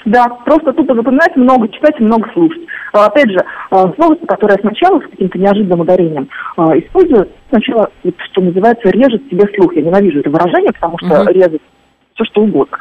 Да, 0.05 0.27
просто 0.45 0.73
тупо 0.73 0.95
запоминать, 0.95 1.35
много 1.37 1.69
читать 1.69 1.95
и 1.99 2.05
много 2.05 2.29
слушать. 2.33 2.63
А, 2.93 3.07
Опять 3.07 3.31
же, 3.31 3.39
а, 3.71 3.91
слово, 3.95 4.17
которое 4.27 4.59
сначала 4.59 5.01
с 5.01 5.05
каким-то 5.05 5.39
неожиданным 5.39 5.81
ударением 5.81 6.29
а, 6.57 6.79
использую, 6.79 7.29
сначала, 7.49 7.91
вот, 8.03 8.15
что 8.31 8.43
называется, 8.43 8.91
режет 8.91 9.23
себе 9.31 9.47
слух. 9.57 9.75
Я 9.75 9.83
ненавижу 9.83 10.21
это 10.21 10.31
выражение, 10.31 10.73
потому 10.73 10.99
что 10.99 11.23
Мгм. 11.23 11.29
резать 11.29 11.63
все 12.15 12.25
что 12.25 12.43
угодно. 12.43 12.77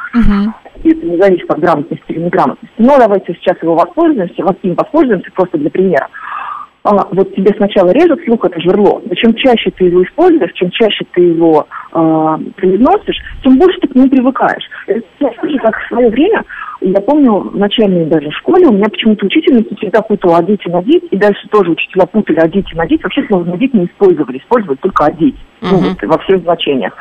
И 0.82 0.90
это 0.90 1.06
не 1.06 1.16
зависит 1.20 1.50
от 1.50 1.58
грамотности 1.58 2.04
или 2.08 2.20
неграмотности. 2.20 2.74
Но 2.78 2.98
давайте 2.98 3.34
сейчас 3.34 3.60
его 3.62 3.74
воспользуемся, 3.74 4.42
вот 4.44 4.58
им 4.62 4.74
воспользуемся 4.74 5.30
просто 5.34 5.58
для 5.58 5.70
примера. 5.70 6.08
А, 6.84 7.06
вот 7.10 7.34
тебе 7.34 7.52
сначала 7.56 7.90
режет 7.90 8.20
слух 8.26 8.44
это 8.44 8.60
жерло, 8.60 9.00
но 9.04 9.14
чем 9.14 9.34
чаще 9.34 9.70
ты 9.70 9.84
его 9.84 10.04
используешь, 10.04 10.52
чем 10.52 10.70
чаще 10.70 11.06
ты 11.12 11.22
его 11.22 11.66
а, 11.94 12.38
произносишь, 12.56 13.22
тем 13.44 13.56
больше 13.56 13.78
ты 13.80 13.86
к 13.86 13.94
нему 13.94 14.08
привыкаешь. 14.08 14.64
Это 14.88 15.48
же, 15.48 15.58
как 15.58 15.78
в 15.78 15.88
свое 15.88 16.10
время, 16.10 16.42
я 16.80 17.00
помню, 17.00 17.34
в 17.34 17.56
начальной 17.56 18.04
даже 18.06 18.30
школе 18.32 18.66
у 18.66 18.72
меня 18.72 18.86
почему-то 18.90 19.26
учительница 19.26 19.74
всегда 19.76 20.02
путала 20.02 20.38
одеть 20.38 20.60
и 20.66 20.70
надеть, 20.70 21.04
и 21.12 21.16
дальше 21.16 21.46
тоже 21.48 21.70
учителя 21.70 22.06
путали 22.06 22.40
одеть 22.40 22.66
и 22.72 22.76
надеть. 22.76 23.02
Вообще 23.04 23.24
слово 23.28 23.44
надеть 23.44 23.72
не 23.74 23.86
использовали, 23.86 24.38
использовали 24.38 24.76
только 24.78 25.04
одеть. 25.06 25.36
Ну, 25.60 25.78
вот, 25.78 26.02
во 26.02 26.18
всех 26.18 26.42
значениях. 26.42 26.92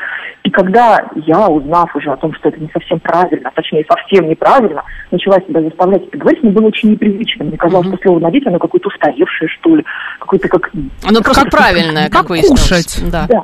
И 0.43 0.49
когда 0.49 1.03
я, 1.25 1.47
узнав 1.47 1.93
уже 1.95 2.12
о 2.12 2.17
том, 2.17 2.34
что 2.36 2.49
это 2.49 2.60
не 2.60 2.69
совсем 2.71 2.99
правильно, 2.99 3.49
а 3.49 3.56
точнее 3.56 3.86
совсем 3.89 4.29
неправильно, 4.29 4.84
начала 5.12 5.38
себя 5.41 5.62
заставлять 5.62 6.08
это 6.08 6.17
говорить, 6.17 6.43
мне 6.43 6.51
было 6.51 6.67
очень 6.67 6.91
непривычно. 6.91 7.45
Мне 7.45 7.58
казалось, 7.58 7.88
что 7.88 7.97
слово 8.03 8.19
надеть, 8.19 8.45
оно 8.45 8.60
какое-то 8.60 8.88
устаревшее, 8.88 9.49
что 9.49 9.75
ли, 9.75 9.84
какое-то 10.19 10.47
как... 10.47 10.71
Оно 11.03 11.21
просто 11.21 11.43
как- 11.43 11.51
правильное, 11.51 12.10
как, 12.10 12.21
как 12.21 12.29
выяснилось. 12.29 12.62
кушать. 12.62 13.12
Да. 13.12 13.25
Да. 13.27 13.43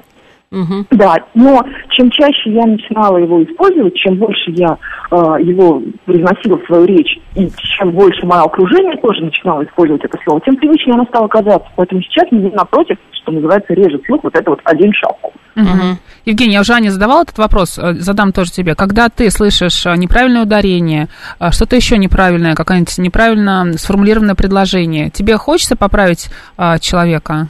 Мгм. 0.52 0.88
Да, 0.92 1.16
но 1.36 1.64
чем 1.92 2.10
чаще 2.10 2.52
я 2.52 2.66
начинала 2.66 3.18
его 3.18 3.44
использовать, 3.44 3.96
чем 3.96 4.16
больше 4.16 4.52
я 4.52 4.78
э, 5.12 5.16
его 5.44 5.82
произносила 6.06 6.58
в 6.58 6.66
свою 6.66 6.86
речь, 6.86 7.20
и 7.36 7.50
чем 7.78 7.92
больше 7.92 8.26
мое 8.26 8.42
окружение 8.42 8.98
тоже 8.98 9.24
начинало 9.26 9.64
использовать 9.64 10.04
это 10.04 10.18
слово, 10.24 10.42
тем 10.42 10.56
привычнее 10.56 10.96
оно 10.96 11.06
стало 11.06 11.28
казаться. 11.28 11.68
Поэтому 11.76 12.02
сейчас 12.02 12.32
мне 12.32 12.50
напротив, 12.52 12.98
что 13.12 13.32
называется, 13.32 13.74
режет 13.74 14.04
слух 14.06 14.24
вот 14.24 14.36
это 14.36 14.50
вот 14.50 14.60
один 14.64 14.92
шаг. 14.94 15.16
Мгм. 15.54 16.00
Евгения, 16.26 16.54
я 16.54 16.62
уже 16.62 16.74
Ане 16.74 16.90
задавала 16.90 17.24
этот 17.24 17.38
вопрос, 17.38 17.78
э, 17.78 17.94
задам 17.96 18.32
тоже 18.32 18.52
тебе. 18.52 18.74
Когда 18.74 19.10
ты 19.10 19.30
слышишь 19.30 19.86
э, 19.86 19.96
неправильное 19.98 20.44
ударение, 20.44 21.10
э, 21.40 21.52
что-то 21.52 21.76
еще 21.76 21.98
неправильное, 21.98 22.56
какое-нибудь 22.56 22.98
неправильно 22.98 23.74
сформулированное 23.78 24.36
предложение, 24.36 25.12
тебе 25.12 25.38
хочется 25.38 25.76
поправить 25.76 26.30
э, 26.58 26.80
человека? 26.80 27.50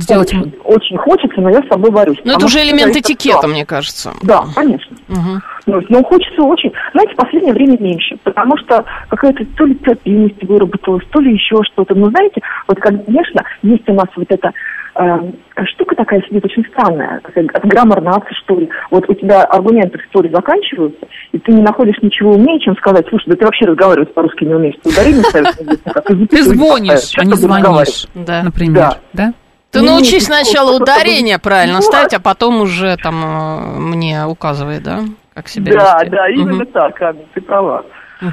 Сделать. 0.00 0.32
Очень, 0.32 0.54
очень 0.64 0.96
хочется, 0.98 1.40
но 1.40 1.50
я 1.50 1.62
с 1.62 1.68
собой 1.68 1.90
борюсь. 1.90 2.18
Ну, 2.24 2.32
это 2.32 2.46
уже 2.46 2.60
элемент 2.60 2.96
этикета, 2.96 3.46
мне 3.46 3.64
кажется. 3.66 4.12
Да, 4.22 4.44
конечно. 4.54 4.96
Мгм. 5.08 5.42
Ну, 5.66 5.80
но 5.88 6.02
хочется 6.02 6.42
очень. 6.42 6.72
Знаете, 6.92 7.12
в 7.14 7.16
последнее 7.16 7.52
время 7.54 7.76
меньше, 7.80 8.16
потому 8.24 8.56
что 8.58 8.84
какая-то 9.08 9.44
то 9.56 9.64
ли 9.64 9.74
терпимость 9.76 10.42
выработалась, 10.42 11.04
то 11.12 11.20
ли 11.20 11.32
еще 11.32 11.56
что-то. 11.72 11.94
Но 11.94 12.10
знаете, 12.10 12.40
вот, 12.66 12.78
конечно, 12.80 13.42
есть 13.62 13.88
у 13.88 13.94
нас 13.94 14.06
вот 14.16 14.26
эта 14.30 14.52
э, 14.96 15.18
штука 15.66 15.94
такая 15.96 16.22
сидит 16.22 16.44
очень 16.44 16.64
странная, 16.72 17.20
такая 17.20 17.46
граммар 17.64 18.00
нации, 18.02 18.34
что 18.44 18.58
ли. 18.58 18.68
Вот 18.90 19.08
у 19.08 19.14
тебя 19.14 19.42
аргументы 19.44 19.98
в 19.98 20.06
истории 20.06 20.30
заканчиваются, 20.32 21.06
и 21.32 21.38
ты 21.38 21.52
не 21.52 21.62
находишь 21.62 22.00
ничего 22.02 22.32
умнее, 22.32 22.60
чем 22.60 22.76
сказать, 22.76 23.06
слушай, 23.08 23.24
да 23.28 23.36
ты 23.36 23.44
вообще 23.44 23.66
разговаривать 23.66 24.12
по-русски 24.14 24.44
не 24.44 24.54
умеешь, 24.54 24.76
ты 24.82 24.90
ударение 24.90 25.22
ставишь 25.24 25.54
как, 25.84 26.04
Ты 26.06 26.42
звонишь, 26.42 27.12
а 27.16 27.24
не 27.24 27.34
звонишь, 27.34 28.06
Да. 28.14 28.42
например. 28.42 28.94
Да. 29.12 29.32
Ты 29.70 29.82
научись 29.82 30.26
сначала 30.26 30.76
ударение 30.76 31.38
правильно 31.38 31.76
Вот. 31.76 31.84
ставить, 31.84 32.14
а 32.14 32.20
потом 32.20 32.60
уже 32.62 32.96
там 32.96 33.22
э, 33.24 33.78
мне 33.78 34.26
указывай, 34.26 34.80
да, 34.80 35.04
как 35.34 35.48
себя 35.48 35.72
Да, 35.72 35.98
вести. 36.00 36.10
да, 36.10 36.28
именно 36.28 36.64
Мгм. 36.64 36.66
так, 36.66 37.00
Анна, 37.02 37.20
ты 37.34 37.40
права. 37.40 37.84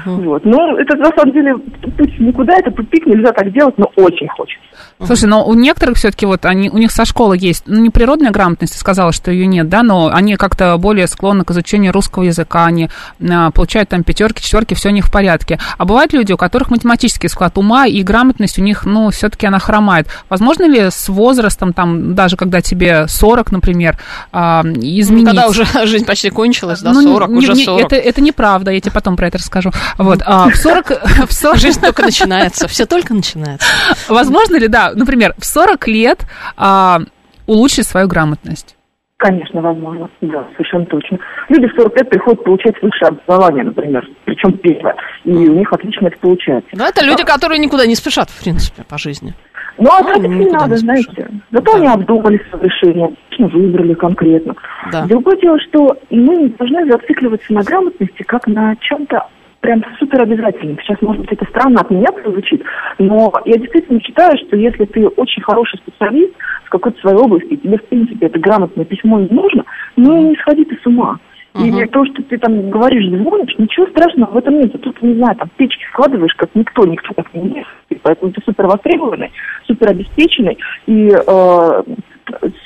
Вот. 0.04 0.44
Но 0.44 0.78
это 0.78 0.96
на 0.96 1.10
самом 1.16 1.32
деле 1.32 1.56
путь 1.96 2.18
никуда, 2.20 2.54
это 2.58 2.70
тупик, 2.70 3.06
нельзя 3.06 3.32
так 3.32 3.52
делать, 3.52 3.74
но 3.78 3.90
очень 3.96 4.28
хочется. 4.28 4.62
Слушай, 5.04 5.26
но 5.28 5.44
у 5.46 5.54
некоторых 5.54 5.96
все-таки 5.96 6.26
вот 6.26 6.44
они, 6.44 6.70
у 6.70 6.78
них 6.78 6.90
со 6.90 7.04
школы 7.04 7.36
есть, 7.38 7.64
ну, 7.66 7.80
не 7.80 7.90
природная 7.90 8.30
грамотность, 8.30 8.74
ты 8.74 8.78
сказала, 8.78 9.12
что 9.12 9.30
ее 9.30 9.46
нет, 9.46 9.68
да, 9.68 9.82
но 9.82 10.10
они 10.12 10.36
как-то 10.36 10.76
более 10.78 11.06
склонны 11.06 11.44
к 11.44 11.50
изучению 11.52 11.92
русского 11.92 12.24
языка, 12.24 12.66
они 12.66 12.88
а, 13.28 13.50
получают 13.50 13.88
там 13.88 14.02
пятерки, 14.04 14.42
четверки, 14.42 14.74
все 14.74 14.88
у 14.90 14.92
них 14.92 15.06
в 15.06 15.12
порядке. 15.12 15.58
А 15.78 15.84
бывают 15.84 16.12
люди, 16.12 16.32
у 16.32 16.36
которых 16.36 16.70
математический 16.70 17.28
склад 17.28 17.56
ума 17.58 17.86
и 17.86 18.02
грамотность 18.02 18.58
у 18.58 18.62
них, 18.62 18.84
ну, 18.84 19.10
все-таки 19.10 19.46
она 19.46 19.58
хромает. 19.58 20.08
Возможно 20.28 20.64
ли 20.64 20.90
с 20.90 21.08
возрастом, 21.08 21.72
там, 21.72 22.14
даже 22.14 22.36
когда 22.36 22.60
тебе 22.60 23.06
40, 23.08 23.52
например, 23.52 23.98
а, 24.32 24.62
изменить? 24.64 25.24
Ну, 25.24 25.30
когда 25.30 25.48
уже 25.48 25.64
жизнь 25.86 26.04
почти 26.06 26.30
кончилась, 26.30 26.80
да, 26.82 26.92
Ну, 26.92 27.02
40, 27.02 27.30
не- 27.30 27.36
уже 27.36 27.52
не- 27.54 27.64
40. 27.64 27.84
Это, 27.86 27.96
это 27.96 28.20
неправда, 28.20 28.70
я 28.72 28.80
тебе 28.80 28.92
потом 28.92 29.16
про 29.16 29.28
это 29.28 29.38
расскажу. 29.38 29.70
Вот, 29.98 30.20
а, 30.24 30.48
в 30.48 30.56
40, 30.56 30.90
в 31.28 31.32
40 31.32 31.56
Жизнь 31.58 31.80
только 31.80 32.02
начинается, 32.02 32.68
все 32.68 32.86
только 32.86 33.14
начинается. 33.14 33.66
Возможно 34.08 34.56
ли, 34.56 34.68
да, 34.68 34.92
например, 34.94 35.34
в 35.38 35.44
40 35.44 35.88
лет 35.88 36.26
а, 36.56 37.00
улучшить 37.46 37.86
свою 37.86 38.08
грамотность? 38.08 38.76
Конечно, 39.18 39.60
возможно. 39.60 40.08
Да, 40.20 40.46
совершенно 40.52 40.86
точно. 40.86 41.18
Люди 41.48 41.66
в 41.66 41.74
40 41.74 41.96
лет 41.96 42.08
приходят 42.08 42.44
получать 42.44 42.80
высшее 42.80 43.08
образование, 43.08 43.64
например, 43.64 44.06
причем 44.24 44.52
первое. 44.58 44.94
И 45.24 45.32
у 45.32 45.54
них 45.54 45.72
отлично 45.72 46.06
это 46.06 46.18
получается. 46.18 46.70
Ну, 46.72 46.84
это 46.84 47.04
люди, 47.04 47.24
которые 47.24 47.58
никуда 47.58 47.86
не 47.86 47.96
спешат, 47.96 48.30
в 48.30 48.40
принципе, 48.40 48.84
по 48.88 48.96
жизни. 48.96 49.34
Ну, 49.78 49.90
а 49.90 50.02
Ну, 50.02 50.08
так 50.08 50.18
не 50.18 50.50
надо, 50.50 50.70
не 50.70 50.76
знаете. 50.76 51.28
Зато 51.50 51.72
Да. 51.72 51.78
они 51.78 51.86
обдумали 51.88 52.40
свое 52.48 52.64
решение, 52.64 53.14
точно 53.30 53.48
выбрали 53.48 53.94
конкретно. 53.94 54.54
Да. 54.92 55.06
Другое 55.06 55.36
дело, 55.40 55.58
что 55.68 55.96
мы 56.10 56.36
не 56.36 56.48
должны 56.50 56.90
зацикливаться 56.90 57.52
на 57.52 57.62
грамотности 57.62 58.22
как 58.22 58.46
на 58.46 58.76
чем-то 58.76 59.26
прям 59.60 59.84
супер 59.98 60.22
обязательном. 60.22 60.78
Сейчас, 60.80 61.00
может 61.02 61.22
быть, 61.22 61.32
это 61.32 61.44
странно 61.46 61.80
от 61.80 61.90
меня 61.90 62.10
прозвучит, 62.12 62.62
но 62.98 63.32
я 63.44 63.56
действительно 63.56 64.00
считаю, 64.00 64.36
что 64.38 64.56
если 64.56 64.84
ты 64.84 65.06
очень 65.06 65.42
хороший 65.42 65.78
специалист 65.78 66.32
в 66.64 66.70
какой-то 66.70 67.00
своей 67.00 67.16
области, 67.16 67.56
тебе, 67.56 67.78
в 67.78 67.84
принципе, 67.84 68.26
это 68.26 68.38
грамотное 68.38 68.84
письмо 68.84 69.20
не 69.20 69.28
нужно, 69.28 69.64
ну, 69.96 70.30
не 70.30 70.36
сходи 70.36 70.64
ты 70.64 70.78
с 70.82 70.86
ума. 70.86 71.18
Или 71.54 71.86
то, 71.86 72.04
что 72.04 72.22
ты 72.22 72.38
там 72.38 72.70
говоришь, 72.70 73.08
звонишь, 73.08 73.58
ничего 73.58 73.86
страшного 73.86 74.30
в 74.30 74.36
этом 74.36 74.60
нет. 74.60 74.80
Тут, 74.80 75.02
не 75.02 75.14
знаю, 75.14 75.36
там 75.36 75.50
печки 75.56 75.82
складываешь, 75.90 76.34
как 76.36 76.50
никто, 76.54 76.84
никто 76.84 77.12
так 77.14 77.34
не. 77.34 77.64
И 77.88 77.96
Поэтому 78.00 78.30
ты 78.32 78.40
супер 78.44 78.66
востребованный, 78.66 79.32
супер 79.66 79.88
обеспеченный 79.88 80.56
и 80.86 81.08
э, 81.08 81.82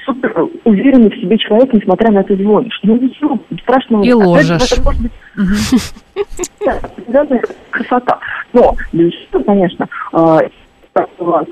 супер 0.05 0.49
уверенный 0.65 1.11
в 1.11 1.21
себе 1.21 1.39
человек, 1.39 1.73
несмотря 1.73 2.11
на 2.11 2.21
это 2.21 2.37
звонишь. 2.37 2.79
Ну 2.83 2.97
ничего 2.97 3.39
страшного. 3.63 4.03
И 4.03 4.13
ложишь. 4.13 4.61
в 4.61 4.73
этом 4.73 4.85
может 4.85 5.03
быть 5.03 5.13
да, 7.09 7.27
красота. 7.71 8.19
Но, 8.53 8.75
безусловно, 8.93 9.45
конечно, 9.45 9.89
э, 10.13 10.49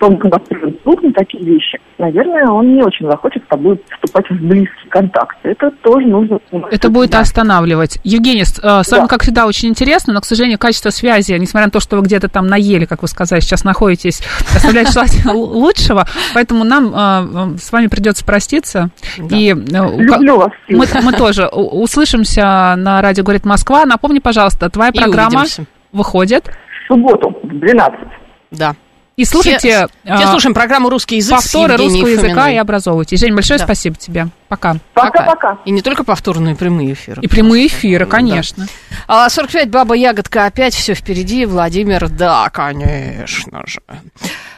тонко 0.01 0.28
настроен 0.28 0.76
слух 0.82 1.03
на 1.03 1.12
такие 1.12 1.43
вещи, 1.43 1.80
наверное, 1.99 2.47
он 2.51 2.74
не 2.74 2.82
очень 2.82 3.07
захочет 3.07 3.43
с 3.45 3.47
тобой 3.47 3.80
вступать 3.91 4.28
в 4.30 4.34
близкий 4.34 4.88
контакт. 4.91 5.36
Это 5.43 5.70
тоже 5.82 6.07
нужно 6.07 6.38
понимать. 6.38 6.72
Это 6.74 6.91
будет 6.91 7.11
Да. 7.11 7.20
останавливать. 7.20 7.99
Евгений, 8.05 8.45
с 8.45 8.59
э, 8.59 8.82
с 8.82 8.91
вами, 8.91 9.03
Да. 9.03 9.09
как 9.09 9.22
всегда, 9.22 9.47
очень 9.47 9.70
интересно, 9.70 10.12
но, 10.12 10.20
к 10.20 10.26
сожалению, 10.26 10.59
качество 10.59 10.91
связи, 10.91 11.32
несмотря 11.32 11.66
на 11.66 11.70
то, 11.70 11.80
что 11.80 11.97
вы 11.97 12.03
где-то 12.03 12.28
там 12.28 12.47
наели, 12.49 12.84
как 12.84 13.01
вы 13.03 13.09
сказали, 13.09 13.41
сейчас 13.41 13.64
находитесь, 13.64 14.20
оставляет 14.55 14.91
желать 14.91 15.24
лучшего, 15.24 16.07
поэтому 16.34 16.64
нам 16.64 16.88
э, 16.95 17.55
э, 17.55 17.57
с 17.57 17.72
вами 17.72 17.86
придется 17.86 18.24
проститься. 18.24 18.91
И, 19.30 19.55
Люблю 19.55 20.36
вас 20.36 20.51
мы, 20.68 20.86
мы 21.03 21.12
тоже 21.12 21.47
услышимся 21.49 22.74
на 22.76 23.01
радио 23.01 23.24
«Говорит 23.24 23.47
Москва». 23.47 23.86
Напомни, 23.86 24.18
пожалуйста, 24.18 24.68
твоя 24.68 24.93
программа 24.93 25.45
выходит. 25.93 26.45
В 26.84 26.93
субботу 26.93 27.34
в 27.43 27.49
12. 27.59 27.99
Да. 28.51 28.74
И 29.21 29.27
слушайте 29.27 29.59
Все, 29.59 29.89
все 30.03 30.25
э, 30.25 30.31
слушаем 30.31 30.55
программу 30.55 30.89
«Русский 30.89 31.16
язык» 31.16 31.37
повторы 31.37 31.77
русского 31.77 32.07
языка 32.07 32.29
Фоминой. 32.29 32.55
и 32.55 32.57
образовывайтесь. 32.57 33.21
Жень, 33.21 33.35
большое 33.35 33.59
Да. 33.59 33.66
спасибо 33.66 33.97
тебе. 33.97 34.29
Пока. 34.49 34.77
Пока-пока. 34.95 35.59
И 35.66 35.71
не 35.73 35.83
только 35.83 36.05
повторные 36.05 36.57
прямые 36.57 36.95
эфиры. 36.95 37.21
И 37.21 37.29
прямые 37.29 37.66
эфиры, 37.66 38.07
конечно. 38.07 38.66
А 39.07 39.29
45 39.29 39.68
баба 39.68 39.95
ягодка 39.95 40.47
опять 40.47 40.73
все 40.73 40.95
впереди. 40.95 41.45
Владимир, 41.45 42.09
да, 42.09 42.49
конечно 42.49 43.62
же. 43.66 43.83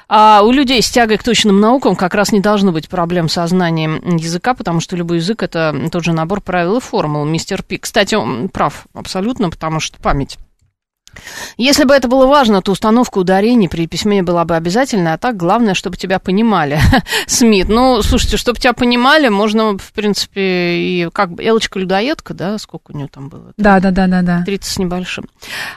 А 0.09 0.43
у 0.45 0.53
людей 0.53 0.81
с 0.81 0.89
тягой 0.89 1.17
к 1.17 1.25
точным 1.25 1.59
наукам 1.59 1.97
как 1.97 2.15
раз 2.15 2.31
не 2.31 2.39
должно 2.39 2.71
быть 2.71 2.89
проблем 2.89 3.29
с 3.29 3.33
сознанием 3.33 4.17
языка, 4.17 4.55
потому 4.55 4.79
что 4.79 4.95
любой 4.95 5.17
язык 5.17 5.43
это 5.43 5.75
тот 5.91 6.05
же 6.05 6.13
набор 6.13 6.41
правил 6.41 6.77
и 6.77 6.81
формул. 6.81 7.25
Мистер 7.25 7.65
Пи. 7.65 7.79
Кстати, 7.79 8.15
он 8.15 8.49
прав 8.49 8.85
абсолютно, 8.95 9.51
потому 9.51 9.81
что 9.81 9.99
память. 10.01 10.39
Если 11.57 11.85
бы 11.85 11.95
это 11.95 12.09
было 12.09 12.27
важно, 12.27 12.63
то 12.63 12.73
установка 12.73 13.19
ударений 13.19 13.69
при 13.69 13.87
письме 13.87 14.23
была 14.23 14.45
бы 14.45 14.57
обязательной, 14.57 15.15
а 15.15 15.19
так 15.19 15.37
главное, 15.37 15.75
чтобы 15.75 15.97
тебя 15.97 16.19
понимали. 16.19 16.81
Смит, 17.27 17.69
ну, 17.69 18.03
слушайте, 18.03 18.37
чтобы 18.37 18.59
тебя 18.59 18.73
понимали, 18.73 19.29
можно, 19.29 19.77
в 19.79 19.93
принципе, 19.93 20.79
и 20.79 21.09
как 21.13 21.33
бы 21.33 21.43
Элочка-людоедка, 21.43 22.35
да, 22.35 22.59
сколько 22.59 22.93
у 22.93 22.97
нее 22.97 23.09
там 23.09 23.29
было? 23.29 23.53
Да, 23.57 23.81
да, 23.81 23.91
да, 23.91 24.07
да, 24.07 24.23
да. 24.23 24.43
30 24.45 24.73
с 24.73 24.79
небольшим. 24.79 25.25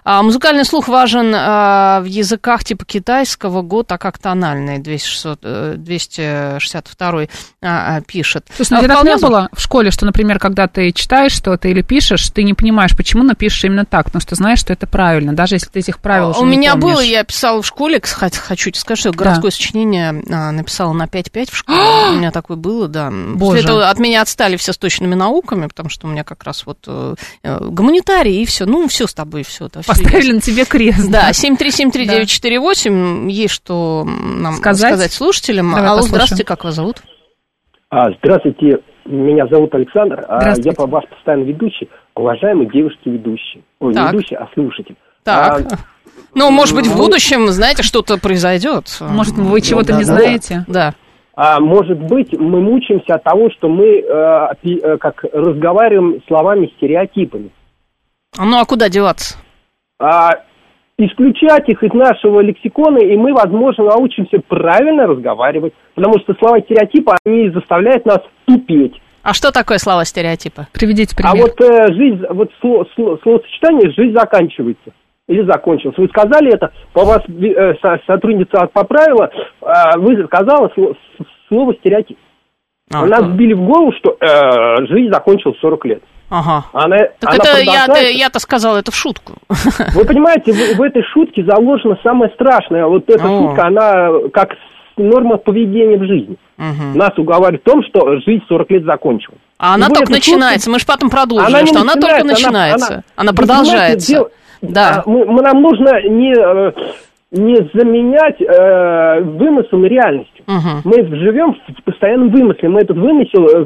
А, 0.03 0.23
музыкальный 0.23 0.65
слух 0.65 0.87
важен 0.87 1.33
а, 1.35 2.01
в 2.01 2.05
языках 2.05 2.63
типа 2.63 2.85
китайского, 2.85 3.61
год, 3.61 3.91
а 3.91 3.97
как 3.97 4.17
тональный, 4.17 4.79
200, 4.79 5.37
э, 5.43 5.73
262 5.77 7.07
а, 7.11 7.27
а, 7.61 8.01
пишет. 8.01 8.47
Слушай, 8.55 8.71
ну 8.73 8.77
А, 8.77 8.81
так 8.81 8.91
вполне 8.91 9.15
не 9.15 9.21
было 9.21 9.49
в 9.51 9.61
школе, 9.61 9.91
что, 9.91 10.05
например, 10.05 10.39
когда 10.39 10.67
ты 10.67 10.91
читаешь 10.91 11.31
что-то 11.31 11.67
или 11.67 11.81
пишешь, 11.81 12.29
ты 12.29 12.43
не 12.43 12.53
понимаешь, 12.53 12.95
почему 12.95 13.23
напишешь 13.23 13.63
именно 13.63 13.85
так, 13.85 14.05
потому 14.05 14.21
что 14.21 14.35
знаешь, 14.35 14.59
что 14.59 14.73
это 14.73 14.87
правильно, 14.87 15.24
даже 15.33 15.55
если 15.55 15.69
ты 15.69 15.79
этих 15.79 15.99
правил 15.99 16.29
уже 16.31 16.39
У 16.39 16.45
не 16.45 16.57
меня 16.57 16.73
помнишь. 16.73 16.95
было, 16.95 17.01
я 17.01 17.23
писала 17.23 17.61
в 17.61 17.65
школе, 17.65 17.99
кстати, 17.99 18.37
хочу 18.37 18.69
тебе 18.71 18.79
сказать, 18.79 18.99
что 18.99 19.09
я 19.09 19.13
городское 19.15 19.51
сочинение 19.51 20.21
а, 20.31 20.51
написала 20.51 20.93
на 20.93 21.05
5-5 21.05 21.51
в 21.51 21.55
школе. 21.55 21.79
У 22.11 22.17
меня 22.17 22.31
такое 22.31 22.57
было, 22.57 22.87
да. 22.87 23.09
Боже. 23.11 23.57
После 23.57 23.61
этого 23.61 23.89
от 23.89 23.99
меня 23.99 24.21
отстали 24.21 24.55
все 24.57 24.73
с 24.73 24.77
точными 24.77 25.15
науками, 25.15 25.67
потому 25.67 25.89
что 25.89 26.07
у 26.07 26.09
меня 26.09 26.23
как 26.23 26.43
раз 26.43 26.65
вот 26.65 26.79
э, 26.87 27.15
э, 27.43 27.57
гуманитарий 27.61 28.41
и 28.41 28.45
все. 28.45 28.65
Ну, 28.65 28.87
все 28.87 29.07
с 29.07 29.13
тобой, 29.13 29.43
все. 29.43 29.67
Да, 29.73 29.81
всё 29.81 29.91
Поставили 29.93 30.33
на 30.33 30.41
тебе 30.41 30.65
крест. 30.65 31.09
Да, 31.09 31.31
7373948, 31.31 33.29
есть 33.31 33.53
что 33.53 34.03
нам 34.05 34.55
Сказать? 34.55 34.91
сказать, 34.93 35.13
слушателям. 35.13 35.67
Давай 35.71 35.83
Алло, 35.85 35.97
послушаем. 35.97 36.15
здравствуйте, 36.15 36.43
как 36.43 36.63
вас 36.63 36.75
зовут? 36.75 36.97
А, 37.89 38.05
здравствуйте, 38.21 38.79
меня 39.05 39.45
зовут 39.47 39.73
Александр, 39.75 40.25
а 40.27 40.53
я 40.57 40.73
по 40.73 40.87
ваш 40.87 41.07
постоянный 41.09 41.45
ведущий, 41.45 41.89
уважаемый 42.15 42.67
девушки-ведущий. 42.71 43.63
Ой, 43.79 43.93
Так. 43.93 44.11
не 44.11 44.17
ведущий, 44.17 44.35
а 44.35 44.47
слушатель. 44.53 44.95
Так. 45.25 45.61
А, 45.71 45.77
ну, 46.35 46.51
может 46.51 46.75
быть, 46.75 46.85
в 46.85 46.95
ну, 46.95 47.03
будущем, 47.03 47.47
знаете, 47.47 47.81
что-то 47.81 48.19
произойдет. 48.19 48.85
Может, 49.01 49.33
вы 49.33 49.59
чего-то 49.61 49.93
да, 49.93 49.97
не 49.97 50.05
да. 50.05 50.13
знаете? 50.13 50.65
Да. 50.67 50.93
а 51.35 51.59
может 51.59 51.97
быть, 51.97 52.31
мы 52.37 52.61
мучаемся 52.61 53.15
от 53.15 53.23
того, 53.23 53.49
что 53.49 53.67
мы 53.67 53.85
э, 53.85 54.47
э, 54.63 54.97
как 54.97 55.23
разговариваем 55.33 56.21
словами 56.27 56.71
стереотипами. 56.77 57.49
Ну, 58.37 58.59
а 58.59 58.65
куда 58.65 58.87
деваться? 58.87 59.37
А, 59.97 60.29
исключать 60.99 61.69
их 61.69 61.81
из 61.81 61.93
нашего 61.93 62.41
лексикона, 62.41 62.99
и 62.99 63.17
мы, 63.17 63.33
возможно, 63.33 63.85
научимся 63.85 64.37
правильно 64.47 65.07
разговаривать, 65.07 65.73
потому 65.95 66.19
что 66.19 66.35
слова 66.35 66.59
стереотипа, 66.61 67.17
они 67.25 67.49
заставляют 67.49 68.05
нас 68.05 68.19
тупеть. 68.45 69.01
А 69.23 69.33
что 69.33 69.51
такое 69.51 69.79
слова 69.79 70.05
стереотипа? 70.05 70.67
Приведите 70.71 71.15
А 71.17 71.31
пример. 71.31 71.47
вот 71.47 71.59
э, 71.61 71.93
жизнь, 71.93 72.23
вот 72.29 72.51
слово, 72.61 72.85
слово- 72.95 73.17
словосочетание 73.23 73.89
«жизнь 73.89 74.13
заканчивается» 74.13 74.93
или 75.27 75.45
закончилась. 75.45 75.97
Вы 75.97 76.07
сказали 76.07 76.53
это, 76.53 76.71
по 76.93 77.03
вас 77.03 77.21
э, 77.27 77.73
со- 77.81 77.99
сотрудница 78.05 78.67
поправила, 78.71 79.29
э, 79.61 79.97
вы 79.97 80.23
сказала 80.25 80.67
сло- 80.77 80.93
с- 81.19 81.47
слово 81.49 81.73
«стереотип». 81.75 82.17
А, 82.93 83.05
Нас 83.05 83.21
да. 83.23 83.29
сбили 83.31 83.53
в 83.53 83.61
голову, 83.65 83.91
что 83.97 84.15
э, 84.19 84.85
жизнь 84.87 85.11
закончилась 85.11 85.57
в 85.57 85.61
40 85.61 85.85
лет. 85.85 86.03
Ага. 86.29 86.65
Она, 86.73 86.97
Так 87.19 87.33
она 87.33 87.35
это 87.35 87.59
я-то, 87.61 87.99
я-то 88.01 88.39
сказала 88.39 88.77
это 88.77 88.91
в 88.91 88.95
шутку. 88.95 89.33
Вы 89.95 90.05
понимаете, 90.05 90.51
в, 90.53 90.77
в 90.77 90.81
этой 90.81 91.01
шутке 91.13 91.43
заложено 91.43 91.97
самое 92.03 92.31
страшное. 92.33 92.85
Вот 92.85 93.09
эта 93.09 93.23
О. 93.25 93.27
шутка, 93.47 93.67
она 93.67 94.09
как 94.33 94.49
норма 94.97 95.37
поведения 95.37 95.97
в 95.97 96.03
жизни. 96.05 96.37
Мгм. 96.57 96.93
Нас 96.97 97.11
уговаривает 97.17 97.61
в 97.61 97.65
том, 97.69 97.83
что 97.83 98.17
жизнь 98.19 98.43
40 98.47 98.69
лет 98.71 98.83
закончилась. 98.85 99.39
А 99.57 99.73
она 99.75 99.89
только 99.89 100.11
начинается. 100.11 100.69
Мы 100.69 100.79
же 100.79 100.85
потом 100.85 101.09
продолжим, 101.09 101.47
Она 101.47 101.65
что 101.65 101.81
она 101.81 101.93
только 101.93 102.23
начинается, 102.23 102.85
она- 102.87 102.95
она- 102.95 103.03
Она, 103.15 103.33
продолжается. 103.33 104.07
понимаете, 104.07 104.13
дело- 104.13 104.29
Да. 104.61 105.03
а, 105.05 105.09
мы- 105.09 105.25
мы- 105.25 105.41
нам 105.41 105.61
нужно 105.61 106.01
не, 106.07 106.33
э, 106.33 106.71
не 107.31 107.55
заменять 107.73 108.39
э, 108.41 109.21
вымысел 109.21 109.83
реальностью. 109.83 110.43
Мгм. 110.47 110.81
Мы 110.83 111.05
живем 111.17 111.55
в 111.77 111.83
постоянном 111.83 112.29
вымысле. 112.29 112.69
Мы 112.69 112.81
этот 112.81 112.97
вымысел 112.97 113.45
э, 113.47 113.65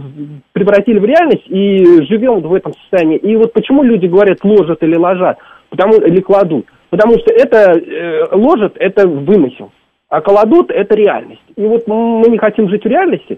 превратили 0.54 1.00
в 1.00 1.06
реальность 1.06 1.46
и 1.48 2.04
живем 2.08 2.40
в 2.42 2.54
этом 2.54 2.74
состоянии. 2.82 3.18
И 3.18 3.36
вот 3.36 3.54
почему 3.54 3.84
люди 3.84 4.06
говорят 4.08 4.44
ложат 4.44 4.82
или 4.84 4.96
ложат, 4.96 5.38
потому 5.70 5.94
или 6.02 6.22
кладут. 6.22 6.66
Потому 6.90 7.20
что 7.20 7.32
это 7.32 7.74
э, 7.80 8.36
ложат 8.36 8.74
это 8.78 9.08
вымысел, 9.08 9.72
а 10.10 10.22
кладут 10.22 10.72
это 10.72 10.96
реальность. 10.96 11.42
И 11.56 11.62
вот 11.62 11.86
мы 11.88 12.28
не 12.30 12.38
хотим 12.40 12.70
жить 12.70 12.84
в 12.84 12.88
реальности, 12.88 13.38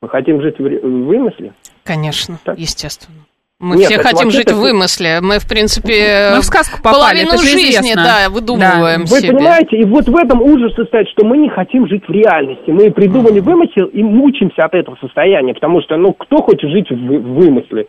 мы 0.00 0.08
хотим 0.08 0.40
жить 0.42 0.58
в 0.58 0.62
вымысле. 0.62 1.52
Конечно, 1.82 2.38
Так. 2.44 2.58
естественно. 2.58 3.18
Мы 3.64 3.76
Нет, 3.76 3.86
все 3.90 3.98
хотим 3.98 4.30
жить 4.30 4.44
вообще-то- 4.44 4.54
в 4.56 4.60
вымысле. 4.60 5.20
Мы, 5.22 5.38
в 5.38 5.48
принципе, 5.48 6.32
Мы 6.34 6.40
в 6.42 6.44
сказку 6.44 6.82
попали, 6.82 7.24
половину 7.24 7.28
это 7.30 7.38
же 7.38 7.48
жизни, 7.48 7.70
известно. 7.70 8.04
да, 8.04 8.28
выдумываем 8.28 9.00
Вы 9.06 9.20
себе. 9.20 9.32
понимаете, 9.32 9.76
и 9.78 9.84
вот 9.84 10.04
в 10.06 10.14
этом 10.16 10.42
ужас 10.42 10.74
состоит, 10.74 11.08
что 11.08 11.24
мы 11.24 11.38
не 11.38 11.48
хотим 11.48 11.88
жить 11.88 12.04
в 12.06 12.12
реальности. 12.12 12.70
Мы 12.70 12.90
придумали 12.90 13.40
вымысел 13.40 13.86
и 13.86 14.02
мучимся 14.02 14.66
от 14.66 14.74
этого 14.74 14.96
состояния, 15.00 15.54
потому 15.54 15.80
что, 15.80 15.96
ну, 15.96 16.12
кто 16.12 16.42
хочет 16.42 16.68
жить 16.70 16.90
в, 16.90 16.94
в 16.94 17.34
вымысле? 17.40 17.86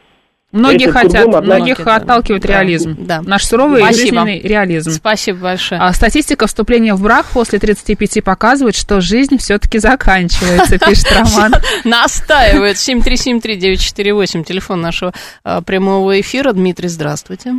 Многие 0.56 0.86
Это 0.86 0.94
хотят, 0.94 1.28
многих 1.28 1.48
Многие, 1.48 1.84
да. 1.84 1.96
отталкивает 1.98 2.44
Да, 2.44 2.48
реализм. 2.48 2.96
да. 3.00 3.22
Наш 3.22 3.44
суровый 3.46 3.82
и 3.82 3.84
Спасибо. 3.84 4.02
жизненный 4.06 4.40
реализм. 4.40 4.92
Спасибо 4.92 5.40
большое. 5.40 5.82
А 5.82 5.92
статистика 5.94 6.48
вступления 6.48 6.94
в 6.96 7.02
брак 7.02 7.26
после 7.34 7.60
35 7.60 8.24
показывает, 8.24 8.76
что 8.76 9.02
жизнь 9.02 9.38
все-таки 9.38 9.80
заканчивается, 9.80 10.80
пишет 10.88 11.08
Роман. 11.12 11.56
Настаивает 11.84 12.78
7373948, 12.78 14.44
телефон 14.46 14.82
нашего 14.82 15.14
э, 15.44 15.62
прямого 15.66 16.20
эфира. 16.22 16.54
Дмитрий, 16.54 16.88
здравствуйте. 16.88 17.56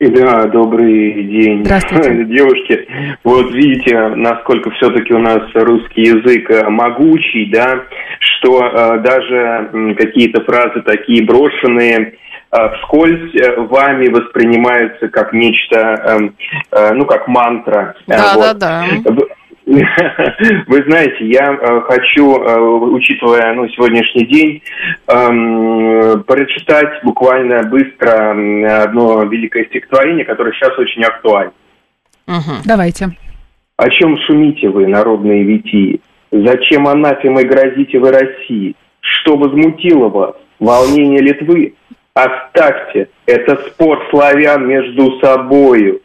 Да, 0.00 0.46
добрый 0.46 1.24
день. 1.24 1.62
Девушки, 2.24 2.88
вот 3.22 3.52
видите, 3.52 3.98
насколько 4.16 4.70
все-таки 4.70 5.12
у 5.12 5.18
нас 5.18 5.42
русский 5.52 6.00
язык 6.00 6.50
э, 6.50 6.70
могучий, 6.70 7.50
да, 7.52 7.84
что 8.18 8.64
э, 8.64 8.98
даже 9.00 9.94
какие-то 9.98 10.42
фразы 10.44 10.80
такие 10.86 11.22
брошенные 11.26 12.14
э, 12.50 12.56
вскользь 12.78 13.34
э, 13.34 13.60
вами 13.60 14.08
воспринимаются 14.08 15.08
как 15.08 15.34
нечто, 15.34 15.78
эм, 15.78 16.34
э, 16.72 16.94
ну, 16.94 17.04
как 17.04 17.28
мантра. 17.28 17.94
Да, 18.06 18.32
вот. 18.36 18.58
да, 18.58 18.84
да. 19.04 19.12
Вы 19.70 20.82
знаете, 20.88 21.26
я 21.26 21.52
э, 21.52 21.80
хочу, 21.82 22.42
э, 22.42 22.58
учитывая 22.58 23.54
ну, 23.54 23.68
сегодняшний 23.68 24.26
день, 24.26 24.62
эм, 25.06 26.24
прочитать 26.24 27.00
буквально 27.04 27.62
быстро 27.62 28.82
одно 28.82 29.22
великое 29.24 29.66
стихотворение, 29.66 30.24
которое 30.24 30.52
сейчас 30.54 30.76
очень 30.76 31.04
актуально. 31.04 31.52
Мгм. 32.26 32.62
Давайте. 32.64 33.10
О 33.76 33.88
чем 33.90 34.18
шумите 34.26 34.68
вы, 34.68 34.88
народные 34.88 35.44
витии? 35.44 36.00
Зачем 36.32 36.88
анафемой 36.88 37.44
грозите 37.44 38.00
вы 38.00 38.10
России? 38.10 38.74
Что 39.00 39.36
возмутило 39.36 40.08
вас? 40.08 40.34
Волнение 40.58 41.20
Литвы? 41.20 41.74
Оставьте, 42.14 43.08
это 43.26 43.56
спор 43.68 44.04
славян 44.10 44.66
между 44.66 45.18
собою. 45.20 46.00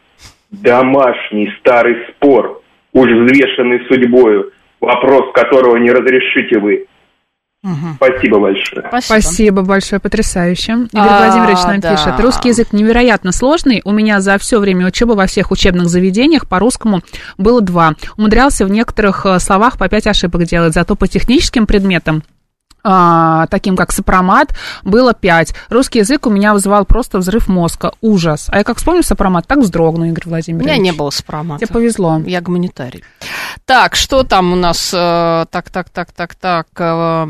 Домашний 0.52 1.52
старый 1.60 1.98
спор, 2.10 2.62
уж 2.96 3.10
взвешенный 3.10 3.86
судьбою, 3.88 4.52
вопрос 4.80 5.32
которого 5.34 5.76
не 5.78 5.92
разрешите 5.92 6.60
вы. 6.60 6.88
Мгм. 7.62 7.96
Спасибо 7.96 8.40
большое. 8.40 8.86
Спасибо. 8.88 9.02
Спасибо 9.02 9.62
большое, 9.64 10.00
потрясающе. 10.00 10.74
Игорь 10.74 10.90
А, 10.94 11.26
Владимирович 11.26 11.64
нам 11.64 11.80
да. 11.80 11.96
пишет, 11.96 12.20
русский 12.20 12.50
язык 12.50 12.74
невероятно 12.74 13.32
сложный. 13.32 13.82
У 13.84 13.92
меня 13.92 14.22
за 14.22 14.38
все 14.38 14.60
время 14.60 14.86
учебы 14.86 15.16
во 15.16 15.26
всех 15.26 15.52
учебных 15.52 15.88
заведениях 15.88 16.48
по 16.48 16.60
русскому 16.60 17.02
было 17.40 17.62
два. 17.62 17.96
Умудрялся 18.18 18.66
в 18.66 18.70
некоторых 18.70 19.26
э, 19.26 19.40
словах 19.40 19.80
по 19.80 19.90
пять 19.90 20.06
ошибок 20.06 20.44
делать, 20.44 20.74
зато 20.74 20.96
по 20.96 21.08
техническим 21.08 21.66
предметам 21.66 22.22
таким 23.50 23.76
как 23.76 23.92
сопромат, 23.92 24.56
было 24.84 25.14
пять. 25.14 25.54
Русский 25.70 26.00
язык 26.00 26.28
у 26.28 26.30
меня 26.30 26.54
вызывал 26.54 26.86
просто 26.86 27.18
взрыв 27.18 27.48
мозга, 27.48 27.94
ужас. 28.02 28.48
А 28.52 28.58
я 28.60 28.64
как 28.64 28.78
вспомню 28.78 29.02
сопромат, 29.04 29.48
так 29.48 29.60
вздрогну, 29.60 30.06
Игорь 30.06 30.24
У 30.28 30.30
Владимирович. 30.30 30.68
меня 30.68 30.78
не 30.78 30.92
было 30.92 31.10
сопромата. 31.10 31.66
Тебе 31.66 31.74
повезло. 31.74 32.22
Я 32.26 32.42
гуманитарий. 32.42 33.04
Так, 33.66 33.96
что 33.96 34.24
там 34.24 34.54
у 34.54 34.56
нас? 34.56 34.92
э, 34.94 35.46
Так, 35.52 35.70
так, 35.72 35.90
так, 35.90 36.12
так, 36.12 36.36
так. 36.36 36.68
э, 36.78 37.26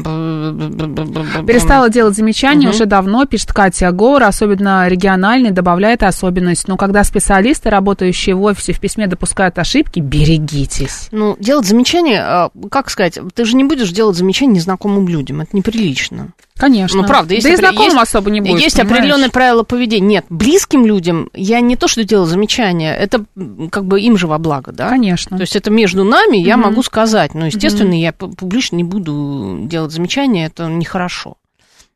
Перестала 1.48 1.90
делать 1.90 2.16
замечания 2.16 2.68
Мгм. 2.68 2.76
уже 2.76 2.86
давно, 2.86 3.26
пишет 3.26 3.54
Катя 3.54 3.92
Гор, 3.92 4.24
особенно 4.24 4.88
региональный, 4.88 5.52
добавляет 5.52 6.04
особенность. 6.04 6.68
Но 6.68 6.78
когда 6.78 7.04
специалисты, 7.04 7.70
работающие 7.70 8.36
в 8.36 8.44
офисе, 8.44 8.74
в 8.74 8.80
письме 8.80 9.08
допускают 9.08 9.58
ошибки, 9.60 10.00
берегитесь. 10.00 11.08
Ну, 11.12 11.36
делать 11.40 11.66
замечания, 11.66 12.50
э, 12.56 12.68
как 12.70 12.90
сказать, 12.90 13.20
ты 13.34 13.46
же 13.46 13.56
не 13.56 13.64
будешь 13.64 13.92
делать 13.92 14.18
замечания 14.18 14.54
незнакомым 14.56 15.08
людям, 15.08 15.42
это 15.46 15.56
неприлично. 15.58 16.34
Конечно. 16.58 17.02
Ну, 17.02 17.08
правда, 17.08 17.34
есть 17.34 17.46
да 17.48 17.54
и 17.54 17.56
знакомым 17.56 17.86
есть- 17.98 17.98
особо 18.02 18.30
не 18.30 18.42
будет, 18.42 18.60
Есть 18.60 18.78
понимаешь? 18.78 18.98
определенные 19.00 19.30
правила 19.32 19.64
поведения. 19.64 20.06
Нет, 20.08 20.26
близким 20.30 20.86
людям 20.86 21.30
я 21.34 21.60
не 21.62 21.76
то, 21.76 21.88
что 21.88 22.04
делаю 22.04 22.28
замечания, 22.28 22.96
это 22.96 23.26
как 23.72 23.86
бы 23.86 24.00
им 24.02 24.18
же 24.18 24.28
во 24.28 24.38
благо, 24.38 24.72
да? 24.72 24.90
Конечно. 24.90 25.38
То 25.38 25.42
есть 25.42 25.56
это 25.56 25.70
между 25.72 26.04
нами, 26.04 26.38
я 26.38 26.58
Мгм. 26.58 26.70
могу 26.70 26.84
сказать. 26.84 27.34
Но, 27.34 27.46
естественно, 27.48 28.00
я 28.00 28.10
пу- 28.12 28.36
публично 28.36 28.76
не 28.76 28.84
буду 28.84 29.60
делать 29.64 29.92
замечания, 29.92 30.46
это 30.46 30.66
нехорошо. 30.68 31.36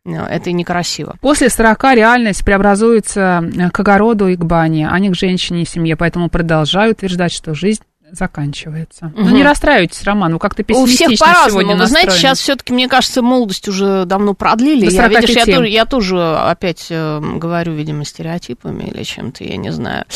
Э, 0.06 0.26
Это 0.30 0.50
и 0.50 0.54
некрасиво. 0.54 1.18
После 1.22 1.50
40 1.50 1.94
реальность 1.94 2.44
преобразуется 2.46 3.44
э, 3.54 3.70
к 3.70 3.80
огороду 3.80 4.28
и 4.28 4.36
к 4.38 4.44
бане, 4.46 4.88
а 4.90 4.98
не 4.98 5.10
к 5.10 5.16
женщине 5.16 5.64
и 5.64 5.66
семье, 5.66 5.96
поэтому 5.98 6.30
продолжаю 6.30 6.92
утверждать, 6.94 7.34
что 7.34 7.54
жизнь 7.54 7.82
заканчивается. 8.12 9.12
Ну, 9.16 9.26
Мгм. 9.26 9.36
не 9.36 9.44
расстраивайтесь, 9.44 10.04
Роман, 10.04 10.34
вы 10.34 10.40
как-то 10.40 10.64
У 10.64 10.86
всех 10.86 11.10
пессимистично 11.10 11.26
по-разному. 11.26 11.76
Вы 11.76 11.88
знаете, 11.88 12.12
сейчас 12.12 12.40
все-таки, 12.40 12.74
мне 12.74 12.88
кажется, 12.88 13.22
молодость 13.22 13.68
уже 13.68 14.06
давно 14.06 14.34
продлили. 14.34 14.90
Я, 14.90 15.08
видишь, 15.08 15.30
я 15.30 15.44
45. 15.44 15.56
тоже, 15.56 15.68
я 15.68 15.86
тоже 15.86 16.36
опять 16.38 16.88
э, 16.90 17.20
говорю, 17.36 17.74
видимо, 17.74 18.06
стереотипами 18.06 18.84
или 18.84 19.04
чем-то, 19.04 19.44
я 19.44 19.58
не 19.58 19.72
знаю. 19.72 20.06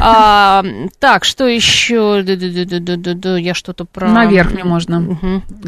А, 0.00 0.64
так, 0.98 1.24
что 1.24 1.46
еще? 1.46 2.24
Я 3.40 3.54
что-то 3.54 3.84
про... 3.84 4.08
Наверх 4.08 4.52
мне 4.52 4.64
можно, 4.64 5.18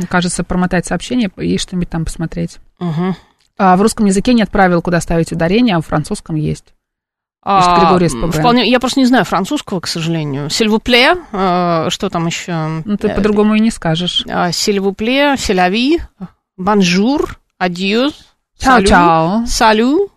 кажется, 0.09 0.45
промотать 0.45 0.87
сообщение 0.87 1.31
и 1.37 1.59
что-нибудь 1.59 1.89
там 1.91 2.05
посмотреть. 2.05 2.59
А 3.59 3.77
в 3.77 3.83
русском 3.83 4.07
языке 4.07 4.35
нет 4.35 4.51
правил, 4.51 4.83
куда 4.83 5.01
ставить 5.01 5.33
ударение, 5.33 5.77
а 5.77 5.81
в 5.81 5.87
французском 5.87 6.37
есть. 6.37 6.75
А, 7.43 7.97
вполне, 8.33 8.69
я 8.69 8.81
просто 8.81 9.01
не 9.01 9.07
знаю 9.07 9.25
французского, 9.25 9.81
к 9.81 9.87
сожалению. 9.87 10.51
S'il 10.51 10.69
vous 10.69 10.87
plaît, 10.87 11.15
что 11.31 12.09
там 12.11 12.27
еще? 12.27 12.83
Ну, 12.85 12.97
ты 12.97 13.09
по-другому 13.09 13.55
и 13.55 13.61
не 13.61 13.71
скажешь. 13.71 14.25
Сильвупле, 14.53 15.37
селяви, 15.39 16.01
бонжур, 16.57 17.39
Чао-чао. 18.61 19.47
салю, 19.47 20.11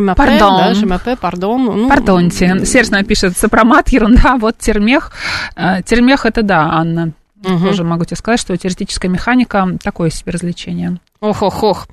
m'appelle, 0.00 0.14
Пардон. 0.14 0.56
да, 0.58 0.72
m'appelle, 0.72 1.16
пардон. 1.16 1.64
Ну, 1.64 1.88
Пардонте. 1.88 2.64
Серж 2.64 2.90
нам 2.90 3.04
пишет, 3.04 3.36
сопромат, 3.36 3.88
ерунда, 3.88 4.36
вот 4.36 4.58
термех. 4.58 5.12
Э, 5.56 5.82
Термех 5.82 6.26
это 6.26 6.42
да, 6.42 6.70
Анна. 6.72 7.12
Мгм. 7.36 7.66
Тоже 7.66 7.84
могу 7.84 8.04
тебе 8.04 8.16
сказать, 8.16 8.40
что 8.40 8.56
теоретическая 8.56 9.08
механика 9.08 9.68
такое 9.82 10.10
себе 10.10 10.32
развлечение. 10.32 10.98
Ох-ох-ох. 11.20 11.88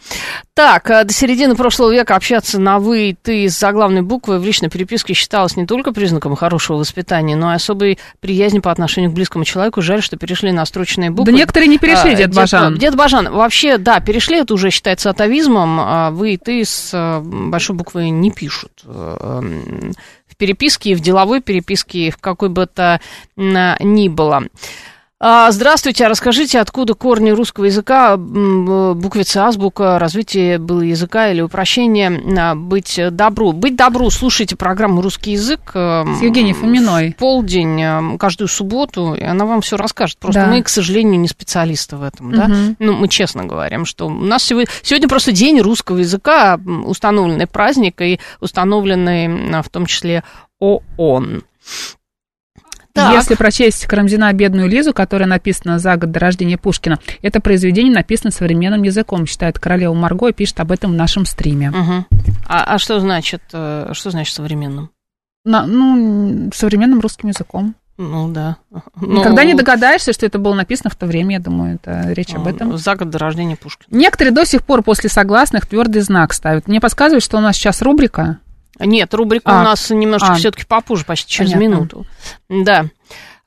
Так, 0.54 0.90
э, 0.92 1.04
до 1.04 1.12
середины 1.12 1.56
прошлого 1.56 1.92
века 1.92 2.16
общаться 2.16 2.60
на 2.62 2.78
«вы» 2.78 3.10
и 3.10 3.14
«ты» 3.16 3.50
с 3.50 3.58
заглавной 3.58 4.04
буквой 4.04 4.38
в 4.40 4.46
личной 4.46 4.70
переписке 4.70 5.14
считалось 5.16 5.58
не 5.58 5.66
только 5.66 5.92
признаком 5.92 6.36
хорошего 6.36 6.78
воспитания, 6.78 7.36
но 7.36 7.52
и 7.52 7.56
особой 7.56 7.98
приязни 8.20 8.60
по 8.60 8.72
отношению 8.72 9.10
к 9.10 9.16
близкому 9.16 9.44
человеку. 9.44 9.82
Жаль, 9.82 10.04
что 10.04 10.16
перешли 10.18 10.52
на 10.52 10.64
строчные 10.66 11.10
буквы. 11.10 11.32
Да 11.32 11.38
некоторые 11.38 11.70
не 11.70 11.80
перешли, 11.80 12.12
А, 12.12 12.16
дед 12.16 12.36
Бажан. 12.36 12.78
Дед 12.78 12.96
Бажан, 12.96 13.32
вообще, 13.32 13.80
да, 13.80 14.00
перешли, 14.00 14.38
это 14.42 14.54
уже 14.54 14.70
считается 14.70 15.10
атовизмом. 15.10 15.80
а 15.80 16.12
«Вы» 16.12 16.34
и 16.34 16.38
«ты» 16.38 16.64
с 16.64 17.20
большой 17.24 17.76
буквы 17.76 18.10
не 18.10 18.30
пишут. 18.32 18.72
Э, 18.86 19.18
м, 19.42 19.94
В 20.28 20.38
переписке, 20.38 20.92
и 20.92 20.96
в 20.96 21.00
деловой 21.00 21.40
переписке, 21.42 22.08
и 22.08 22.12
в 22.12 22.18
какой 22.18 22.50
бы 22.50 22.66
то 22.68 23.00
ни 23.38 24.10
было. 24.10 24.44
А, 25.18 25.50
Здравствуйте, 25.50 26.06
а 26.06 26.10
расскажите, 26.10 26.60
откуда 26.60 26.94
корни 26.94 27.32
русского 27.32 27.66
языка, 27.66 28.18
буквица 28.18 29.46
азбука, 29.46 29.98
развитие 29.98 30.58
было 30.58 30.82
языка 30.82 31.32
или 31.32 31.40
упрощение 31.40 32.22
а, 32.38 32.54
быть 32.54 33.00
добру? 33.12 33.54
Быть 33.54 33.78
добру, 33.78 34.10
слушайте 34.10 34.58
программу 34.58 35.02
«Русский 35.02 35.32
язык». 35.32 35.72
С 35.72 36.22
Евгенией 36.22 36.54
Фоминой. 36.54 37.14
В 37.14 37.16
полдень, 37.16 37.82
э, 37.82 38.18
каждую 38.18 38.50
субботу, 38.50 39.14
и 39.14 39.24
она 39.24 39.46
вам 39.46 39.62
все 39.62 39.78
расскажет. 39.78 40.18
Просто 40.18 40.42
Да. 40.42 40.48
мы, 40.48 40.62
к 40.62 40.68
сожалению, 40.68 41.18
не 41.22 41.30
специалисты 41.30 41.96
в 41.96 42.04
этом, 42.04 42.34
да? 42.34 42.48
Мгм. 42.50 42.76
Ну, 42.80 42.94
мы 42.94 43.08
честно 43.08 43.46
говорим, 43.46 43.86
что 43.86 44.08
у 44.08 44.10
нас 44.10 44.44
сегодня, 44.44 44.70
сегодня 44.82 45.08
просто 45.08 45.32
день 45.32 45.62
русского 45.62 46.00
языка, 46.00 46.60
установленный 46.84 47.48
праздник 47.48 48.02
и 48.02 48.20
установленный 48.42 49.62
в 49.62 49.70
том 49.70 49.86
числе 49.86 50.24
ООН. 50.60 51.44
Так. 52.96 53.14
Если 53.14 53.36
прочесть 53.36 53.88
Карамзина 53.88 54.32
«Бедную 54.32 54.70
Лизу», 54.70 54.94
которая 54.94 55.28
написана 55.28 55.80
за 55.80 55.98
год 55.98 56.12
до 56.12 56.20
рождения 56.22 56.58
Пушкина, 56.58 56.98
это 57.22 57.42
произведение 57.42 57.94
написано 57.94 58.32
современным 58.32 58.84
языком, 58.84 59.26
считает 59.26 59.60
королева 59.60 59.94
Марго 59.94 60.30
и 60.30 60.34
пишет 60.34 60.62
об 60.62 60.72
этом 60.72 60.92
в 60.92 60.96
нашем 60.96 61.26
стриме. 61.26 61.72
Мгм. 61.72 62.06
А, 62.48 62.76
а 62.76 62.78
что 62.78 63.02
значит, 63.02 63.42
э, 63.52 63.90
что 63.92 64.12
значит 64.12 64.34
современным? 64.34 64.92
На- 65.44 65.66
ну, 65.66 66.50
современным 66.54 67.02
русским 67.02 67.28
языком. 67.28 67.76
Ну 67.98 68.30
да. 68.30 68.58
Никогда 69.02 69.42
Ну, 69.44 69.48
не 69.50 69.54
догадаешься, 69.56 70.14
что 70.14 70.26
это 70.26 70.40
было 70.40 70.54
написано 70.54 70.90
в 70.90 70.96
то 70.96 71.06
время, 71.06 71.36
я 71.36 71.40
думаю, 71.42 71.76
это 71.76 72.12
речь 72.14 72.34
об 72.34 72.48
этом. 72.48 72.78
За 72.78 72.96
год 72.96 73.10
до 73.10 73.18
рождения 73.20 73.58
Пушкина. 73.58 73.88
Некоторые 73.98 74.34
до 74.34 74.46
сих 74.46 74.64
пор 74.64 74.84
после 74.84 75.10
согласных 75.10 75.66
твердый 75.66 76.02
знак 76.02 76.34
ставят. 76.34 76.70
Мне 76.70 76.80
подсказывают, 76.80 77.24
что 77.26 77.38
у 77.38 77.42
нас 77.42 77.58
сейчас 77.58 77.82
рубрика. 77.82 78.40
Нет, 78.80 79.14
рубрика 79.14 79.52
А. 79.58 79.62
у 79.62 79.64
нас 79.64 79.90
немножечко 79.90 80.34
А. 80.34 80.38
все-таки 80.38 80.66
попозже, 80.66 81.06
почти 81.06 81.32
через 81.32 81.52
Понятно. 81.52 81.76
минуту. 81.76 82.06
Да. 82.50 82.86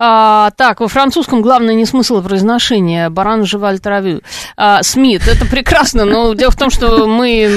А, 0.01 0.53
так, 0.57 0.79
во 0.79 0.87
французском 0.87 1.43
главное 1.43 1.75
не 1.75 1.85
смысл 1.85 2.23
произношения. 2.23 3.11
Баран 3.11 3.45
жеваль 3.45 3.81
травю. 3.81 4.21
А, 4.57 4.81
Смит, 4.85 5.27
это 5.27 5.45
прекрасно, 5.45 6.05
но 6.05 6.35
дело 6.35 6.53
в 6.53 6.57
том, 6.57 6.71
что 6.71 7.09
мы 7.09 7.49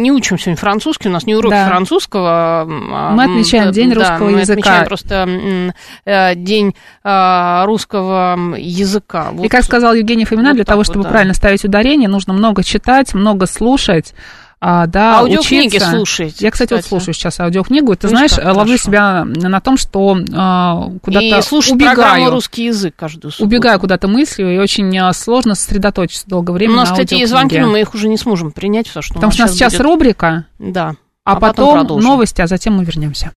не 0.00 0.12
учим 0.12 0.38
сегодня 0.38 0.56
французский, 0.56 1.08
у 1.08 1.12
нас 1.12 1.26
не 1.26 1.34
урок 1.34 1.50
Да. 1.50 1.66
французского. 1.66 2.64
Мы 2.68 3.24
отмечаем 3.24 3.72
День 3.72 3.88
да, 3.90 3.96
русского 3.96 4.30
мы 4.30 4.38
языка. 4.38 4.52
отмечаем 4.52 4.86
просто 4.86 5.72
э, 6.04 6.34
День 6.36 6.76
а, 7.02 7.64
русского 7.66 8.38
языка. 8.56 9.30
И 9.32 9.36
Вот. 9.38 9.50
как 9.50 9.64
сказал 9.64 9.92
Евгений 9.94 10.24
Фомина, 10.24 10.50
вот 10.50 10.54
для 10.56 10.64
того, 10.64 10.78
вот, 10.80 10.86
чтобы 10.86 11.02
да. 11.02 11.10
правильно 11.10 11.34
ставить 11.34 11.64
ударение, 11.64 12.08
нужно 12.08 12.32
много 12.34 12.62
читать, 12.62 13.14
много 13.14 13.46
слушать. 13.46 14.14
А, 14.62 14.86
да, 14.86 15.20
Аудиокниги 15.20 15.68
учиться. 15.68 15.90
слушаете, 15.90 16.44
Я, 16.44 16.50
кстати, 16.50 16.74
вот 16.74 16.80
кстати. 16.80 16.90
слушаю 16.90 17.14
сейчас 17.14 17.40
аудиокнигу. 17.40 17.94
и 17.94 17.96
Ты 17.96 18.08
знаешь, 18.08 18.32
ловлю 18.36 18.76
хорошо. 18.76 18.84
себя 18.84 19.24
на 19.24 19.58
том, 19.62 19.78
что 19.78 20.18
а, 20.34 20.90
куда-то 21.02 21.24
И 21.24 21.30
убегаю. 21.72 22.30
«Русский 22.30 22.64
язык» 22.66 22.94
каждую 22.94 23.32
субботу. 23.32 23.46
Убегаю 23.48 23.80
куда-то 23.80 24.06
мыслью, 24.06 24.54
и 24.54 24.58
очень 24.58 24.96
а, 24.98 25.12
сложно 25.14 25.54
сосредоточиться 25.54 26.28
долгое 26.28 26.52
время 26.52 26.74
У 26.74 26.76
нас, 26.76 26.90
на 26.90 26.94
кстати, 26.96 27.14
есть 27.14 27.30
звонки, 27.30 27.58
но 27.58 27.68
мы 27.68 27.80
их 27.80 27.94
уже 27.94 28.08
не 28.08 28.18
сможем 28.18 28.52
принять, 28.52 28.86
потому 28.88 29.02
что 29.02 29.14
Потому 29.14 29.32
что 29.32 29.42
у 29.44 29.46
нас 29.46 29.54
сейчас 29.54 29.72
будет- 29.72 29.82
рубрика, 29.82 30.44
Да. 30.58 30.94
а, 31.24 31.36
потом 31.36 31.48
потом 31.50 31.74
продолжим. 31.80 32.10
новости, 32.10 32.42
а 32.42 32.46
затем 32.46 32.74
мы 32.76 32.84
вернемся. 32.84 33.28